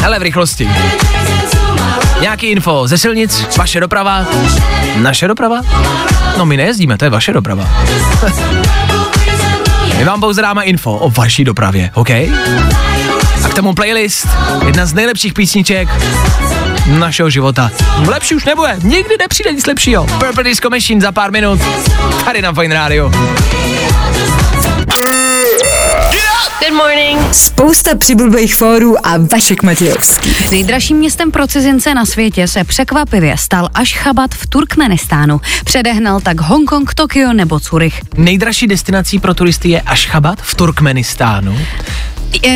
Hele, 0.00 0.18
v 0.18 0.22
rychlosti. 0.22 0.68
Nějaký 2.20 2.46
info 2.46 2.88
ze 2.88 2.98
silnic, 2.98 3.46
vaše 3.56 3.80
doprava, 3.80 4.26
naše 4.96 5.28
doprava? 5.28 5.60
No 6.38 6.46
my 6.46 6.56
nejezdíme, 6.56 6.98
to 6.98 7.04
je 7.04 7.10
vaše 7.10 7.32
doprava. 7.32 7.68
my 9.98 10.04
vám 10.04 10.20
pouze 10.20 10.42
dáme 10.42 10.64
info 10.64 10.92
o 10.92 11.10
vaší 11.10 11.44
dopravě, 11.44 11.90
OK? 11.94 12.10
A 13.44 13.48
k 13.50 13.54
tomu 13.54 13.74
playlist, 13.74 14.28
jedna 14.66 14.86
z 14.86 14.94
nejlepších 14.94 15.34
písniček 15.34 15.88
našeho 16.86 17.30
života. 17.30 17.70
Lepší 18.06 18.34
už 18.34 18.44
nebude, 18.44 18.76
nikdy 18.82 19.14
nepřijde 19.20 19.52
nic 19.52 19.66
lepšího. 19.66 20.06
Purple 20.06 20.44
Disco 20.44 20.70
Machine 20.70 21.00
za 21.00 21.12
pár 21.12 21.32
minut, 21.32 21.60
tady 22.24 22.42
na 22.42 22.52
Fine 22.52 22.74
Radio. 22.74 23.10
Good 26.60 26.72
morning. 26.76 27.34
Spousta 27.34 27.96
přibulbých 27.96 28.54
fórů 28.54 29.06
a 29.06 29.14
Vašek 29.32 29.62
Matějovský. 29.62 30.30
Nejdražším 30.50 30.96
městem 30.96 31.30
pro 31.30 31.46
cizince 31.46 31.94
na 31.94 32.04
světě 32.06 32.48
se 32.48 32.64
překvapivě 32.64 33.36
stal 33.38 33.68
Ašchabat 33.74 34.34
v 34.34 34.46
Turkmenistánu. 34.46 35.40
Předehnal 35.64 36.20
tak 36.20 36.40
Hongkong, 36.40 36.94
Tokio 36.94 37.32
nebo 37.32 37.60
Curych. 37.60 38.00
Nejdražší 38.16 38.66
destinací 38.66 39.18
pro 39.18 39.34
turisty 39.34 39.68
je 39.68 39.80
Ašchabat 39.80 40.38
v 40.42 40.54
Turkmenistánu. 40.54 41.58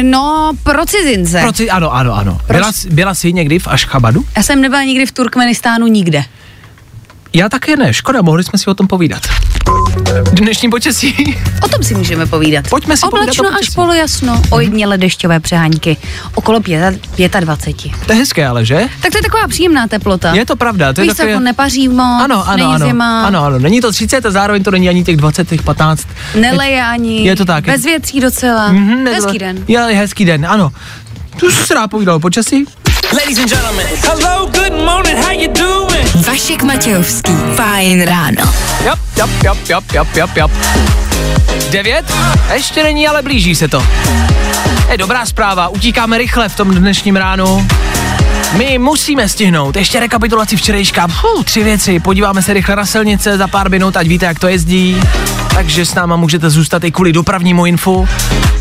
No, 0.02 0.52
pro 0.62 0.86
cizince. 0.86 1.40
Pro 1.40 1.50
ci- 1.52 1.68
ano, 1.70 1.94
ano, 1.94 2.14
ano. 2.14 2.40
Byla, 2.48 2.72
jsi- 2.72 2.88
byla 2.90 3.14
jsi 3.14 3.32
někdy 3.32 3.58
v 3.58 3.68
Ašchabadu? 3.68 4.24
Já 4.36 4.42
jsem 4.42 4.60
nebyla 4.60 4.82
nikdy 4.82 5.06
v 5.06 5.12
Turkmenistánu 5.12 5.86
nikde. 5.86 6.24
Já 7.32 7.48
také 7.48 7.76
ne, 7.76 7.92
škoda, 7.94 8.22
mohli 8.22 8.44
jsme 8.44 8.58
si 8.58 8.70
o 8.70 8.74
tom 8.74 8.86
povídat. 8.86 9.22
Dnešní 10.32 10.70
počasí. 10.70 11.38
O 11.62 11.68
tom 11.68 11.82
si 11.82 11.94
můžeme 11.94 12.26
povídat. 12.26 12.68
Pojďme 12.68 12.96
si 12.96 13.00
povídat 13.00 13.22
Oblačno 13.22 13.48
o 13.48 13.60
až 13.62 13.70
polojasno, 13.70 14.42
ojediněle 14.50 14.98
dešťové 14.98 15.40
přeháňky. 15.40 15.96
Okolo 16.34 16.60
pěta- 16.60 17.40
25. 17.40 17.92
To 18.06 18.12
je 18.12 18.18
hezké, 18.18 18.46
ale 18.46 18.64
že? 18.64 18.88
Tak 19.02 19.12
to 19.12 19.18
je 19.18 19.22
taková 19.22 19.48
příjemná 19.48 19.86
teplota. 19.88 20.34
Je 20.34 20.46
to 20.46 20.56
pravda. 20.56 20.92
To 20.92 21.00
je 21.00 21.02
Víš, 21.02 21.10
se 21.12 21.16
takové... 21.16 21.30
jako 21.30 21.42
nepaří 21.44 21.88
moc, 21.88 21.98
ano, 22.24 22.48
ano, 22.48 22.56
není 22.56 22.74
ano, 22.74 22.86
zima, 22.86 23.26
ano, 23.26 23.44
ano. 23.44 23.58
Není 23.58 23.80
to 23.80 23.92
30 23.92 24.26
a 24.26 24.30
zároveň 24.30 24.62
to 24.62 24.70
není 24.70 24.88
ani 24.88 25.04
těch 25.04 25.16
20, 25.16 25.48
těch 25.48 25.62
15. 25.62 26.08
neleje 26.40 26.82
ani, 26.84 27.26
Je 27.26 27.36
to 27.36 27.44
tak. 27.44 27.64
bez 27.64 27.84
větří 27.84 28.20
docela. 28.20 28.72
Mhm, 28.72 29.04
to- 29.04 29.10
Hezký 29.10 29.38
den. 29.38 29.64
Je, 29.68 29.78
hezký 29.80 30.24
den, 30.24 30.46
ano. 30.46 30.72
Tu 31.40 31.50
se 31.50 31.74
rád 31.74 31.90
o 31.94 32.20
počasí? 32.20 32.66
Ladies 33.12 33.38
and 33.38 33.48
gentlemen, 33.48 33.86
hello, 34.02 34.46
good 34.46 34.72
morning, 34.72 35.16
how 35.16 35.30
you 35.30 35.48
doing? 35.52 36.26
Vašek 36.26 36.62
Matějovský. 36.62 37.32
Fajn 37.54 38.02
ráno. 38.02 38.52
Jop, 38.84 38.98
jop, 39.16 39.30
jop, 39.44 39.58
jop, 39.68 39.92
jop, 39.92 40.16
jop, 40.16 40.36
jop. 40.36 40.50
Devět? 41.70 42.12
Ještě 42.52 42.82
není, 42.82 43.08
ale 43.08 43.22
blíží 43.22 43.54
se 43.54 43.68
to. 43.68 43.86
Je 44.90 44.98
dobrá 44.98 45.26
zpráva, 45.26 45.68
utíkáme 45.68 46.18
rychle 46.18 46.48
v 46.48 46.56
tom 46.56 46.70
dnešním 46.74 47.16
ránu. 47.16 47.66
My 48.56 48.78
musíme 48.78 49.28
stihnout 49.28 49.76
ještě 49.76 50.00
rekapitulaci 50.00 50.56
včerejška. 50.56 51.06
Fuh, 51.06 51.44
tři 51.44 51.62
věci. 51.62 52.00
Podíváme 52.00 52.42
se 52.42 52.52
rychle 52.52 52.76
na 52.76 52.86
silnice 52.86 53.38
za 53.38 53.48
pár 53.48 53.70
minut, 53.70 53.96
ať 53.96 54.06
víte, 54.06 54.26
jak 54.26 54.38
to 54.38 54.48
jezdí. 54.48 55.02
Takže 55.54 55.86
s 55.86 55.94
náma 55.94 56.16
můžete 56.16 56.50
zůstat 56.50 56.84
i 56.84 56.90
kvůli 56.90 57.12
dopravnímu 57.12 57.66
infu. 57.66 58.08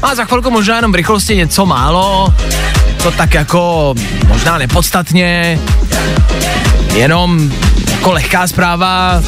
A 0.01 0.15
za 0.15 0.25
chvilku 0.25 0.51
možná 0.51 0.75
jenom 0.75 0.91
v 0.91 0.95
rychlosti 0.95 1.35
něco 1.35 1.65
málo. 1.65 2.33
To 3.05 3.11
tak 3.11 3.33
jako 3.33 3.93
možná 4.27 4.57
nepodstatně. 4.57 5.59
Jenom 6.93 7.51
jako 7.91 8.11
lehká 8.11 8.47
zpráva 8.47 9.21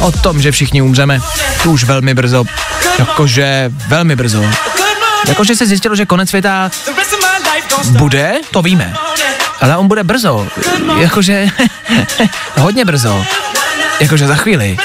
o 0.00 0.12
tom, 0.12 0.42
že 0.42 0.52
všichni 0.52 0.82
umřeme. 0.82 1.20
To 1.62 1.70
už 1.70 1.84
velmi 1.84 2.14
brzo. 2.14 2.44
Jakože 2.98 3.72
velmi 3.88 4.16
brzo. 4.16 4.44
Jakože 5.28 5.56
se 5.56 5.66
zjistilo, 5.66 5.96
že 5.96 6.06
konec 6.06 6.28
světa 6.28 6.70
bude, 7.90 8.34
to 8.50 8.62
víme. 8.62 8.94
Ale 9.60 9.76
on 9.76 9.88
bude 9.88 10.04
brzo. 10.04 10.48
Jakože 10.98 11.46
hodně 12.58 12.84
brzo. 12.84 13.24
Jakože 14.00 14.26
za 14.26 14.34
chvíli. 14.34 14.76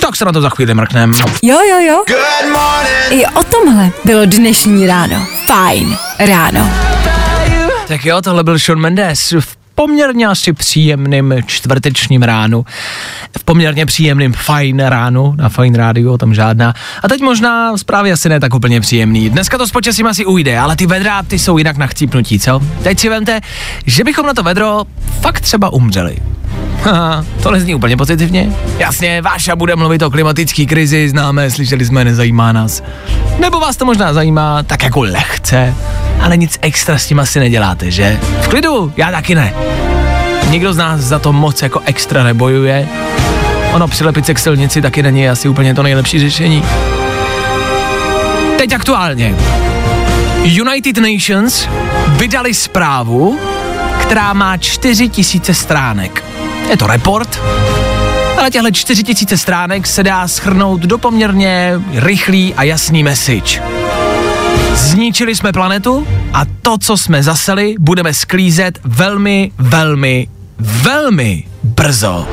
Tak 0.00 0.16
se 0.16 0.24
na 0.24 0.32
to 0.32 0.40
za 0.40 0.50
chvíli 0.50 0.74
mrknem. 0.74 1.12
Jo, 1.42 1.58
jo, 1.70 1.78
jo. 1.78 2.04
Good 2.08 2.52
morning. 2.52 3.22
I 3.22 3.26
o 3.26 3.44
tomhle 3.44 3.90
bylo 4.04 4.24
dnešní 4.24 4.86
ráno. 4.86 5.26
Fajn 5.46 5.96
ráno. 6.18 6.70
Tak 7.88 8.04
jo, 8.04 8.22
tohle 8.22 8.44
byl 8.44 8.58
Sean 8.58 8.78
Mendes 8.78 9.34
v 9.40 9.56
poměrně 9.74 10.26
asi 10.26 10.52
příjemným 10.52 11.34
čtvrtečním 11.46 12.22
ránu. 12.22 12.64
V 13.38 13.44
poměrně 13.44 13.86
příjemným 13.86 14.32
fajn 14.32 14.80
ránu 14.80 15.34
na 15.36 15.48
Fajn 15.48 15.74
rádiu, 15.74 16.12
o 16.12 16.18
tom 16.18 16.34
žádná. 16.34 16.74
A 17.02 17.08
teď 17.08 17.20
možná 17.20 17.76
zprávy 17.76 18.12
asi 18.12 18.28
ne 18.28 18.40
tak 18.40 18.54
úplně 18.54 18.80
příjemný. 18.80 19.30
Dneska 19.30 19.58
to 19.58 19.66
s 19.66 19.70
počasím 19.70 20.06
asi 20.06 20.24
ujde, 20.24 20.58
ale 20.58 20.76
ty 20.76 20.86
vedra, 20.86 21.22
ty 21.22 21.38
jsou 21.38 21.58
jinak 21.58 21.76
na 21.76 21.86
chcípnutí, 21.86 22.40
co? 22.40 22.60
Teď 22.82 23.00
si 23.00 23.08
vemte, 23.08 23.40
že 23.86 24.04
bychom 24.04 24.26
na 24.26 24.34
to 24.34 24.42
vedro 24.42 24.84
fakt 25.20 25.40
třeba 25.40 25.72
umřeli. 25.72 26.16
To 27.42 27.50
nezní 27.50 27.74
úplně 27.74 27.96
pozitivně. 27.96 28.52
Jasně, 28.78 29.22
Váša 29.22 29.56
bude 29.56 29.76
mluvit 29.76 30.02
o 30.02 30.10
klimatické 30.10 30.66
krizi, 30.66 31.08
známe, 31.08 31.50
slyšeli 31.50 31.84
jsme, 31.84 32.04
nezajímá 32.04 32.52
nás. 32.52 32.82
Nebo 33.38 33.60
vás 33.60 33.76
to 33.76 33.84
možná 33.84 34.12
zajímá 34.12 34.62
tak 34.62 34.82
jako 34.82 35.02
lehce, 35.02 35.74
ale 36.20 36.36
nic 36.36 36.58
extra 36.60 36.98
s 36.98 37.06
tím 37.06 37.20
asi 37.20 37.40
neděláte, 37.40 37.90
že? 37.90 38.18
V 38.40 38.48
klidu, 38.48 38.92
já 38.96 39.10
taky 39.10 39.34
ne. 39.34 39.54
Nikdo 40.50 40.72
z 40.72 40.76
nás 40.76 41.00
za 41.00 41.18
to 41.18 41.32
moc 41.32 41.62
jako 41.62 41.80
extra 41.84 42.22
nebojuje. 42.22 42.88
Ono 43.72 43.88
přilepit 43.88 44.26
se 44.26 44.34
k 44.34 44.38
silnici 44.38 44.82
taky 44.82 45.02
není 45.02 45.28
asi 45.28 45.48
úplně 45.48 45.74
to 45.74 45.82
nejlepší 45.82 46.18
řešení. 46.18 46.62
Teď 48.58 48.72
aktuálně. 48.72 49.34
United 50.42 50.98
Nations 50.98 51.68
vydali 52.08 52.54
zprávu, 52.54 53.38
která 54.00 54.32
má 54.32 54.56
4 54.56 55.08
tisíce 55.08 55.54
stránek. 55.54 56.24
Je 56.70 56.76
to 56.76 56.86
report, 56.86 57.40
ale 58.38 58.50
těchto 58.50 58.70
4 58.70 59.02
tisíce 59.02 59.36
stránek 59.36 59.86
se 59.86 60.02
dá 60.02 60.28
schrnout 60.28 60.80
do 60.80 60.98
poměrně 60.98 61.72
rychlý 61.92 62.54
a 62.54 62.62
jasný 62.62 63.02
message. 63.02 63.62
Zničili 64.74 65.36
jsme 65.36 65.52
planetu 65.52 66.06
a 66.32 66.44
to, 66.62 66.78
co 66.78 66.96
jsme 66.96 67.22
zaseli, 67.22 67.74
budeme 67.78 68.14
sklízet 68.14 68.78
velmi, 68.84 69.50
velmi, 69.58 70.28
velmi 70.58 71.44
brzo. 71.62 72.28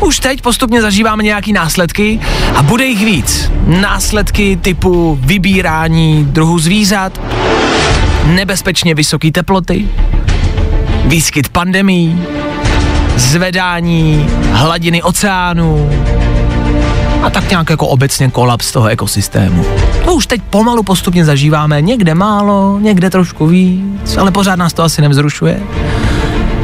Už 0.00 0.20
teď 0.20 0.42
postupně 0.42 0.82
zažíváme 0.82 1.22
nějaký 1.22 1.52
následky 1.52 2.20
a 2.56 2.62
bude 2.62 2.84
jich 2.84 3.04
víc. 3.04 3.50
Následky 3.66 4.58
typu 4.62 5.18
vybírání 5.20 6.24
druhů 6.24 6.58
zvířat, 6.58 7.20
nebezpečně 8.26 8.94
vysoké 8.94 9.30
teploty, 9.30 9.88
výskyt 11.04 11.48
pandemí, 11.48 12.22
zvedání 13.16 14.26
hladiny 14.52 15.02
oceánů 15.02 15.90
a 17.22 17.30
tak 17.30 17.50
nějak 17.50 17.70
jako 17.70 17.86
obecně 17.86 18.30
kolaps 18.30 18.72
toho 18.72 18.88
ekosystému. 18.88 19.64
To 20.04 20.14
už 20.14 20.26
teď 20.26 20.42
pomalu 20.50 20.82
postupně 20.82 21.24
zažíváme, 21.24 21.82
někde 21.82 22.14
málo, 22.14 22.78
někde 22.80 23.10
trošku 23.10 23.46
víc, 23.46 24.16
ale 24.16 24.30
pořád 24.30 24.56
nás 24.56 24.72
to 24.72 24.82
asi 24.82 25.02
nevzrušuje. 25.02 25.60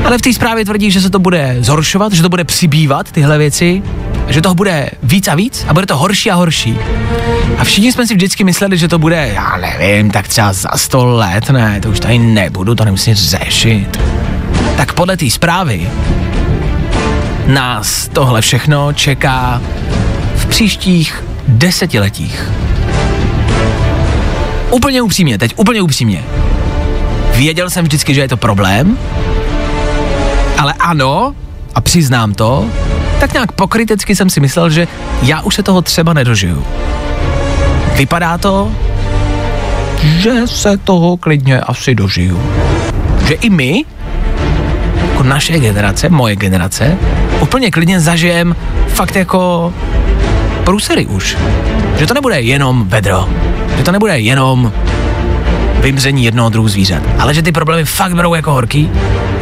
Ale 0.04 0.18
v 0.18 0.22
té 0.22 0.32
zprávě 0.32 0.64
tvrdí, 0.64 0.90
že 0.90 1.00
se 1.00 1.10
to 1.10 1.18
bude 1.18 1.56
zhoršovat, 1.60 2.12
že 2.12 2.22
to 2.22 2.28
bude 2.28 2.44
přibývat 2.44 3.12
tyhle 3.12 3.38
věci, 3.38 3.82
že 4.28 4.40
toho 4.40 4.54
bude 4.54 4.90
víc 5.02 5.28
a 5.28 5.34
víc 5.34 5.64
a 5.68 5.74
bude 5.74 5.86
to 5.86 5.96
horší 5.96 6.30
a 6.30 6.34
horší. 6.34 6.78
A 7.58 7.64
všichni 7.64 7.92
jsme 7.92 8.06
si 8.06 8.14
vždycky 8.14 8.44
mysleli, 8.44 8.78
že 8.78 8.88
to 8.88 8.98
bude, 8.98 9.30
já 9.34 9.56
nevím, 9.56 10.10
tak 10.10 10.28
třeba 10.28 10.52
za 10.52 10.68
100 10.76 11.06
let, 11.06 11.50
ne, 11.50 11.80
to 11.80 11.88
už 11.90 12.00
tady 12.00 12.18
nebudu, 12.18 12.74
to 12.74 12.84
nemusím 12.84 13.14
řešit. 13.14 14.00
Tak 14.78 14.92
podle 14.92 15.16
té 15.16 15.30
zprávy 15.30 15.90
nás 17.46 18.08
tohle 18.12 18.40
všechno 18.40 18.92
čeká 18.92 19.62
v 20.36 20.46
příštích 20.46 21.24
desetiletích. 21.48 22.50
Úplně 24.70 25.02
upřímně, 25.02 25.38
teď 25.38 25.52
úplně 25.56 25.82
upřímně. 25.82 26.24
Věděl 27.36 27.70
jsem 27.70 27.84
vždycky, 27.84 28.14
že 28.14 28.20
je 28.20 28.28
to 28.28 28.36
problém, 28.36 28.98
ale 30.58 30.74
ano, 30.80 31.34
a 31.74 31.80
přiznám 31.80 32.34
to, 32.34 32.66
tak 33.20 33.32
nějak 33.32 33.52
pokrytecky 33.52 34.16
jsem 34.16 34.30
si 34.30 34.40
myslel, 34.40 34.70
že 34.70 34.88
já 35.22 35.40
už 35.40 35.54
se 35.54 35.62
toho 35.62 35.82
třeba 35.82 36.12
nedožiju. 36.12 36.66
Vypadá 37.94 38.38
to, 38.38 38.72
že 40.02 40.46
se 40.46 40.76
toho 40.76 41.16
klidně 41.16 41.60
asi 41.60 41.94
dožiju. 41.94 42.42
Že 43.26 43.34
i 43.34 43.50
my, 43.50 43.84
jako 45.18 45.28
naše 45.28 45.58
generace, 45.58 46.08
moje 46.08 46.36
generace, 46.36 46.98
úplně 47.40 47.70
klidně 47.70 48.00
zažijem 48.00 48.56
fakt 48.88 49.16
jako 49.16 49.72
průsery 50.64 51.06
už. 51.06 51.36
Že 51.98 52.06
to 52.06 52.14
nebude 52.14 52.40
jenom 52.40 52.88
vedro, 52.88 53.28
že 53.76 53.82
to 53.82 53.92
nebude 53.92 54.18
jenom 54.18 54.72
vymření 55.80 56.24
jednoho 56.24 56.48
druhu 56.48 56.68
zvířat, 56.68 57.02
ale 57.18 57.34
že 57.34 57.42
ty 57.42 57.52
problémy 57.52 57.84
fakt 57.84 58.14
berou 58.14 58.34
jako 58.34 58.52
horký, 58.52 58.90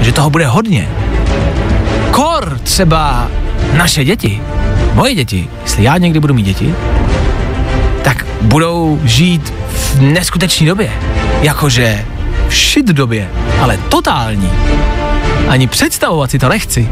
že 0.01 0.13
toho 0.13 0.31
bude 0.31 0.47
hodně. 0.47 0.89
Kor 2.11 2.59
třeba 2.63 3.29
naše 3.77 4.05
děti, 4.05 4.41
moje 4.95 5.15
děti, 5.15 5.49
jestli 5.63 5.85
já 5.85 5.99
někdy 5.99 6.21
budu 6.21 6.35
mít 6.35 6.47
děti, 6.47 6.75
tak 8.03 8.27
budou 8.43 9.01
žít 9.05 9.55
v 9.69 10.03
neskutečné 10.03 10.67
době. 10.67 10.91
Jakože 11.43 12.05
v 12.49 12.55
shit 12.55 12.87
době, 12.87 13.29
ale 13.61 13.79
totální. 13.89 14.51
Ani 15.49 15.67
představovat 15.67 16.31
si 16.31 16.39
to 16.39 16.49
nechci. 16.49 16.89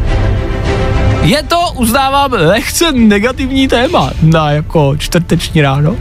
Je 1.23 1.43
to, 1.43 1.59
uznávám, 1.77 2.33
lehce 2.33 2.93
negativní 2.93 3.69
téma 3.69 4.11
na 4.23 4.51
jako 4.51 4.97
čtvrteční 4.97 5.61
ráno. 5.63 5.97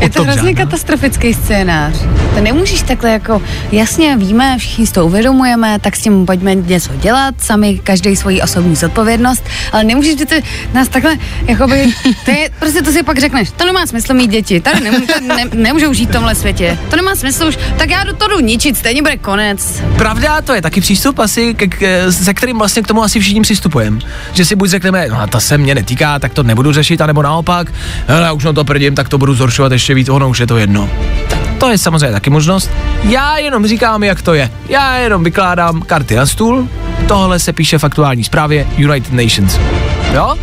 Je 0.00 0.10
to 0.10 0.24
hrozně 0.24 0.54
katastrofický 0.54 1.34
scénář. 1.34 1.94
To 2.34 2.40
nemůžeš 2.40 2.82
takhle 2.82 3.10
jako, 3.10 3.42
jasně 3.72 4.16
víme, 4.16 4.58
všichni 4.58 4.86
si 4.86 4.92
to 4.92 5.06
uvědomujeme, 5.06 5.78
tak 5.78 5.96
s 5.96 6.02
tím 6.02 6.26
pojďme 6.26 6.54
něco 6.54 6.90
dělat, 6.96 7.34
sami 7.38 7.80
každý 7.84 8.16
svoji 8.16 8.42
osobní 8.42 8.76
zodpovědnost, 8.76 9.44
ale 9.72 9.84
nemůžeš 9.84 10.18
že 10.18 10.26
to 10.26 10.34
nás 10.74 10.88
takhle, 10.88 11.16
jakoby, 11.46 11.86
to 12.24 12.30
je, 12.30 12.50
prostě 12.58 12.82
to 12.82 12.92
si 12.92 13.02
pak 13.02 13.18
řekneš, 13.18 13.50
to 13.50 13.66
nemá 13.66 13.86
smysl 13.86 14.14
mít 14.14 14.30
děti, 14.30 14.60
tady 14.60 14.80
nemů, 14.80 15.06
tady 15.06 15.26
ne, 15.26 15.44
nemůžou 15.54 15.92
žít 15.92 16.08
v 16.08 16.12
tomhle 16.12 16.34
světě, 16.34 16.78
to 16.90 16.96
nemá 16.96 17.14
smysl 17.14 17.44
už, 17.44 17.58
tak 17.78 17.90
já 17.90 18.04
do 18.04 18.12
toho 18.12 18.28
jdu 18.28 18.40
ničit, 18.40 18.76
stejně 18.76 19.02
bude 19.02 19.16
konec. 19.16 19.82
Pravda, 19.96 20.40
to 20.40 20.54
je 20.54 20.62
taky 20.62 20.80
přístup 20.80 21.18
asi, 21.18 21.54
ke, 21.54 21.66
ke, 21.66 22.12
se 22.12 22.34
kterým 22.34 22.58
vlastně 22.58 22.82
k 22.82 22.86
tomu 22.86 23.02
asi 23.02 23.20
všichni 23.20 23.40
přistupujeme. 23.40 23.98
Že 24.32 24.44
si 24.44 24.56
buď 24.56 24.70
řekneme, 24.70 25.06
no 25.08 25.26
to 25.26 25.40
se 25.40 25.58
mě 25.58 25.74
netýká, 25.74 26.18
tak 26.18 26.34
to 26.34 26.42
nebudu 26.42 26.72
řešit, 26.72 27.00
anebo 27.00 27.22
naopak, 27.22 27.72
hele, 28.06 28.26
já 28.26 28.32
už 28.32 28.44
na 28.44 28.52
to 28.52 28.64
prdím, 28.64 28.94
tak 28.94 29.08
to 29.08 29.18
budu 29.18 29.34
zhoršovat 29.34 29.72
ještě 29.72 29.89
víc, 29.94 30.08
ono 30.08 30.28
už 30.28 30.38
je 30.38 30.46
to 30.46 30.56
jedno. 30.56 30.88
To 31.58 31.70
je 31.70 31.78
samozřejmě 31.78 32.12
taky 32.12 32.30
možnost. 32.30 32.70
Já 33.02 33.36
jenom 33.36 33.66
říkám, 33.66 34.02
jak 34.02 34.22
to 34.22 34.34
je. 34.34 34.50
Já 34.68 34.96
jenom 34.96 35.24
vykládám 35.24 35.82
karty 35.82 36.16
na 36.16 36.26
stůl, 36.26 36.68
tohle 37.08 37.38
se 37.38 37.52
píše 37.52 37.78
v 37.78 37.84
aktuální 37.84 38.24
zprávě 38.24 38.66
United 38.76 39.12
Nations. 39.12 39.58
Jo? 40.12 40.36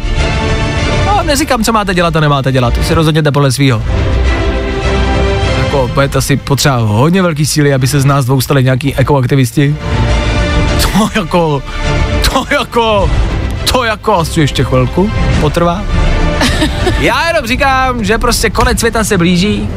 No, 1.05 1.23
neříkám, 1.23 1.63
co 1.63 1.71
máte 1.73 1.93
dělat 1.93 2.15
a 2.15 2.19
nemáte 2.19 2.51
dělat, 2.51 2.73
to 2.73 2.83
si 2.83 2.93
rozhodněte 2.93 3.31
podle 3.31 3.51
svýho. 3.51 3.83
Jako, 5.63 5.91
bude 5.93 6.07
to 6.07 6.17
asi 6.17 6.37
potřeba 6.37 6.75
hodně 6.75 7.21
velký 7.21 7.45
síly, 7.45 7.73
aby 7.73 7.87
se 7.87 7.99
z 8.01 8.05
nás 8.05 8.25
dvou 8.25 8.41
stali 8.41 8.63
nějaký 8.63 8.95
ekoaktivisti. 8.95 9.75
To 10.81 11.09
jako, 11.15 11.63
to 12.33 12.45
jako, 12.51 13.09
to 13.71 13.83
jako 13.83 14.15
asi 14.15 14.39
ještě 14.39 14.63
chvilku 14.63 15.11
potrvá. 15.41 15.81
Já 16.99 17.28
jenom 17.28 17.47
říkám, 17.47 18.03
že 18.03 18.18
prostě 18.18 18.49
konec 18.49 18.80
světa 18.80 19.03
se 19.03 19.18
blíží 19.18 19.70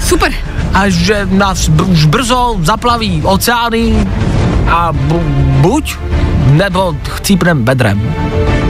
Super. 0.00 0.32
a 0.74 0.88
že 0.88 1.28
nás 1.30 1.68
b- 1.68 1.82
už 1.84 2.04
brzo 2.04 2.56
zaplaví 2.62 3.22
oceány 3.24 4.06
a 4.68 4.92
bu- 4.92 5.22
buď 5.60 5.96
nebo 6.46 6.96
chcípnem 7.08 7.64
bedrem. 7.64 8.14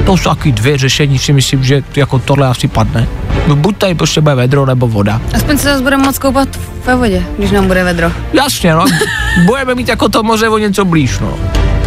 To 0.07 0.16
jsou 0.16 0.31
taky 0.31 0.53
dvě 0.53 0.78
řešení, 0.78 1.18
si 1.18 1.33
myslím, 1.33 1.64
že 1.64 1.83
jako 1.97 2.18
tohle 2.18 2.47
asi 2.49 2.68
padne. 2.68 3.09
No, 3.47 3.57
buď 3.57 3.76
tady 3.76 3.95
prostě 3.95 4.20
bude 4.20 4.35
vedro 4.35 4.66
nebo 4.66 4.89
voda. 4.89 5.20
Aspoň 5.35 5.59
se 5.59 5.68
zase 5.68 5.83
budeme 5.83 6.03
moc 6.05 6.18
koupat 6.18 6.49
ve 6.87 6.95
vodě, 6.95 7.22
když 7.39 7.51
nám 7.51 7.66
bude 7.66 7.85
vedro. 7.85 8.12
Jasně, 8.33 8.74
no. 8.74 8.85
Budeme 9.47 9.74
mít 9.74 9.89
jako 9.89 10.09
to 10.09 10.22
moře 10.22 10.49
o 10.49 10.59
něco 10.59 10.85
blíž, 10.85 11.18
no. 11.18 11.35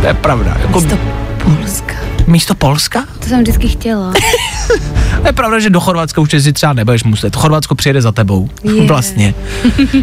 To 0.02 0.08
je 0.08 0.14
pravda. 0.14 0.58
Jako 0.62 0.80
Místo 0.82 0.98
Polska. 1.46 1.96
místo 2.28 2.56
Polska? 2.56 3.04
To 3.20 3.28
jsem 3.30 3.39
vždycky 3.39 3.68
chtěla. 3.68 4.14
Je 5.26 5.34
pravda, 5.34 5.59
že 5.59 5.69
do 5.69 5.80
Chorvatska 5.80 6.21
už 6.21 6.30
si 6.39 6.53
třeba 6.53 6.74
nebudeš 6.74 7.03
muset. 7.03 7.36
Chorvatsko 7.36 7.76
přijede 7.76 8.01
za 8.01 8.11
tebou. 8.11 8.49
Je. 8.63 8.88
Vlastně. 8.88 9.34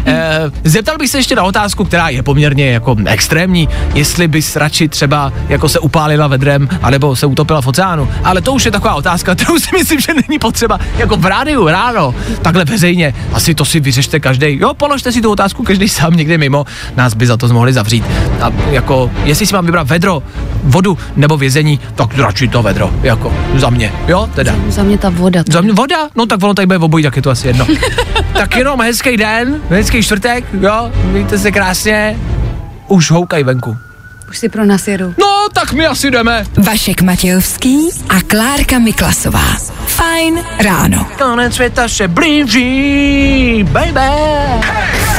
e, 0.05 0.39
zeptal 0.63 0.97
bych 0.97 1.09
se 1.09 1.17
ještě 1.17 1.35
na 1.35 1.43
otázku, 1.43 1.85
která 1.85 2.09
je 2.09 2.23
poměrně 2.23 2.71
jako 2.71 2.95
extrémní, 3.05 3.69
jestli 3.93 4.27
bys 4.27 4.55
radši 4.55 4.87
třeba 4.87 5.33
jako 5.49 5.69
se 5.69 5.79
upálila 5.79 6.27
vedrem, 6.27 6.69
anebo 6.81 7.15
se 7.15 7.25
utopila 7.25 7.61
v 7.61 7.67
oceánu. 7.67 8.09
Ale 8.23 8.41
to 8.41 8.53
už 8.53 8.65
je 8.65 8.71
taková 8.71 8.95
otázka, 8.95 9.35
kterou 9.35 9.59
si 9.59 9.69
myslím, 9.77 9.99
že 9.99 10.13
není 10.13 10.39
potřeba 10.39 10.79
jako 10.97 11.17
v 11.17 11.25
rádiu 11.25 11.67
ráno, 11.67 12.15
takhle 12.41 12.65
veřejně. 12.65 13.13
Asi 13.33 13.55
to 13.55 13.65
si 13.65 13.79
vyřešte 13.79 14.19
každý. 14.19 14.59
Jo, 14.59 14.73
položte 14.73 15.11
si 15.11 15.21
tu 15.21 15.31
otázku 15.31 15.63
každý 15.63 15.89
sám 15.89 16.13
někde 16.13 16.37
mimo. 16.37 16.65
Nás 16.95 17.13
by 17.13 17.27
za 17.27 17.37
to 17.37 17.47
mohli 17.47 17.73
zavřít. 17.73 18.05
A 18.41 18.51
jako, 18.71 19.11
jestli 19.23 19.45
si 19.45 19.53
mám 19.53 19.65
vybrat 19.65 19.87
vedro, 19.87 20.23
vodu 20.63 20.97
nebo 21.15 21.37
vězení, 21.37 21.79
tak 21.95 22.17
radši 22.17 22.47
to 22.47 22.63
vedro. 22.63 22.91
Jako, 23.03 23.33
za 23.57 23.69
mě. 23.69 23.91
Jo, 24.07 24.29
teda. 24.35 24.55
Za 24.69 24.83
mě 24.83 24.97
ta 24.97 25.10
voda. 25.11 25.43
Za 25.51 25.61
mě 25.61 25.73
voda? 25.73 25.97
No 26.15 26.25
tak 26.25 26.43
ono 26.43 26.53
tady 26.53 26.65
bude 26.65 26.77
obojí, 26.79 27.03
tak 27.03 27.15
je 27.15 27.21
to 27.21 27.29
asi 27.29 27.47
jedno. 27.47 27.67
tak 28.33 28.55
jenom 28.55 28.81
hezký 28.81 29.17
den, 29.17 29.61
hezký 29.69 30.03
čtvrtek, 30.03 30.45
jo, 30.61 30.91
mějte 31.03 31.37
se 31.37 31.51
krásně. 31.51 32.19
Už 32.87 33.11
houkaj 33.11 33.43
venku. 33.43 33.77
Už 34.29 34.37
si 34.37 34.49
pro 34.49 34.65
nás 34.65 34.87
jedou. 34.87 35.13
No, 35.19 35.47
tak 35.53 35.73
my 35.73 35.87
asi 35.87 36.11
jdeme. 36.11 36.45
Vašek 36.57 37.01
Matějovský 37.01 37.89
a 38.09 38.21
Klárka 38.27 38.79
Miklasová. 38.79 39.57
Fajn 39.85 40.39
ráno. 40.63 41.07
Konec 41.17 41.53
světa 41.55 41.87
se 41.87 42.07
blíží, 42.07 43.63
baby. 43.63 43.99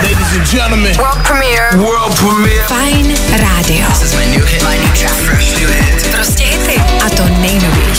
Ladies 0.03 0.33
and 0.39 0.51
gentlemen. 0.51 0.97
World 0.97 1.19
premiere. 1.29 1.69
World 1.77 2.19
premiere. 2.19 2.63
Fajn 2.63 3.15
rádio. 3.31 3.87
This 3.89 4.03
is 4.03 4.15
my 4.15 4.27
new 4.37 4.47
hit. 4.47 4.63
My 4.63 4.79
new 4.79 4.93
track. 4.99 5.13
Fresh 5.13 5.61
new 5.61 5.69
hit. 5.71 6.07
Prostě 6.15 6.45
hity. 6.45 6.81
A 7.07 7.11
to 7.11 7.23
nejnovější. 7.41 7.92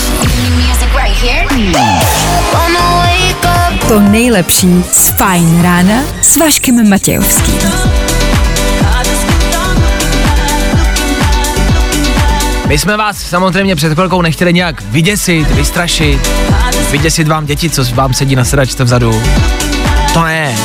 To 3.88 4.00
nejlepší 4.00 4.84
z 4.92 5.08
Fajn 5.08 5.62
rána 5.62 5.94
s 6.22 6.36
Vaškem 6.36 6.88
Matějovským. 6.88 7.58
My 12.66 12.78
jsme 12.78 12.96
vás 12.96 13.18
samozřejmě 13.18 13.76
před 13.76 13.92
chvilkou 13.92 14.22
nechtěli 14.22 14.52
nějak 14.52 14.82
vyděsit, 14.82 15.50
vystrašit, 15.50 16.30
vyděsit 16.90 17.28
vám 17.28 17.46
děti, 17.46 17.70
co 17.70 17.84
vám 17.84 18.14
sedí 18.14 18.36
na 18.36 18.44
sedačce 18.44 18.84
vzadu. 18.84 19.22
To 20.12 20.24
ne. 20.24 20.56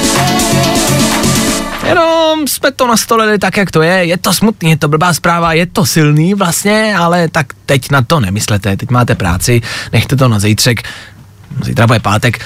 Jenom 1.90 2.48
jsme 2.48 2.72
to 2.72 2.88
nastolili 2.88 3.40
tak, 3.40 3.58
jak 3.58 3.72
to 3.72 3.82
je. 3.82 4.06
Je 4.06 4.18
to 4.18 4.34
smutný, 4.34 4.70
je 4.70 4.78
to 4.78 4.88
blbá 4.88 5.14
zpráva, 5.14 5.54
je 5.54 5.66
to 5.66 5.86
silný 5.86 6.34
vlastně, 6.34 6.96
ale 6.98 7.30
tak 7.30 7.54
teď 7.66 7.92
na 7.92 8.02
to 8.02 8.20
nemyslete. 8.20 8.78
Teď 8.78 8.90
máte 8.90 9.16
práci, 9.16 9.62
nechte 9.94 10.16
to 10.16 10.28
na 10.28 10.40
zítřek. 10.40 10.84
Zítra 11.64 11.88
bude 11.88 12.00
pátek. 12.00 12.46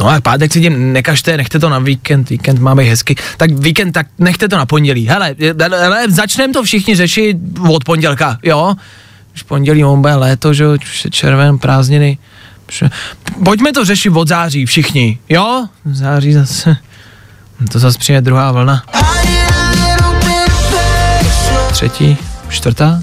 No 0.00 0.08
a 0.08 0.20
pátek 0.20 0.52
si 0.52 0.60
tím 0.60 0.92
nekažte, 0.92 1.36
nechte 1.36 1.58
to 1.58 1.68
na 1.68 1.78
víkend, 1.78 2.30
víkend 2.30 2.58
má 2.58 2.74
být 2.74 2.88
hezky. 2.88 3.16
Tak 3.36 3.50
víkend, 3.50 3.92
tak 3.92 4.06
nechte 4.18 4.48
to 4.48 4.56
na 4.56 4.66
pondělí. 4.66 5.08
Hele, 5.08 5.34
hele 5.70 6.10
začneme 6.10 6.52
to 6.52 6.62
všichni 6.62 6.96
řešit 6.96 7.36
od 7.68 7.84
pondělka, 7.84 8.38
jo? 8.42 8.74
Už 9.34 9.42
pondělí 9.42 9.84
on 9.84 10.00
bude 10.00 10.14
léto, 10.14 10.54
že 10.54 10.68
už 10.68 11.04
je 11.04 11.10
červen, 11.10 11.58
prázdniny. 11.58 12.18
Pojďme 13.44 13.72
to 13.72 13.84
řešit 13.84 14.10
od 14.10 14.28
září 14.28 14.66
všichni, 14.66 15.18
jo? 15.28 15.66
Září 15.84 16.32
zase, 16.32 16.76
to 17.72 17.78
zase 17.78 17.98
přijde 17.98 18.20
druhá 18.20 18.52
vlna. 18.52 18.82
Třetí, 21.70 22.18
čtvrtá. 22.48 22.98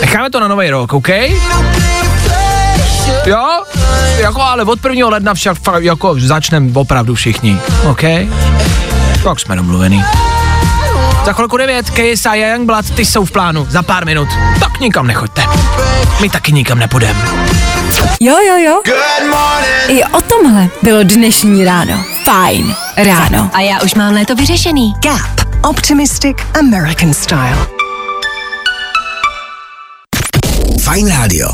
Necháme 0.00 0.30
to 0.30 0.40
na 0.40 0.48
nový 0.48 0.70
rok, 0.70 0.92
OK? 0.92 1.08
Jo? 3.26 3.62
Jako, 4.18 4.42
ale 4.42 4.64
od 4.64 4.84
1. 4.84 5.08
ledna 5.08 5.34
však 5.34 5.56
jako 5.78 6.16
začneme 6.20 6.70
opravdu 6.74 7.14
všichni, 7.14 7.58
OK? 7.84 8.02
Tak 9.24 9.40
jsme 9.40 9.56
domluvený. 9.56 10.04
Za 11.24 11.32
chvilku 11.32 11.56
9, 11.56 11.90
KSI 11.90 12.28
a 12.28 12.34
Youngblood, 12.34 12.90
ty 12.90 13.04
jsou 13.04 13.24
v 13.24 13.30
plánu, 13.30 13.66
za 13.70 13.82
pár 13.82 14.04
minut. 14.04 14.28
Tak 14.60 14.80
nikam 14.80 15.06
nechoďte. 15.06 15.42
My 16.20 16.28
taky 16.28 16.52
nikam 16.52 16.78
nepůjdeme. 16.78 17.20
Jo, 18.20 18.36
jo, 18.48 18.56
jo. 18.56 18.82
I 19.88 20.04
o 20.04 20.20
tomhle 20.20 20.68
bylo 20.82 21.02
dnešní 21.02 21.64
ráno. 21.64 22.04
Fajn 22.24 22.74
ráno. 22.96 23.50
A 23.52 23.60
já 23.60 23.82
už 23.82 23.94
mám 23.94 24.14
léto 24.14 24.34
vyřešený. 24.34 24.94
Gap. 25.02 25.48
Optimistic 25.64 26.36
American 26.58 27.14
Style. 27.14 27.66
Fajn 30.84 31.08
rádio. 31.08 31.48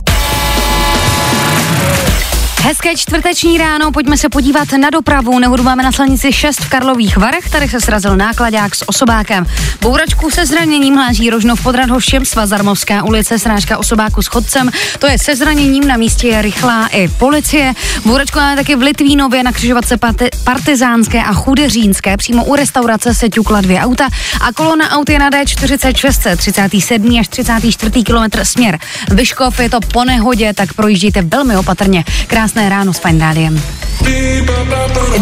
Hezké 2.63 2.97
čtvrteční 2.97 3.59
ráno, 3.59 3.93
pojďme 3.93 4.17
se 4.17 4.29
podívat 4.29 4.73
na 4.73 4.91
dopravu. 4.91 5.39
Nehodu 5.39 5.63
máme 5.63 5.83
na 5.83 5.93
silnici 5.93 6.33
6 6.33 6.61
v 6.61 6.69
Karlových 6.69 7.17
Varech, 7.17 7.51
tady 7.51 7.69
se 7.69 7.81
srazil 7.81 8.17
nákladák 8.17 8.75
s 8.75 8.89
osobákem. 8.89 9.47
Bouračku 9.81 10.31
se 10.31 10.47
zraněním 10.47 10.95
hláží 10.95 11.31
Rožnov 11.31 11.63
pod 11.63 11.75
Radhoštěm, 11.75 12.25
Svazarmovská 12.25 13.05
ulice, 13.05 13.39
srážka 13.39 13.79
osobáku 13.79 14.23
s 14.23 14.27
chodcem. 14.27 14.71
To 14.99 15.07
je 15.07 15.19
se 15.19 15.37
zraněním, 15.37 15.89
na 15.89 15.97
místě 15.97 16.29
je 16.29 16.43
rychlá 16.43 16.87
i 16.87 17.09
policie. 17.09 17.75
Bouračku 18.05 18.39
máme 18.39 18.57
taky 18.57 18.77
v 18.77 18.83
Litvínově 18.83 19.43
na 19.43 19.53
křižovatce 19.53 19.97
Partizánské 20.45 21.23
a 21.23 21.33
Chudeřínské. 21.33 22.17
Přímo 22.17 22.45
u 22.45 22.55
restaurace 22.55 23.15
se 23.15 23.29
ťukla 23.29 23.61
dvě 23.61 23.81
auta 23.81 24.09
a 24.41 24.53
kolona 24.53 24.91
aut 24.91 25.11
je 25.11 25.19
na 25.19 25.31
D46, 25.31 26.37
37. 26.37 27.19
až 27.21 27.29
34. 27.29 28.03
kilometr 28.03 28.45
směr. 28.45 28.79
Vyškov 29.11 29.61
je 29.61 29.71
to 29.71 29.81
po 29.81 30.05
nehodě, 30.05 30.53
tak 30.55 30.73
projíždějte 30.73 31.23
velmi 31.23 31.57
opatrně. 31.57 32.05
Krásné 32.51 32.67
ráno 32.69 32.91
s 32.91 32.99
Fine 32.99 33.23
Rádiem. 33.23 33.55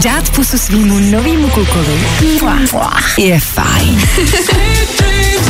Dát 0.00 0.30
pusu 0.32 0.56
svýmu 0.58 1.12
novýmu 1.12 1.48
klukovi 1.52 1.96
je 3.20 3.40
fajn. 3.40 4.00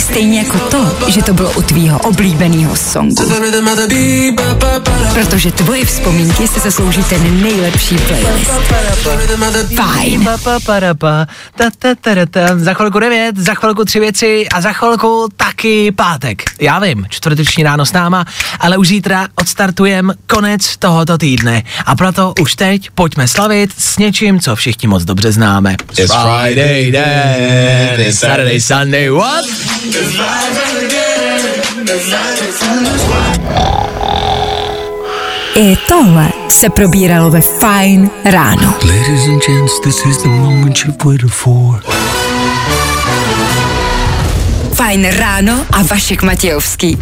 Stejně 0.00 0.38
jako 0.38 0.58
to, 0.58 1.10
že 1.10 1.22
to 1.22 1.34
bylo 1.34 1.52
u 1.52 1.62
tvýho 1.62 1.98
oblíbeného 1.98 2.76
songu. 2.76 3.32
Protože 5.12 5.52
tvoje 5.52 5.84
vzpomínky 5.84 6.48
si 6.48 6.60
zaslouží 6.60 7.04
ten 7.04 7.42
nejlepší 7.42 7.96
playlist. 7.98 8.50
Fajn. 9.76 10.28
Za 12.56 12.74
chvilku 12.74 12.98
devět, 12.98 13.36
za 13.36 13.54
chvilku 13.54 13.84
tři 13.84 14.00
věci 14.00 14.48
a 14.48 14.60
za 14.60 14.72
chvilku 14.72 15.28
taky 15.36 15.92
pátek. 15.92 16.42
Já 16.60 16.78
vím, 16.78 17.06
čtvrteční 17.08 17.64
ráno 17.64 17.86
s 17.86 17.92
náma, 17.92 18.24
ale 18.60 18.76
už 18.76 18.88
zítra 18.88 19.28
odstartujem 19.34 20.12
konec 20.26 20.76
tohoto 20.76 21.18
týdne. 21.18 21.62
A 21.86 21.96
proto 21.96 22.34
už 22.40 22.54
teď 22.54 22.90
pojďme 22.94 23.28
slavit 23.28 23.70
s 23.78 23.98
něčím, 23.98 24.40
co 24.40 24.56
všichni 24.56 24.88
moc 24.88 25.04
dobře 25.04 25.32
známe. 25.32 25.76
It's 25.98 26.14
Friday 26.14 26.92
then, 26.92 28.00
it's 28.00 28.18
Saturday, 28.18 28.60
Sunday, 28.60 29.08
what? 29.10 29.44
I 35.54 35.76
tohle 35.88 36.28
se 36.48 36.70
probíralo 36.70 37.30
ve 37.30 37.40
Fine 37.40 38.10
ráno. 38.24 38.74
Ladies 38.84 39.28
and 39.28 39.42
gents, 39.46 39.80
this 39.80 40.06
is 40.06 40.22
the 40.22 40.28
moment 40.28 40.78
you've 40.78 41.04
waited 41.04 41.30
for. 41.30 41.82
Fajn 44.74 45.04
ráno 45.10 45.66
a 45.72 45.82
Vašek 45.82 46.22
Matějovský. 46.22 46.98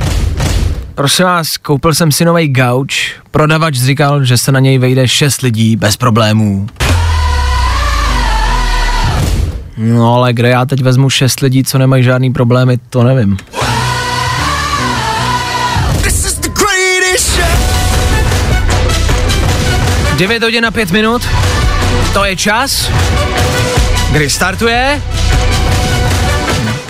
Prosím 0.94 1.24
vás, 1.24 1.56
koupil 1.56 1.94
jsem 1.94 2.12
si 2.12 2.24
nový 2.24 2.48
gauč, 2.48 3.12
prodavač 3.30 3.74
říkal, 3.74 4.24
že 4.24 4.38
se 4.38 4.52
na 4.52 4.60
něj 4.60 4.78
vejde 4.78 5.08
šest 5.08 5.42
lidí 5.42 5.76
bez 5.76 5.96
problémů. 5.96 6.66
No 9.78 10.14
ale 10.14 10.32
kde 10.32 10.48
já 10.48 10.64
teď 10.64 10.82
vezmu 10.82 11.10
šest 11.10 11.40
lidí, 11.40 11.64
co 11.64 11.78
nemají 11.78 12.02
žádný 12.02 12.32
problémy, 12.32 12.78
to 12.90 13.02
nevím. 13.02 13.36
9 20.18 20.42
hodin 20.42 20.66
a 20.66 20.70
5 20.70 20.90
minut, 20.90 21.22
to 22.12 22.24
je 22.24 22.36
čas, 22.36 22.90
kdy 24.12 24.30
startuje 24.30 25.02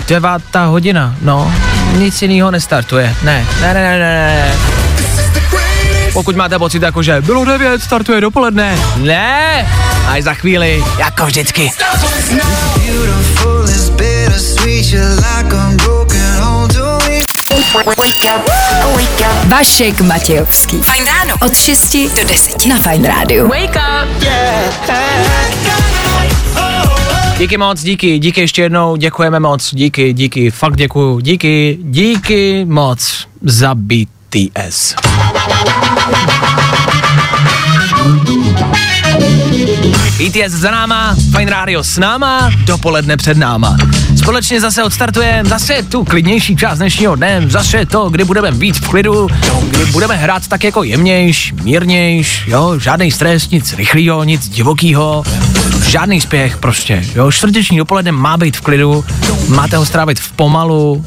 devátá 0.07 0.65
hodina, 0.65 1.15
no, 1.21 1.53
nic 1.97 2.21
jiného 2.21 2.51
nestartuje, 2.51 3.15
ne, 3.23 3.45
ne, 3.61 3.73
ne, 3.73 3.81
ne, 3.81 3.99
ne, 3.99 3.99
ne. 3.99 4.78
Pokud 6.13 6.35
máte 6.35 6.59
pocit 6.59 6.81
jako, 6.83 7.03
že 7.03 7.21
bylo 7.21 7.45
9, 7.45 7.81
startuje 7.81 8.21
dopoledne, 8.21 8.79
ne, 8.97 9.67
až 10.07 10.23
za 10.23 10.33
chvíli, 10.33 10.83
jako 10.99 11.25
vždycky. 11.25 11.71
A. 18.29 18.59
Vašek 19.47 20.01
Matějovský. 20.01 20.77
Fajn 20.77 21.05
ráno. 21.05 21.35
Od 21.45 21.55
6 21.57 21.97
do 22.15 22.27
10 22.27 22.65
na 22.65 22.75
Fajn 22.75 23.05
rádiu. 23.05 23.47
Wake 23.47 23.75
up. 23.75 24.23
Díky 27.37 27.57
moc, 27.57 27.81
díky, 27.81 28.19
díky 28.19 28.41
ještě 28.41 28.61
jednou, 28.61 28.95
děkujeme 28.95 29.39
moc, 29.39 29.69
díky, 29.73 30.13
díky, 30.13 30.51
fakt 30.51 30.75
děkuju, 30.75 31.19
díky, 31.19 31.77
díky 31.81 32.65
moc 32.65 33.27
za 33.41 33.75
BTS. 33.75 34.95
BTS 40.29 40.51
za 40.51 40.71
náma, 40.71 41.15
Fine 41.37 41.51
Radio 41.51 41.83
s 41.83 41.97
náma, 41.97 42.51
dopoledne 42.63 43.17
před 43.17 43.37
náma. 43.37 43.77
Společně 44.17 44.61
zase 44.61 44.83
odstartujeme, 44.83 45.49
zase 45.49 45.83
tu 45.83 46.03
klidnější 46.03 46.55
část 46.55 46.77
dnešního 46.77 47.15
dne, 47.15 47.41
zase 47.47 47.85
to, 47.85 48.09
kdy 48.09 48.23
budeme 48.23 48.51
víc 48.51 48.77
v 48.77 48.87
klidu, 48.89 49.27
kdy 49.69 49.85
budeme 49.85 50.15
hrát 50.15 50.47
tak 50.47 50.63
jako 50.63 50.83
jemnějš, 50.83 51.53
mírnějš, 51.63 52.43
jo, 52.47 52.79
žádný 52.79 53.11
stres, 53.11 53.49
nic 53.49 53.73
rychlýho, 53.73 54.23
nic 54.23 54.49
divokýho, 54.49 55.23
žádný 55.87 56.21
spěch 56.21 56.57
prostě, 56.57 57.05
jo, 57.15 57.31
čtvrteční 57.31 57.77
dopoledne 57.77 58.11
má 58.11 58.37
být 58.37 58.57
v 58.57 58.61
klidu, 58.61 59.05
máte 59.47 59.77
ho 59.77 59.85
strávit 59.85 60.19
v 60.19 60.31
pomalu. 60.31 61.05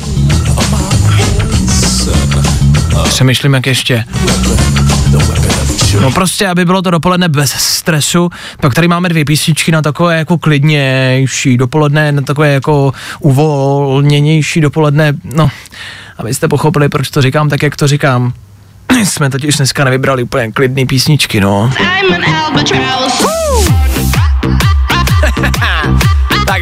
Přemýšlím, 3.04 3.54
jak 3.54 3.66
ještě. 3.66 4.04
No 6.00 6.12
prostě, 6.12 6.48
aby 6.48 6.64
bylo 6.64 6.82
to 6.82 6.90
dopoledne 6.90 7.28
bez 7.28 7.50
stresu, 7.50 8.30
pak 8.60 8.74
tady 8.74 8.88
máme 8.88 9.08
dvě 9.08 9.24
písničky 9.24 9.72
na 9.72 9.82
takové 9.82 10.18
jako 10.18 10.38
klidnější 10.38 11.56
dopoledne, 11.56 12.12
na 12.12 12.22
takové 12.22 12.52
jako 12.52 12.92
uvolněnější 13.20 14.60
dopoledne, 14.60 15.12
no, 15.24 15.50
abyste 16.18 16.48
pochopili, 16.48 16.88
proč 16.88 17.10
to 17.10 17.22
říkám 17.22 17.48
tak, 17.48 17.62
jak 17.62 17.76
to 17.76 17.86
říkám. 17.86 18.32
Jsme 19.04 19.30
totiž 19.30 19.56
dneska 19.56 19.84
nevybrali 19.84 20.22
úplně 20.22 20.52
klidný 20.52 20.86
písničky, 20.86 21.40
no. 21.40 21.70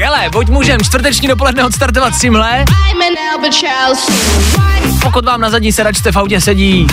Tak 0.01 0.09
hele, 0.09 0.30
buď 0.30 0.48
můžem 0.48 0.80
čtvrteční 0.80 1.28
dopoledne 1.28 1.64
odstartovat 1.64 2.14
s 2.14 2.20
tímhle, 2.20 2.64
pokud 5.03 5.24
vám 5.24 5.40
na 5.40 5.51
zadní 5.51 5.72
sedačce 5.72 6.12
v 6.12 6.16
autě 6.16 6.40
sedí 6.40 6.86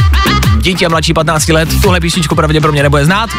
dítě 0.57 0.89
mladší 0.89 1.13
15 1.13 1.49
let, 1.49 1.69
tuhle 1.81 1.99
písničku 1.99 2.35
pravděpodobně 2.35 2.83
nebude 2.83 3.05
znát. 3.05 3.29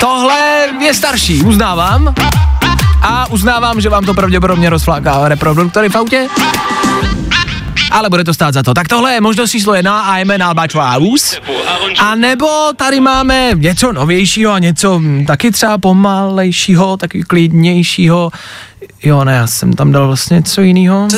Tohle 0.00 0.68
je 0.80 0.94
starší, 0.94 1.42
uznávám. 1.42 2.14
A 3.02 3.26
uznávám, 3.30 3.80
že 3.80 3.88
vám 3.88 4.04
to 4.04 4.14
pravděpodobně 4.14 4.70
rozfláká 4.70 5.28
reproduktory 5.28 5.88
v 5.88 5.96
autě. 5.96 6.28
Ale 7.90 8.10
bude 8.10 8.24
to 8.24 8.34
stát 8.34 8.54
za 8.54 8.62
to. 8.62 8.74
Tak 8.74 8.88
tohle 8.88 9.12
je 9.12 9.20
možnost 9.20 9.50
číslo 9.50 9.74
jedna 9.74 10.00
a 10.00 10.18
jmen 10.18 10.42
Albatross. 10.42 11.36
A 11.98 12.14
nebo 12.14 12.46
tady 12.76 13.00
máme 13.00 13.50
něco 13.54 13.92
novějšího 13.92 14.52
a 14.52 14.58
něco 14.58 14.98
hm, 14.98 15.26
taky 15.26 15.50
třeba 15.50 15.78
pomalejšího, 15.78 16.96
taky 16.96 17.22
klidnějšího. 17.22 18.30
Jo, 19.02 19.24
ne, 19.24 19.32
já 19.32 19.46
jsem 19.46 19.72
tam 19.72 19.92
dal 19.92 20.06
vlastně 20.06 20.34
něco 20.34 20.60
jiného. 20.60 21.08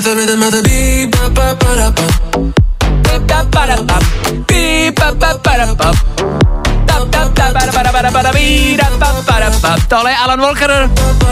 Tohle 9.89 10.11
je 10.11 10.17
Alan 10.17 10.41
Walker 10.41 10.91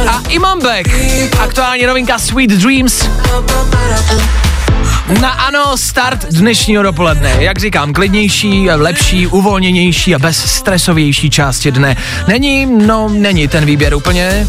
a 0.08 0.22
Imam 0.28 0.60
Beck. 0.62 0.88
Aktuální 1.40 1.86
novinka 1.86 2.18
Sweet 2.18 2.50
Dreams. 2.50 3.08
Na 5.08 5.30
ano, 5.30 5.76
start 5.76 6.24
dnešního 6.24 6.82
dopoledne. 6.82 7.36
Jak 7.38 7.58
říkám, 7.58 7.92
klidnější, 7.92 8.70
lepší, 8.70 9.26
uvolněnější 9.26 10.14
a 10.14 10.18
bez 10.18 10.50
stresovější 10.50 11.30
části 11.30 11.70
dne. 11.70 11.96
Není, 12.28 12.66
no, 12.66 13.08
není 13.08 13.48
ten 13.48 13.64
výběr 13.64 13.94
úplně, 13.94 14.46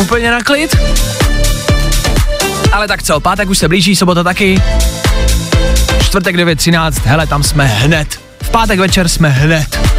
úplně 0.00 0.30
na 0.30 0.42
klid. 0.42 0.76
Ale 2.72 2.88
tak 2.88 3.02
co, 3.02 3.20
pátek 3.20 3.50
už 3.50 3.58
se 3.58 3.68
blíží, 3.68 3.96
sobota 3.96 4.22
taky. 4.22 4.62
Čtvrtek 6.04 6.36
9.13, 6.36 6.92
hele, 7.04 7.26
tam 7.26 7.42
jsme 7.42 7.66
hned. 7.66 8.20
V 8.42 8.50
pátek 8.50 8.78
večer 8.78 9.08
jsme 9.08 9.28
hned. 9.28 9.89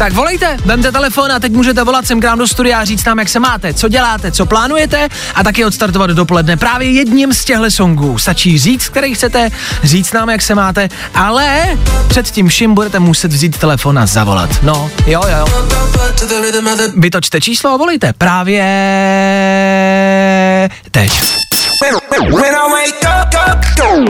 Tak 0.00 0.12
volejte, 0.12 0.56
vemte 0.64 0.92
telefon 0.92 1.32
a 1.32 1.40
teď 1.40 1.52
můžete 1.52 1.84
volat 1.84 2.06
sem 2.06 2.20
k 2.20 2.24
nám 2.24 2.38
do 2.38 2.48
studia 2.48 2.80
a 2.80 2.84
říct 2.84 3.04
nám, 3.04 3.18
jak 3.18 3.28
se 3.28 3.40
máte, 3.40 3.74
co 3.74 3.88
děláte, 3.88 4.32
co 4.32 4.46
plánujete 4.46 5.08
a 5.34 5.44
taky 5.44 5.64
odstartovat 5.64 6.10
dopoledne 6.10 6.56
právě 6.56 6.90
jedním 6.90 7.34
z 7.34 7.44
těchto 7.44 7.70
songů. 7.70 8.18
Stačí 8.18 8.58
říct, 8.58 8.88
který 8.88 9.14
chcete, 9.14 9.50
říct 9.82 10.12
nám, 10.12 10.30
jak 10.30 10.42
se 10.42 10.54
máte, 10.54 10.88
ale 11.14 11.78
před 12.08 12.30
tím 12.30 12.48
vším 12.48 12.74
budete 12.74 12.98
muset 12.98 13.32
vzít 13.32 13.58
telefon 13.58 13.98
a 13.98 14.06
zavolat. 14.06 14.50
No, 14.62 14.90
jo, 15.06 15.22
jo. 15.28 15.46
Vytočte 16.96 17.40
číslo 17.40 17.70
a 17.70 17.76
volejte 17.76 18.12
právě 18.12 18.62
teď. 20.90 21.12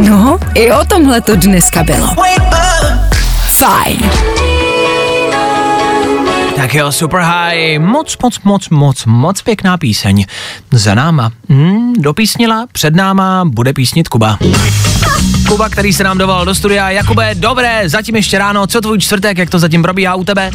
No, 0.00 0.38
i 0.54 0.72
o 0.72 0.84
tomhle 0.84 1.20
to 1.20 1.36
dneska 1.36 1.82
bylo. 1.82 2.14
Fajn. 3.58 4.10
Tak 6.60 6.74
jo, 6.74 6.92
super 6.92 7.20
high, 7.20 7.78
moc, 7.78 8.16
moc, 8.22 8.40
moc, 8.44 8.68
moc, 8.68 9.04
moc 9.06 9.42
pěkná 9.42 9.78
píseň. 9.78 10.24
Za 10.70 10.94
náma, 10.94 11.32
hmm, 11.48 11.92
dopísnila, 11.98 12.66
před 12.72 12.94
náma 12.94 13.44
bude 13.44 13.72
písnit 13.72 14.08
Kuba. 14.08 14.38
Kuba, 15.48 15.68
který 15.68 15.92
se 15.92 16.04
nám 16.04 16.18
dovolal 16.18 16.44
do 16.44 16.54
studia. 16.54 16.90
Jakube, 16.90 17.34
dobré, 17.34 17.88
zatím 17.88 18.16
ještě 18.16 18.38
ráno, 18.38 18.66
co 18.66 18.80
tvůj 18.80 18.98
čtvrtek, 18.98 19.38
jak 19.38 19.50
to 19.50 19.58
zatím 19.58 19.82
probíhá 19.82 20.14
u 20.14 20.24
tebe? 20.24 20.50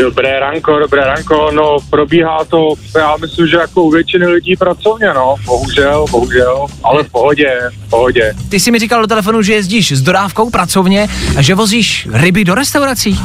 Dobré 0.00 0.40
ranko, 0.40 0.78
dobré 0.78 1.04
ranko, 1.04 1.50
no 1.50 1.76
probíhá 1.90 2.44
to, 2.44 2.74
já 2.98 3.16
myslím, 3.16 3.46
že 3.46 3.56
jako 3.56 3.82
u 3.82 3.90
většiny 3.90 4.26
lidí 4.26 4.56
pracovně, 4.56 5.06
no, 5.14 5.34
bohužel, 5.46 6.04
bohužel, 6.10 6.66
ale 6.84 7.02
v 7.02 7.10
pohodě, 7.10 7.60
v 7.86 7.90
pohodě. 7.90 8.34
Ty 8.48 8.60
jsi 8.60 8.70
mi 8.70 8.78
říkal 8.78 9.00
do 9.00 9.06
telefonu, 9.06 9.42
že 9.42 9.54
jezdíš 9.54 9.92
s 9.92 10.02
dodávkou 10.02 10.50
pracovně 10.50 11.08
a 11.36 11.42
že 11.42 11.54
vozíš 11.54 12.08
ryby 12.12 12.44
do 12.44 12.54
restaurací. 12.54 13.18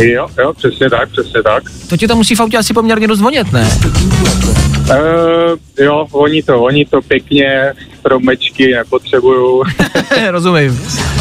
Jo, 0.00 0.28
jo, 0.38 0.52
přesně 0.52 0.90
tak, 0.90 1.10
přesně 1.10 1.42
tak. 1.42 1.62
To 1.88 1.96
ti 1.96 2.08
to 2.08 2.16
musí 2.16 2.34
v 2.34 2.40
autě 2.40 2.58
asi 2.58 2.74
poměrně 2.74 3.08
dost 3.08 3.20
vonět, 3.20 3.52
ne? 3.52 3.68
Uh, 4.90 5.58
jo, 5.78 6.06
oni 6.12 6.42
to, 6.42 6.62
oni 6.62 6.84
to 6.84 7.02
pěkně, 7.02 7.72
stromečky 8.00 8.74
nepotřebuju. 8.74 9.62
Rozumím. 10.30 10.80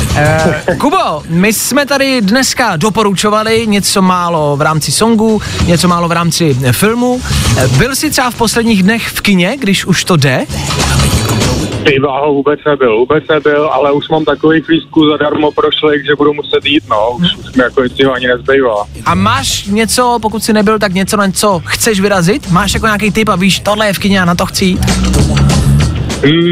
Uh, 0.10 0.78
Kubo, 0.78 1.22
my 1.30 1.54
jsme 1.54 1.86
tady 1.86 2.22
dneska 2.22 2.76
doporučovali 2.76 3.68
něco 3.68 4.02
málo 4.02 4.58
v 4.58 4.62
rámci 4.62 4.92
songu, 4.92 5.42
něco 5.66 5.88
málo 5.88 6.08
v 6.08 6.12
rámci 6.12 6.58
eh, 6.64 6.74
filmu. 6.74 7.22
Eh, 7.58 7.68
Byl 7.68 7.96
jsi 7.96 8.10
třeba 8.10 8.32
v 8.32 8.36
posledních 8.36 8.84
dnech 8.84 9.08
v 9.08 9.22
kině, 9.22 9.58
když 9.60 9.86
už 9.86 10.04
to 10.04 10.16
jde? 10.16 10.46
Ty 11.86 12.00
váho 12.00 12.34
vůbec 12.34 12.60
nebyl, 12.66 12.98
vůbec 12.98 13.24
nebyl, 13.30 13.68
ale 13.74 13.92
už 13.92 14.10
mám 14.10 14.26
takových 14.26 14.68
lístků 14.70 15.10
zadarmo 15.10 15.52
prošlých, 15.52 16.06
že 16.06 16.16
budu 16.16 16.34
muset 16.34 16.66
jít, 16.66 16.84
no, 16.90 17.12
už, 17.12 17.28
už 17.36 17.56
mi 17.56 17.64
jako 17.64 17.84
nic 17.84 17.94
ani 18.16 18.28
nezbývá. 18.28 18.86
A 19.06 19.16
máš 19.16 19.66
něco, 19.66 20.18
pokud 20.22 20.44
jsi 20.44 20.54
nebyl, 20.54 20.80
tak 20.80 20.94
něco, 20.94 21.18
na 21.18 21.32
co 21.32 21.62
chceš 21.66 22.00
vyrazit? 22.00 22.52
Máš 22.52 22.74
jako 22.74 22.86
nějaký 22.86 23.12
typ 23.12 23.30
a 23.30 23.36
víš, 23.36 23.60
tohle 23.60 23.88
je 23.88 23.94
v 23.94 24.00
kině 24.00 24.22
a 24.22 24.26
na 24.26 24.36
to 24.36 24.46
chci 24.46 24.66
jít? 24.66 24.80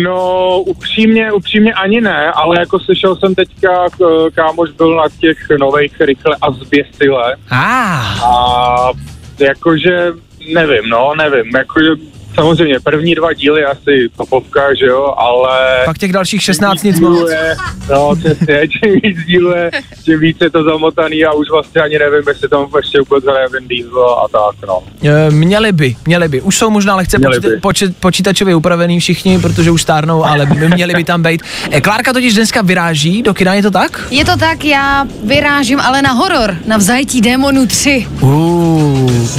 No, 0.04 0.62
upřímně, 0.62 1.32
upřímně 1.32 1.74
ani 1.74 2.02
ne, 2.02 2.32
ale 2.32 2.60
jako 2.60 2.80
slyšel 2.80 3.16
jsem 3.16 3.36
teďka, 3.36 3.86
kámoš 4.34 4.72
byl 4.72 4.96
na 4.96 5.04
těch 5.20 5.38
nových 5.60 6.02
rychle 6.02 6.36
a 6.42 6.52
zběsile. 6.52 7.36
Ah. 7.52 8.24
A 8.26 8.92
jakože, 9.40 10.12
nevím, 10.54 10.90
no, 10.90 11.14
nevím, 11.18 11.56
jakože 11.56 11.90
samozřejmě 12.38 12.80
první 12.84 13.16
dva 13.16 13.34
díly 13.34 13.66
asi 13.66 14.10
topovka, 14.18 14.74
že 14.80 14.86
jo, 14.86 15.14
ale... 15.18 15.82
Pak 15.86 15.98
těch 15.98 16.12
dalších 16.14 16.42
16 16.42 16.84
nic 16.84 17.00
moc. 17.00 17.30
je, 17.30 17.56
No, 17.90 18.16
přesně, 18.16 18.60
čím 18.68 19.00
víc 19.04 19.18
dílů 19.26 19.52
je, 19.52 19.72
tím 20.06 20.20
víc 20.20 20.38
je 20.42 20.50
to 20.50 20.64
zamotaný 20.64 21.26
a 21.26 21.34
už 21.34 21.50
vlastně 21.50 21.82
ani 21.82 22.00
nevím, 22.00 22.24
jestli 22.28 22.50
tam 22.50 22.68
ještě 22.78 23.00
vůbec 23.00 23.24
hraje 23.24 23.48
Vin 23.54 23.68
Diesel 23.68 24.10
a 24.10 24.26
tak, 24.32 24.68
no. 24.68 24.80
E, 25.04 25.32
Měli 25.32 25.72
by, 25.72 25.96
měli 26.06 26.28
by. 26.28 26.42
Už 26.42 26.58
jsou 26.58 26.70
možná 26.70 26.96
lehce 26.96 27.20
by. 27.20 27.26
počet, 27.62 27.98
počítačově 27.98 28.56
upravený 28.56 29.00
všichni, 29.00 29.40
protože 29.40 29.72
už 29.72 29.82
stárnou, 29.82 30.24
ale 30.26 30.46
by- 30.46 30.70
měli 30.70 30.94
by 30.94 31.04
tam 31.04 31.24
být. 31.24 31.42
E, 31.72 31.82
Klárka 31.82 32.14
totiž 32.14 32.34
dneska 32.34 32.62
vyráží 32.62 33.22
do 33.24 33.34
kina, 33.34 33.54
je 33.54 33.62
to 33.62 33.72
tak? 33.72 34.08
Je 34.12 34.26
to 34.26 34.38
tak, 34.38 34.66
já 34.66 35.06
vyrážím 35.24 35.80
ale 35.80 36.02
na 36.02 36.12
horor, 36.12 36.56
na 36.66 36.78
vzajetí 36.78 37.22
démonů 37.22 37.68
3. 37.68 38.08
Uh, 38.22 38.87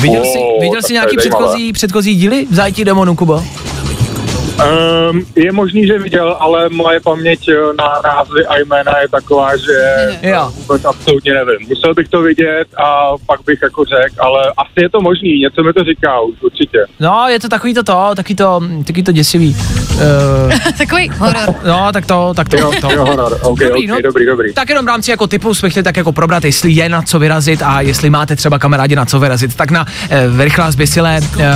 viděl 0.00 0.24
jsi, 0.24 0.38
viděl 0.60 0.82
jsi 0.82 0.92
nějaký 0.92 1.16
předchozí, 1.16 1.72
předchozí 1.72 2.14
díly 2.14 2.46
v 2.50 2.54
Zajetí 2.54 2.84
demonu, 2.84 3.16
Kubo? 3.16 3.44
Um, 4.48 5.24
je 5.36 5.52
možný, 5.52 5.86
že 5.86 5.98
viděl, 5.98 6.36
ale 6.40 6.68
moje 6.68 7.00
paměť 7.00 7.48
eh, 7.48 7.54
na 7.78 8.00
názvy 8.04 8.46
a 8.46 8.58
jména 8.58 8.98
je 9.02 9.08
taková, 9.08 9.56
že 9.56 9.72
Jo. 10.22 10.52
vůbec 10.54 10.84
absolutně 10.84 11.34
nevím. 11.34 11.68
Musel 11.68 11.94
bych 11.94 12.08
to 12.08 12.22
vidět 12.22 12.64
a 12.84 13.12
pak 13.26 13.40
bych 13.46 13.58
jako 13.62 13.84
řekl, 13.84 14.14
ale 14.18 14.52
asi 14.56 14.72
je 14.82 14.88
to 14.90 15.00
možný, 15.00 15.40
něco 15.40 15.62
mi 15.62 15.72
to 15.72 15.84
říká 15.84 16.20
už 16.20 16.34
určitě. 16.42 16.78
No, 17.00 17.24
je 17.28 17.40
to 17.40 17.48
takový 17.48 17.74
to 17.74 17.82
to, 17.82 18.10
taky 18.16 18.34
to, 18.34 18.60
taky 18.86 19.02
to 19.02 19.12
děsivý. 19.12 19.56
Uh, 19.94 20.52
Takový 20.78 21.08
horor. 21.18 21.54
no, 21.66 21.92
tak 21.92 22.06
to, 22.06 22.32
tak 22.36 22.48
to. 22.48 22.56
Jo, 22.56 22.72
to. 22.80 22.92
jo, 22.92 23.04
horor, 23.04 23.38
ok, 23.42 23.58
Dobrý, 23.58 23.84
ok, 23.84 23.96
no. 23.96 24.02
dobrý, 24.02 24.26
dobrý. 24.26 24.54
Tak 24.54 24.68
jenom 24.68 24.84
v 24.84 24.88
rámci 24.88 25.10
jako 25.10 25.26
typu 25.26 25.54
jsme 25.54 25.70
chtěli 25.70 25.84
tak 25.84 25.96
jako 25.96 26.12
probrat, 26.12 26.44
jestli 26.44 26.70
je 26.72 26.88
na 26.88 27.02
co 27.02 27.18
vyrazit 27.18 27.62
a 27.62 27.80
jestli 27.80 28.10
máte 28.10 28.36
třeba 28.36 28.58
kamarádi 28.58 28.96
na 28.96 29.04
co 29.04 29.18
vyrazit, 29.20 29.56
tak 29.56 29.70
na 29.70 29.86
eh, 30.10 30.44
rychlá 30.44 30.70
zběsile 30.70 31.20
eh, 31.38 31.46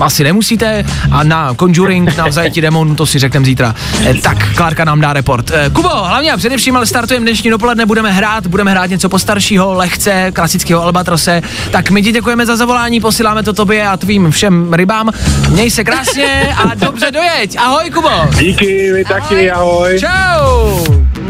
asi 0.00 0.24
nemusíte 0.24 0.84
a 1.10 1.22
na 1.24 1.54
Conjuring, 1.54 2.16
na 2.20 2.28
vzajetí 2.28 2.60
demonů, 2.60 2.94
to 2.94 3.06
si 3.06 3.18
řekneme 3.18 3.46
zítra. 3.46 3.74
Eh, 4.06 4.14
tak 4.14 4.54
Klárka 4.54 4.84
nám 4.84 5.00
dá 5.00 5.12
report. 5.12 5.50
Eh, 5.50 5.70
Kubo, 5.70 5.88
hlavně 5.88 6.32
a 6.32 6.36
především, 6.36 6.76
ale 6.76 6.86
startujeme 6.86 7.24
dnešní 7.24 7.50
dopoledne, 7.50 7.86
budeme 7.86 8.12
hrát, 8.12 8.46
budeme 8.46 8.70
hrát 8.70 8.90
něco 8.90 9.08
postaršího, 9.08 9.72
lehce, 9.74 10.32
klasického 10.32 10.82
Albatrose. 10.82 11.42
Tak 11.70 11.90
my 11.90 12.02
ti 12.02 12.12
děkujeme 12.12 12.46
za 12.46 12.56
zavolání, 12.56 13.00
posíláme 13.00 13.42
to 13.42 13.52
tobě 13.52 13.88
a 13.88 13.96
tvým 13.96 14.30
všem 14.30 14.72
rybám. 14.74 15.10
Měj 15.48 15.70
se 15.70 15.84
krásně 15.84 16.54
a 16.56 16.74
dobře 16.74 17.10
dojeď. 17.10 17.56
Ahoj, 17.58 17.90
Kubo. 17.90 18.10
Díky, 18.38 18.92
vy 18.92 19.04
taky, 19.04 19.50
ahoj. 19.50 20.00
Čau! 20.00 20.84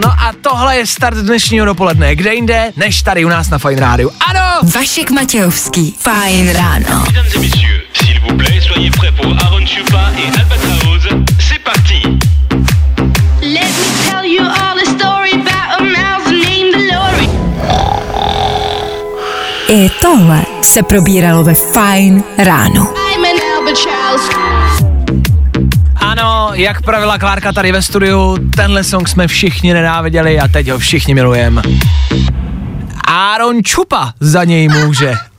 No 0.04 0.08
a 0.08 0.32
tohle 0.40 0.76
je 0.76 0.86
start 0.86 1.16
dnešního 1.16 1.66
dopoledne. 1.66 2.16
Kde 2.16 2.34
jinde, 2.34 2.72
než 2.76 3.02
tady 3.02 3.24
u 3.24 3.28
nás 3.28 3.50
na 3.50 3.58
Fine 3.58 3.80
Rádiu. 3.80 4.10
Ano! 4.28 4.70
Vašek 4.74 5.10
Matějovský, 5.10 5.94
Fajn 5.98 6.52
ráno. 6.52 7.04
Mesdames 7.04 7.34
et 7.34 7.40
messieurs, 7.40 7.79
plaît, 8.40 8.60
soyez 8.60 8.90
prêts 8.90 9.12
pour 9.12 9.32
Aaron 9.44 9.66
Chupa 9.66 10.04
et 10.18 10.28
Albatraoz. 10.38 11.04
C'est 11.38 11.62
parti 11.64 12.02
Let 13.42 13.72
me 13.80 13.88
tell 14.06 14.24
you 14.34 14.42
all 14.42 14.74
the 14.82 14.86
story 14.96 15.32
about 15.32 15.68
a 15.78 15.82
mouse 15.82 16.30
named 16.46 16.74
Lori. 16.90 17.28
I 19.68 19.90
tohle 20.00 20.44
se 20.62 20.82
probíralo 20.82 21.44
ve 21.44 21.54
Fajn 21.54 22.24
ráno. 22.38 22.82
I'm 22.82 23.24
an 23.24 23.40
albatross. 23.56 24.30
Ano, 25.96 26.50
jak 26.54 26.82
pravila 26.82 27.18
Klárka 27.18 27.52
tady 27.52 27.72
ve 27.72 27.82
studiu, 27.82 28.36
tenhle 28.56 28.84
song 28.84 29.08
jsme 29.08 29.28
všichni 29.28 29.74
nenáviděli 29.74 30.40
a 30.40 30.48
teď 30.48 30.70
ho 30.70 30.78
všichni 30.78 31.14
milujeme. 31.14 31.62
Aaron 33.08 33.62
Čupa 33.64 34.12
za 34.20 34.44
něj 34.44 34.68
může. 34.68 35.29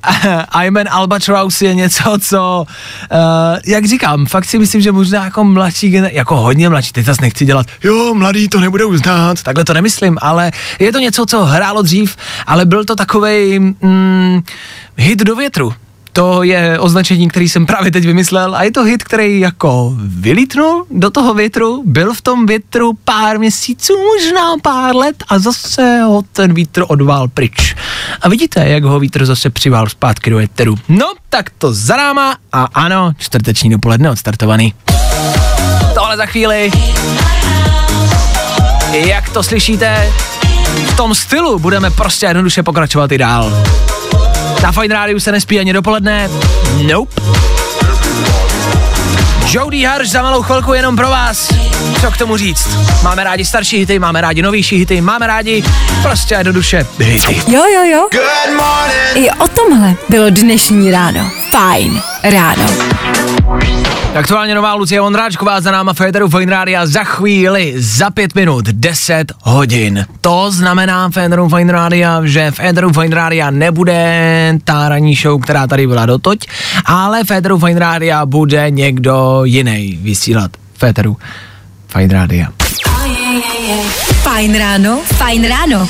Ayman 0.49 0.88
Albatross 0.89 1.62
je 1.62 1.76
něco, 1.76 2.18
co, 2.30 2.66
uh, 3.12 3.18
jak 3.66 3.86
říkám, 3.86 4.26
fakt 4.26 4.45
si 4.45 4.60
myslím, 4.60 4.82
že 4.82 4.91
možná 4.91 5.24
jako 5.24 5.43
mladší 5.43 5.91
jako 5.91 6.36
hodně 6.36 6.70
mladší, 6.70 6.91
teď 6.91 7.06
zase 7.06 7.22
nechci 7.22 7.45
dělat, 7.45 7.68
jo, 7.84 8.14
mladý 8.14 8.49
to 8.49 8.60
nebude 8.60 8.86
uznat, 8.86 9.43
takhle 9.43 9.66
to 9.66 9.74
nemyslím, 9.74 10.18
ale 10.22 10.52
je 10.80 10.91
to 10.91 10.99
něco, 10.99 11.26
co 11.26 11.45
hrálo 11.45 11.82
dřív, 11.82 12.18
ale 12.47 12.66
byl 12.66 12.86
to 12.86 12.95
takovej 12.95 13.60
mm, 13.60 14.41
hit 14.97 15.20
do 15.20 15.36
větru. 15.36 15.74
To 16.14 16.43
je 16.43 16.80
označení, 16.80 17.30
který 17.30 17.49
jsem 17.49 17.66
právě 17.66 17.91
teď 17.91 18.05
vymyslel 18.05 18.55
a 18.55 18.64
je 18.64 18.72
to 18.72 18.84
hit, 18.84 19.03
který 19.03 19.39
jako 19.39 19.93
vylítnul 19.97 20.86
do 20.91 21.09
toho 21.09 21.34
větru, 21.34 21.84
byl 21.86 22.14
v 22.14 22.22
tom 22.22 22.45
větru 22.45 22.93
pár 23.03 23.39
měsíců, 23.39 23.93
možná 23.97 24.57
pár 24.62 24.95
let 24.95 25.24
a 25.28 25.39
zase 25.39 26.01
ho 26.01 26.22
ten 26.32 26.53
vítr 26.53 26.84
odvál 26.88 27.28
pryč. 27.28 27.76
A 28.22 28.30
vidíte, 28.30 28.70
jak 28.70 28.84
ho 28.84 28.99
vítr 28.99 29.26
zase 29.26 29.49
přivál 29.49 29.89
zpátky 29.89 30.30
do 30.30 30.38
větru. 30.38 30.76
No, 30.89 31.14
tak 31.30 31.49
to 31.57 31.74
za 31.74 31.97
náma 31.97 32.38
a 32.51 32.64
ano, 32.64 33.12
čtvrteční 33.18 33.70
dopoledne 33.70 34.09
odstartovaný. 34.12 34.74
Tohle 35.93 36.18
za 36.18 36.26
chvíli. 36.26 36.72
Jak 38.91 39.30
to 39.30 39.43
slyšíte, 39.43 40.14
v 40.86 40.97
tom 40.97 41.16
stylu 41.16 41.59
budeme 41.59 41.91
prostě 41.91 42.26
jednoduše 42.26 42.64
pokračovat 42.64 43.12
i 43.12 43.18
dál. 43.18 43.53
Na 44.64 44.72
Fine 44.72 44.95
Rádiu 44.95 45.20
se 45.20 45.32
nespí 45.32 45.59
ani 45.59 45.74
dopoledne. 45.74 46.30
Nope. 46.93 47.22
Jody 49.51 49.84
Harš 49.84 50.09
za 50.09 50.22
malou 50.22 50.41
chvilku 50.43 50.74
jenom 50.74 50.95
pro 50.95 51.09
vás. 51.09 51.49
Co 52.01 52.12
k 52.12 52.18
tomu 52.18 52.38
říct? 52.38 52.70
Máme 53.03 53.24
rádi 53.24 53.45
starší 53.45 53.78
hity, 53.78 53.99
máme 53.99 54.22
rádi 54.22 54.41
novější 54.41 54.78
hity, 54.78 55.01
máme 55.01 55.28
rádi 55.28 55.64
prostě 56.01 56.36
jednoduše 56.36 56.88
hity. 56.99 57.41
Jo, 57.47 57.64
jo, 57.74 57.84
jo. 57.84 58.07
I 59.16 59.32
o 59.32 59.47
tomhle 59.47 59.93
bylo 60.09 60.30
dnešní 60.30 60.91
ráno. 60.91 61.32
Fajn 61.51 62.01
ráno. 62.24 62.64
Aktuálně 64.16 64.55
nová 64.55 64.74
Lucie 64.74 65.01
Ondráčková 65.01 65.62
za 65.62 65.72
náma 65.72 65.93
Féteru 65.93 66.30
Fine 66.30 66.51
Rádia 66.51 66.86
za 66.86 67.03
chvíli, 67.03 67.74
za 67.78 68.09
pět 68.09 68.36
minut, 68.36 68.66
10 68.66 69.32
hodin. 69.41 70.05
To 70.22 70.51
znamená 70.51 71.09
Féteru 71.09 71.49
Fine 71.49 71.74
Rádia, 71.74 72.22
že 72.26 72.51
Féteru 72.51 72.93
Fine 72.93 73.16
Rádia 73.16 73.51
nebude 73.51 74.57
ta 74.64 74.89
ranní 74.89 75.16
show, 75.16 75.41
která 75.41 75.68
tady 75.68 75.88
byla 75.88 76.05
dotoď, 76.05 76.39
ale 76.86 77.24
Féteru 77.24 77.59
Fine 77.59 77.80
Rádia 77.80 78.26
bude 78.26 78.70
někdo 78.70 79.41
jiný 79.43 79.99
vysílat 80.01 80.51
Féteru 80.78 81.18
Fine 81.88 82.14
Rádia. 82.14 82.47
Fajn 84.41 84.57
ráno, 84.57 85.01
fajn 85.05 85.47
ráno. 85.47 85.87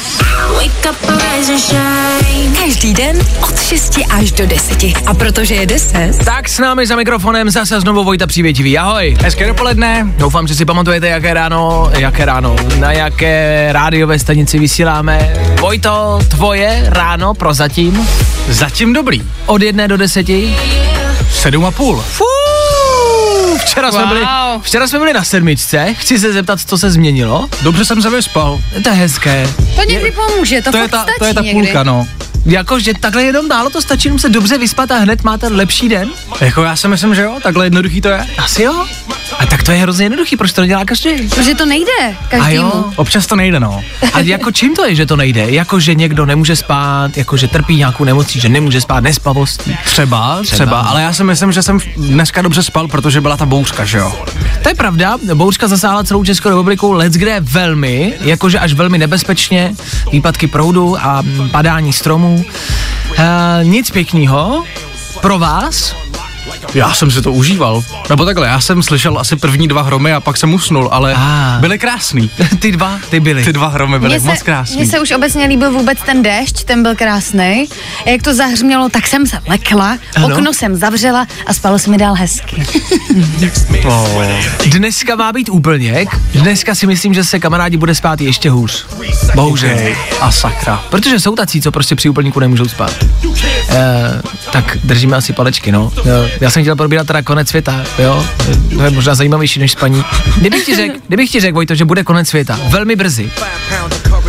Každý 2.59 2.93
den 2.93 3.19
od 3.41 3.61
6 3.61 3.99
až 4.09 4.31
do 4.31 4.45
10. 4.45 4.83
A 5.05 5.13
protože 5.13 5.55
je 5.55 5.65
10, 5.65 6.25
Tak 6.25 6.49
s 6.49 6.59
námi 6.59 6.87
za 6.87 6.95
mikrofonem 6.95 7.49
zase 7.49 7.81
znovu 7.81 8.03
Vojta 8.03 8.27
Přívětivý. 8.27 8.77
Ahoj. 8.77 9.17
Hezké 9.23 9.47
dopoledne. 9.47 10.07
Doufám, 10.17 10.47
že 10.47 10.55
si 10.55 10.65
pamatujete, 10.65 11.07
jaké 11.07 11.33
ráno, 11.33 11.91
jaké 11.97 12.25
ráno, 12.25 12.55
na 12.79 12.91
jaké 12.91 13.67
rádiové 13.71 14.19
stanici 14.19 14.59
vysíláme. 14.59 15.33
Vojto, 15.59 16.19
tvoje 16.27 16.83
ráno 16.87 17.33
prozatím? 17.33 18.07
Zatím 18.49 18.93
dobrý. 18.93 19.21
Od 19.45 19.61
jedné 19.61 19.87
do 19.87 19.97
deseti? 19.97 20.55
Sedm 21.31 21.65
a 21.65 21.71
půl. 21.71 22.03
Včera, 23.59 23.91
jsme 23.91 23.99
Wow. 24.01 24.09
byli, 24.09 24.25
včera 24.61 24.87
jsme 24.87 24.99
byli 24.99 25.13
na 25.13 25.23
sedmičce. 25.23 25.93
Chci 25.93 26.19
se 26.19 26.33
zeptat, 26.33 26.59
co 26.65 26.77
se 26.77 26.91
změnilo. 26.91 27.49
Dobře 27.61 27.85
jsem 27.85 28.01
se 28.01 28.09
vyspal. 28.09 28.59
To 28.83 28.89
je 28.89 28.95
hezké. 28.95 29.47
To 29.75 29.83
někdy 29.83 30.11
pomůže, 30.11 30.61
to, 30.61 30.71
To 30.71 30.77
je 30.77 30.87
ta, 30.87 31.01
stačí 31.03 31.19
to 31.19 31.25
je 31.25 31.33
ta 31.33 31.41
někdy. 31.41 31.61
půlka, 31.61 31.83
no. 31.83 32.07
Jako, 32.45 32.79
že 32.79 32.93
takhle 32.99 33.23
jenom 33.23 33.47
málo 33.47 33.69
to 33.69 33.81
stačí, 33.81 34.07
jenom 34.07 34.19
se 34.19 34.29
dobře 34.29 34.57
vyspat 34.57 34.91
a 34.91 34.97
hned 34.97 35.23
máte 35.23 35.47
lepší 35.47 35.89
den? 35.89 36.09
Jako 36.41 36.63
já 36.63 36.75
si 36.75 36.87
myslím, 36.87 37.15
že 37.15 37.21
jo, 37.21 37.37
takhle 37.43 37.65
jednoduchý 37.65 38.01
to 38.01 38.07
je. 38.07 38.25
Asi 38.37 38.63
jo. 38.63 38.85
A 39.39 39.45
tak 39.45 39.63
to 39.63 39.71
je 39.71 39.77
hrozně 39.77 40.05
jednoduchý, 40.05 40.37
proč 40.37 40.51
to 40.53 40.61
nedělá 40.61 40.85
každý? 40.85 41.09
Protože 41.29 41.55
to 41.55 41.65
nejde 41.65 41.91
A 42.21 42.27
každému. 42.29 42.55
jo, 42.55 42.85
Občas 42.95 43.25
to 43.27 43.35
nejde, 43.35 43.59
no. 43.59 43.83
a 44.13 44.19
jako 44.19 44.51
čím 44.51 44.75
to 44.75 44.85
je, 44.85 44.95
že 44.95 45.05
to 45.05 45.15
nejde? 45.15 45.45
Jako, 45.49 45.79
že 45.79 45.95
někdo 45.95 46.25
nemůže 46.25 46.55
spát, 46.55 47.17
jako, 47.17 47.37
že 47.37 47.47
trpí 47.47 47.75
nějakou 47.75 48.03
nemocí, 48.03 48.39
že 48.39 48.49
nemůže 48.49 48.81
spát 48.81 48.99
nespavostí. 48.99 49.77
Třeba, 49.85 50.39
třeba, 50.41 50.55
třeba, 50.55 50.79
ale 50.79 51.01
já 51.01 51.13
si 51.13 51.23
myslím, 51.23 51.51
že 51.51 51.63
jsem 51.63 51.79
dneska 51.97 52.41
dobře 52.41 52.63
spal, 52.63 52.87
protože 52.87 53.21
byla 53.21 53.37
ta 53.37 53.45
bouřka, 53.45 53.85
že 53.85 53.97
jo. 53.97 54.25
To 54.63 54.69
je 54.69 54.75
pravda, 54.75 55.17
bouřka 55.33 55.67
zasáhla 55.67 56.03
celou 56.03 56.23
Českou 56.23 56.49
republiku, 56.49 56.91
let's 56.91 57.17
kde 57.17 57.39
velmi, 57.39 58.13
jakože 58.21 58.59
až 58.59 58.73
velmi 58.73 58.97
nebezpečně, 58.97 59.73
výpadky 60.11 60.47
proudu 60.47 60.97
a 61.01 61.23
padání 61.51 61.93
stromů. 61.93 62.30
E, 63.17 63.59
nic 63.63 63.91
pěkného 63.91 64.63
pro 65.21 65.39
vás, 65.39 65.95
Já 66.73 66.93
jsem 66.93 67.11
si 67.11 67.21
to 67.21 67.31
užíval. 67.31 67.83
Nebo 68.09 68.25
takhle, 68.25 68.47
já 68.47 68.61
jsem 68.61 68.83
slyšel 68.83 69.19
asi 69.19 69.35
první 69.35 69.67
dva 69.67 69.81
hromy 69.81 70.13
a 70.13 70.19
pak 70.19 70.37
jsem 70.37 70.53
usnul, 70.53 70.89
ale 70.91 71.13
Ah. 71.17 71.59
byly 71.61 71.79
krásný. 71.79 72.31
ty 72.59 72.71
dva, 72.71 72.99
ty 73.09 73.19
byly. 73.19 73.43
Ty 73.43 73.53
dva 73.53 73.67
hromy 73.67 73.99
byly 73.99 74.19
Mně 74.19 74.25
moc 74.29 74.37
se, 74.39 74.43
krásný. 74.45 74.75
mně 74.77 74.85
se 74.87 74.99
už 74.99 75.11
obecně 75.11 75.45
líbil 75.45 75.71
vůbec 75.71 75.97
ten 76.05 76.23
déšť, 76.23 76.63
ten 76.63 76.83
byl 76.83 76.95
krásný. 76.95 77.65
Jak 78.05 78.21
to 78.23 78.33
zahřmělo, 78.33 78.89
tak 78.89 79.07
jsem 79.07 79.27
se 79.27 79.37
lekla, 79.47 79.97
Ano. 80.15 80.27
okno 80.35 80.53
jsem 80.53 80.75
zavřela 80.75 81.27
a 81.45 81.53
spalo 81.53 81.79
se 81.79 81.89
mi 81.89 81.97
dál 81.97 82.13
hezky. 82.15 82.63
Oh. 83.85 84.23
Dneska 84.65 85.15
má 85.15 85.31
být 85.33 85.49
úplněk, 85.49 86.09
dneska 86.33 86.75
si 86.75 86.87
myslím, 86.87 87.13
že 87.13 87.23
se 87.23 87.39
kamarádi 87.39 87.77
bude 87.77 87.95
spát 87.95 88.21
ještě 88.21 88.49
hůř. 88.49 88.85
Bohužel. 89.35 89.77
A 90.21 90.31
sakra. 90.31 90.83
Protože 90.89 91.19
jsou 91.19 91.35
tací, 91.35 91.61
co 91.61 91.71
prostě 91.71 91.95
při 91.95 92.09
úplníku 92.09 92.39
nemůžou 92.39 92.65
spát. 92.65 92.93
E, 93.69 94.21
tak 94.51 94.77
držíme 94.83 95.17
asi 95.17 95.33
palečky, 95.33 95.71
no. 95.71 95.91
Jo, 96.05 96.29
já 96.39 96.49
jsem 96.49 96.63
chtěl 96.63 96.75
probírat 96.75 97.07
teda 97.07 97.21
konec 97.21 97.49
světa, 97.49 97.83
jo. 97.99 98.25
To 98.75 98.83
je 98.83 98.89
možná 98.89 99.15
zajímavější 99.15 99.59
než 99.59 99.71
spaní. 99.71 100.03
Kdybych 100.37 100.65
ti 100.65 100.75
řekl, 100.75 100.95
kdybych 101.07 101.31
ti 101.31 101.39
řekl, 101.39 101.55
Vojto, 101.55 101.75
že 101.75 101.85
bude 101.85 102.03
konec 102.03 102.27
světa, 102.27 102.59
velmi 102.69 102.95
brzy. 102.95 103.31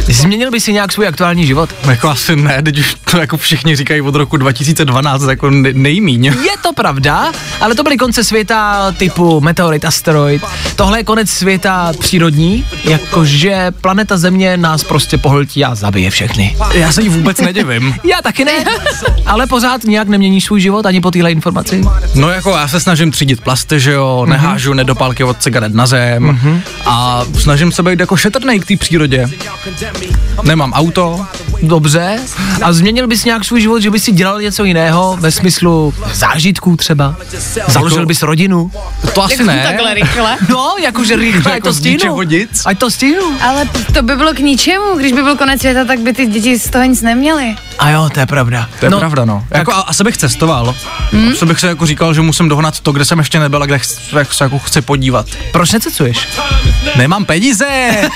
Změnil 0.00 0.50
by 0.50 0.60
si 0.60 0.72
nějak 0.72 0.92
svůj 0.92 1.06
aktuální 1.08 1.46
život? 1.46 1.70
Jako 1.84 2.08
asi 2.08 2.36
ne, 2.36 2.62
teď 2.62 2.78
už 2.78 2.96
to 3.10 3.18
jako 3.18 3.36
všichni 3.36 3.76
říkají 3.76 4.00
od 4.00 4.14
roku 4.14 4.36
2012, 4.36 5.22
jako 5.22 5.50
ne- 5.50 5.72
nejmíň. 5.72 6.24
Je 6.24 6.34
to 6.62 6.72
pravda, 6.72 7.32
ale 7.60 7.74
to 7.74 7.82
byly 7.82 7.96
konce 7.96 8.24
světa 8.24 8.92
typu 8.98 9.40
meteorit, 9.40 9.84
asteroid. 9.84 10.42
Tohle 10.76 10.98
je 10.98 11.04
konec 11.04 11.30
světa 11.30 11.92
přírodní, 11.98 12.64
jakože 12.84 13.70
planeta 13.80 14.16
Země 14.16 14.56
nás 14.56 14.84
prostě 14.84 15.18
pohltí 15.18 15.64
a 15.64 15.74
zabije 15.74 16.10
všechny. 16.10 16.56
Já 16.74 16.92
se 16.92 17.02
jí 17.02 17.08
vůbec 17.08 17.40
nedivím. 17.40 17.94
Já 18.04 18.22
taky 18.22 18.44
ne, 18.44 18.52
ale 19.26 19.46
pořád 19.46 19.84
nějak 19.84 20.08
neměníš 20.08 20.44
svůj 20.44 20.60
život 20.60 20.86
ani 20.86 21.00
po 21.00 21.10
téhle 21.10 21.32
informaci. 21.32 21.80
No 22.14 22.28
jako 22.30 22.50
já 22.50 22.68
se 22.68 22.80
snažím 22.80 23.10
třídit 23.10 23.40
plasty, 23.40 23.80
že 23.80 23.92
jo, 23.92 24.26
nehážu 24.28 24.74
nedopálky 24.74 25.24
od 25.24 25.42
cigaret 25.42 25.74
na 25.74 25.86
zem 25.86 26.22
Mhm. 26.22 26.60
a 26.86 27.24
snažím 27.38 27.72
se 27.72 27.82
být 27.82 28.00
jako 28.00 28.16
šetrnej 28.16 28.60
k 28.60 28.64
té 28.66 28.76
přírodě. 28.76 29.26
Nemám 30.42 30.72
auto, 30.72 31.26
Dobře. 31.62 32.18
A 32.62 32.72
změnil 32.72 33.06
bys 33.06 33.24
nějak 33.24 33.44
svůj 33.44 33.60
život, 33.60 33.80
že 33.80 33.90
bys 33.90 34.04
si 34.04 34.12
dělal 34.12 34.42
něco 34.42 34.64
jiného, 34.64 35.16
ve 35.20 35.30
smyslu 35.30 35.94
zážitků 36.14 36.76
třeba? 36.76 37.16
Založil 37.68 38.06
bys 38.06 38.22
rodinu? 38.22 38.70
to 39.14 39.24
asi 39.24 39.44
ne. 39.44 39.62
Takhle 39.66 39.94
rychle. 39.94 40.36
No, 40.48 40.74
jakože 40.82 41.16
rychle, 41.16 41.52
ať 41.52 41.56
Jako 41.56 41.68
to 41.68 41.72
z 41.72 41.78
stihnu. 41.78 42.18
Ať 42.66 42.78
to 42.78 42.90
stihnu. 42.90 43.36
Ale 43.40 43.68
to 43.94 44.02
by 44.02 44.16
bylo 44.16 44.34
k 44.34 44.38
ničemu, 44.38 44.94
když 44.96 45.12
by 45.12 45.22
byl 45.22 45.36
konec 45.36 45.60
světa, 45.60 45.84
tak 45.84 45.98
by 45.98 46.12
ty 46.12 46.26
děti 46.26 46.58
z 46.58 46.70
toho 46.70 46.84
nic 46.84 47.02
neměly. 47.02 47.56
A 47.78 47.90
jo, 47.90 48.10
to 48.14 48.20
je 48.20 48.26
pravda. 48.26 48.68
To 48.80 48.86
je 48.86 48.90
no, 48.90 48.98
pravda, 48.98 49.24
no. 49.24 49.44
Jako 49.50 49.72
a, 49.72 49.80
asi 49.80 50.04
bych 50.04 50.16
cestoval. 50.16 50.74
Hmm? 51.12 51.32
Asi 51.32 51.46
bych 51.46 51.60
se 51.60 51.66
jako 51.66 51.86
říkal, 51.86 52.14
že 52.14 52.20
musím 52.20 52.48
dohnat 52.48 52.80
to, 52.80 52.92
kde 52.92 53.04
jsem 53.04 53.18
ještě 53.18 53.40
nebyl 53.40 53.62
a 53.62 53.66
kde 53.66 53.78
chci, 53.78 53.96
jak 54.16 54.34
se 54.34 54.44
jako 54.44 54.58
chci 54.58 54.80
podívat. 54.80 55.26
Proč 55.52 55.72
nececuješ? 55.72 56.28
Nemám 56.96 57.24
peníze! 57.24 57.66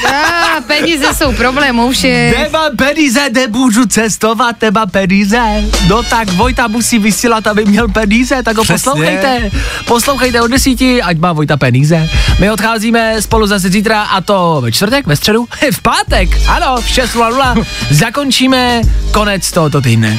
A 0.56 0.60
peníze 0.60 1.14
jsou 1.14 1.32
problém, 1.32 1.78
uši. 1.78 2.34
Nemám 2.38 2.76
peníze, 2.76 3.20
nemůžu 3.36 3.86
cestovat, 3.86 4.62
nemám 4.62 4.90
peníze. 4.90 5.40
No 5.88 6.02
tak 6.02 6.32
Vojta 6.32 6.68
musí 6.68 6.98
vysílat, 6.98 7.46
aby 7.46 7.64
měl 7.64 7.88
peníze, 7.88 8.42
tak 8.42 8.56
ho 8.56 8.62
Přesně. 8.64 8.90
poslouchejte. 8.90 9.50
Poslouchejte 9.84 10.42
od 10.42 10.50
desíti, 10.50 11.02
ať 11.02 11.18
má 11.18 11.32
Vojta 11.32 11.56
peníze. 11.56 12.08
My 12.40 12.50
odcházíme 12.50 13.22
spolu 13.22 13.46
zase 13.46 13.68
zítra 13.68 14.02
a 14.02 14.20
to 14.20 14.58
ve 14.60 14.72
čtvrtek, 14.72 15.06
ve 15.06 15.16
středu, 15.16 15.48
v 15.72 15.80
pátek, 15.80 16.28
ano, 16.48 16.76
v 16.76 16.86
6.00 16.86 17.64
zakončíme 17.90 18.80
konec 19.12 19.52
tohoto 19.52 19.80
týdne. 19.80 20.18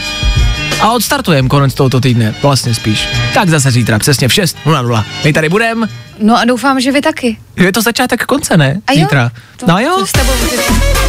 A 0.82 0.91
odstartujeme 0.91 1.49
konec 1.49 1.73
tohoto 1.73 1.99
týdne, 2.01 2.36
vlastně 2.41 2.73
spíš. 2.75 3.07
Tak 3.34 3.49
zase 3.49 3.71
zítra, 3.71 3.99
přesně 3.99 4.28
v 4.28 4.32
6.00. 4.32 5.03
My 5.23 5.34
tady 5.34 5.49
budeme. 5.49 5.88
No 6.19 6.38
a 6.39 6.45
doufám, 6.45 6.80
že 6.82 6.91
vy 6.91 7.01
taky. 7.01 7.38
Je 7.55 7.71
to 7.71 7.82
začátek 7.82 8.23
konce, 8.25 8.57
ne? 8.57 8.82
A 8.88 8.91
jo? 8.93 8.99
Zítra. 8.99 9.32
To, 9.57 9.65
No 9.67 9.80
jo. 9.80 9.95
to 9.99 10.07
s 10.07 10.11
tebou. 10.11 10.34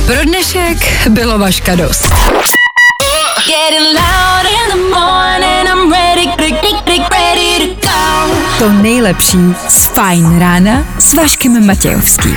Pro 0.07 0.25
dnešek 0.25 1.09
bylo 1.09 1.39
vaška 1.39 1.75
dost. 1.77 2.13
Getting 3.47 3.87
loud 3.95 4.47
in 4.53 4.71
the 4.71 4.95
morning, 4.99 5.69
I'm 5.69 5.93
ready, 5.93 6.27
ready, 6.39 7.03
ready 7.13 7.67
to 7.81 7.89
go. 7.89 8.35
To 8.59 8.73
nejlepší 8.73 9.39
z 9.69 9.87
Fajn 9.87 10.39
rána 10.39 10.85
s 10.99 11.15
Vaškem 11.15 11.67
Matějovským. 11.67 12.37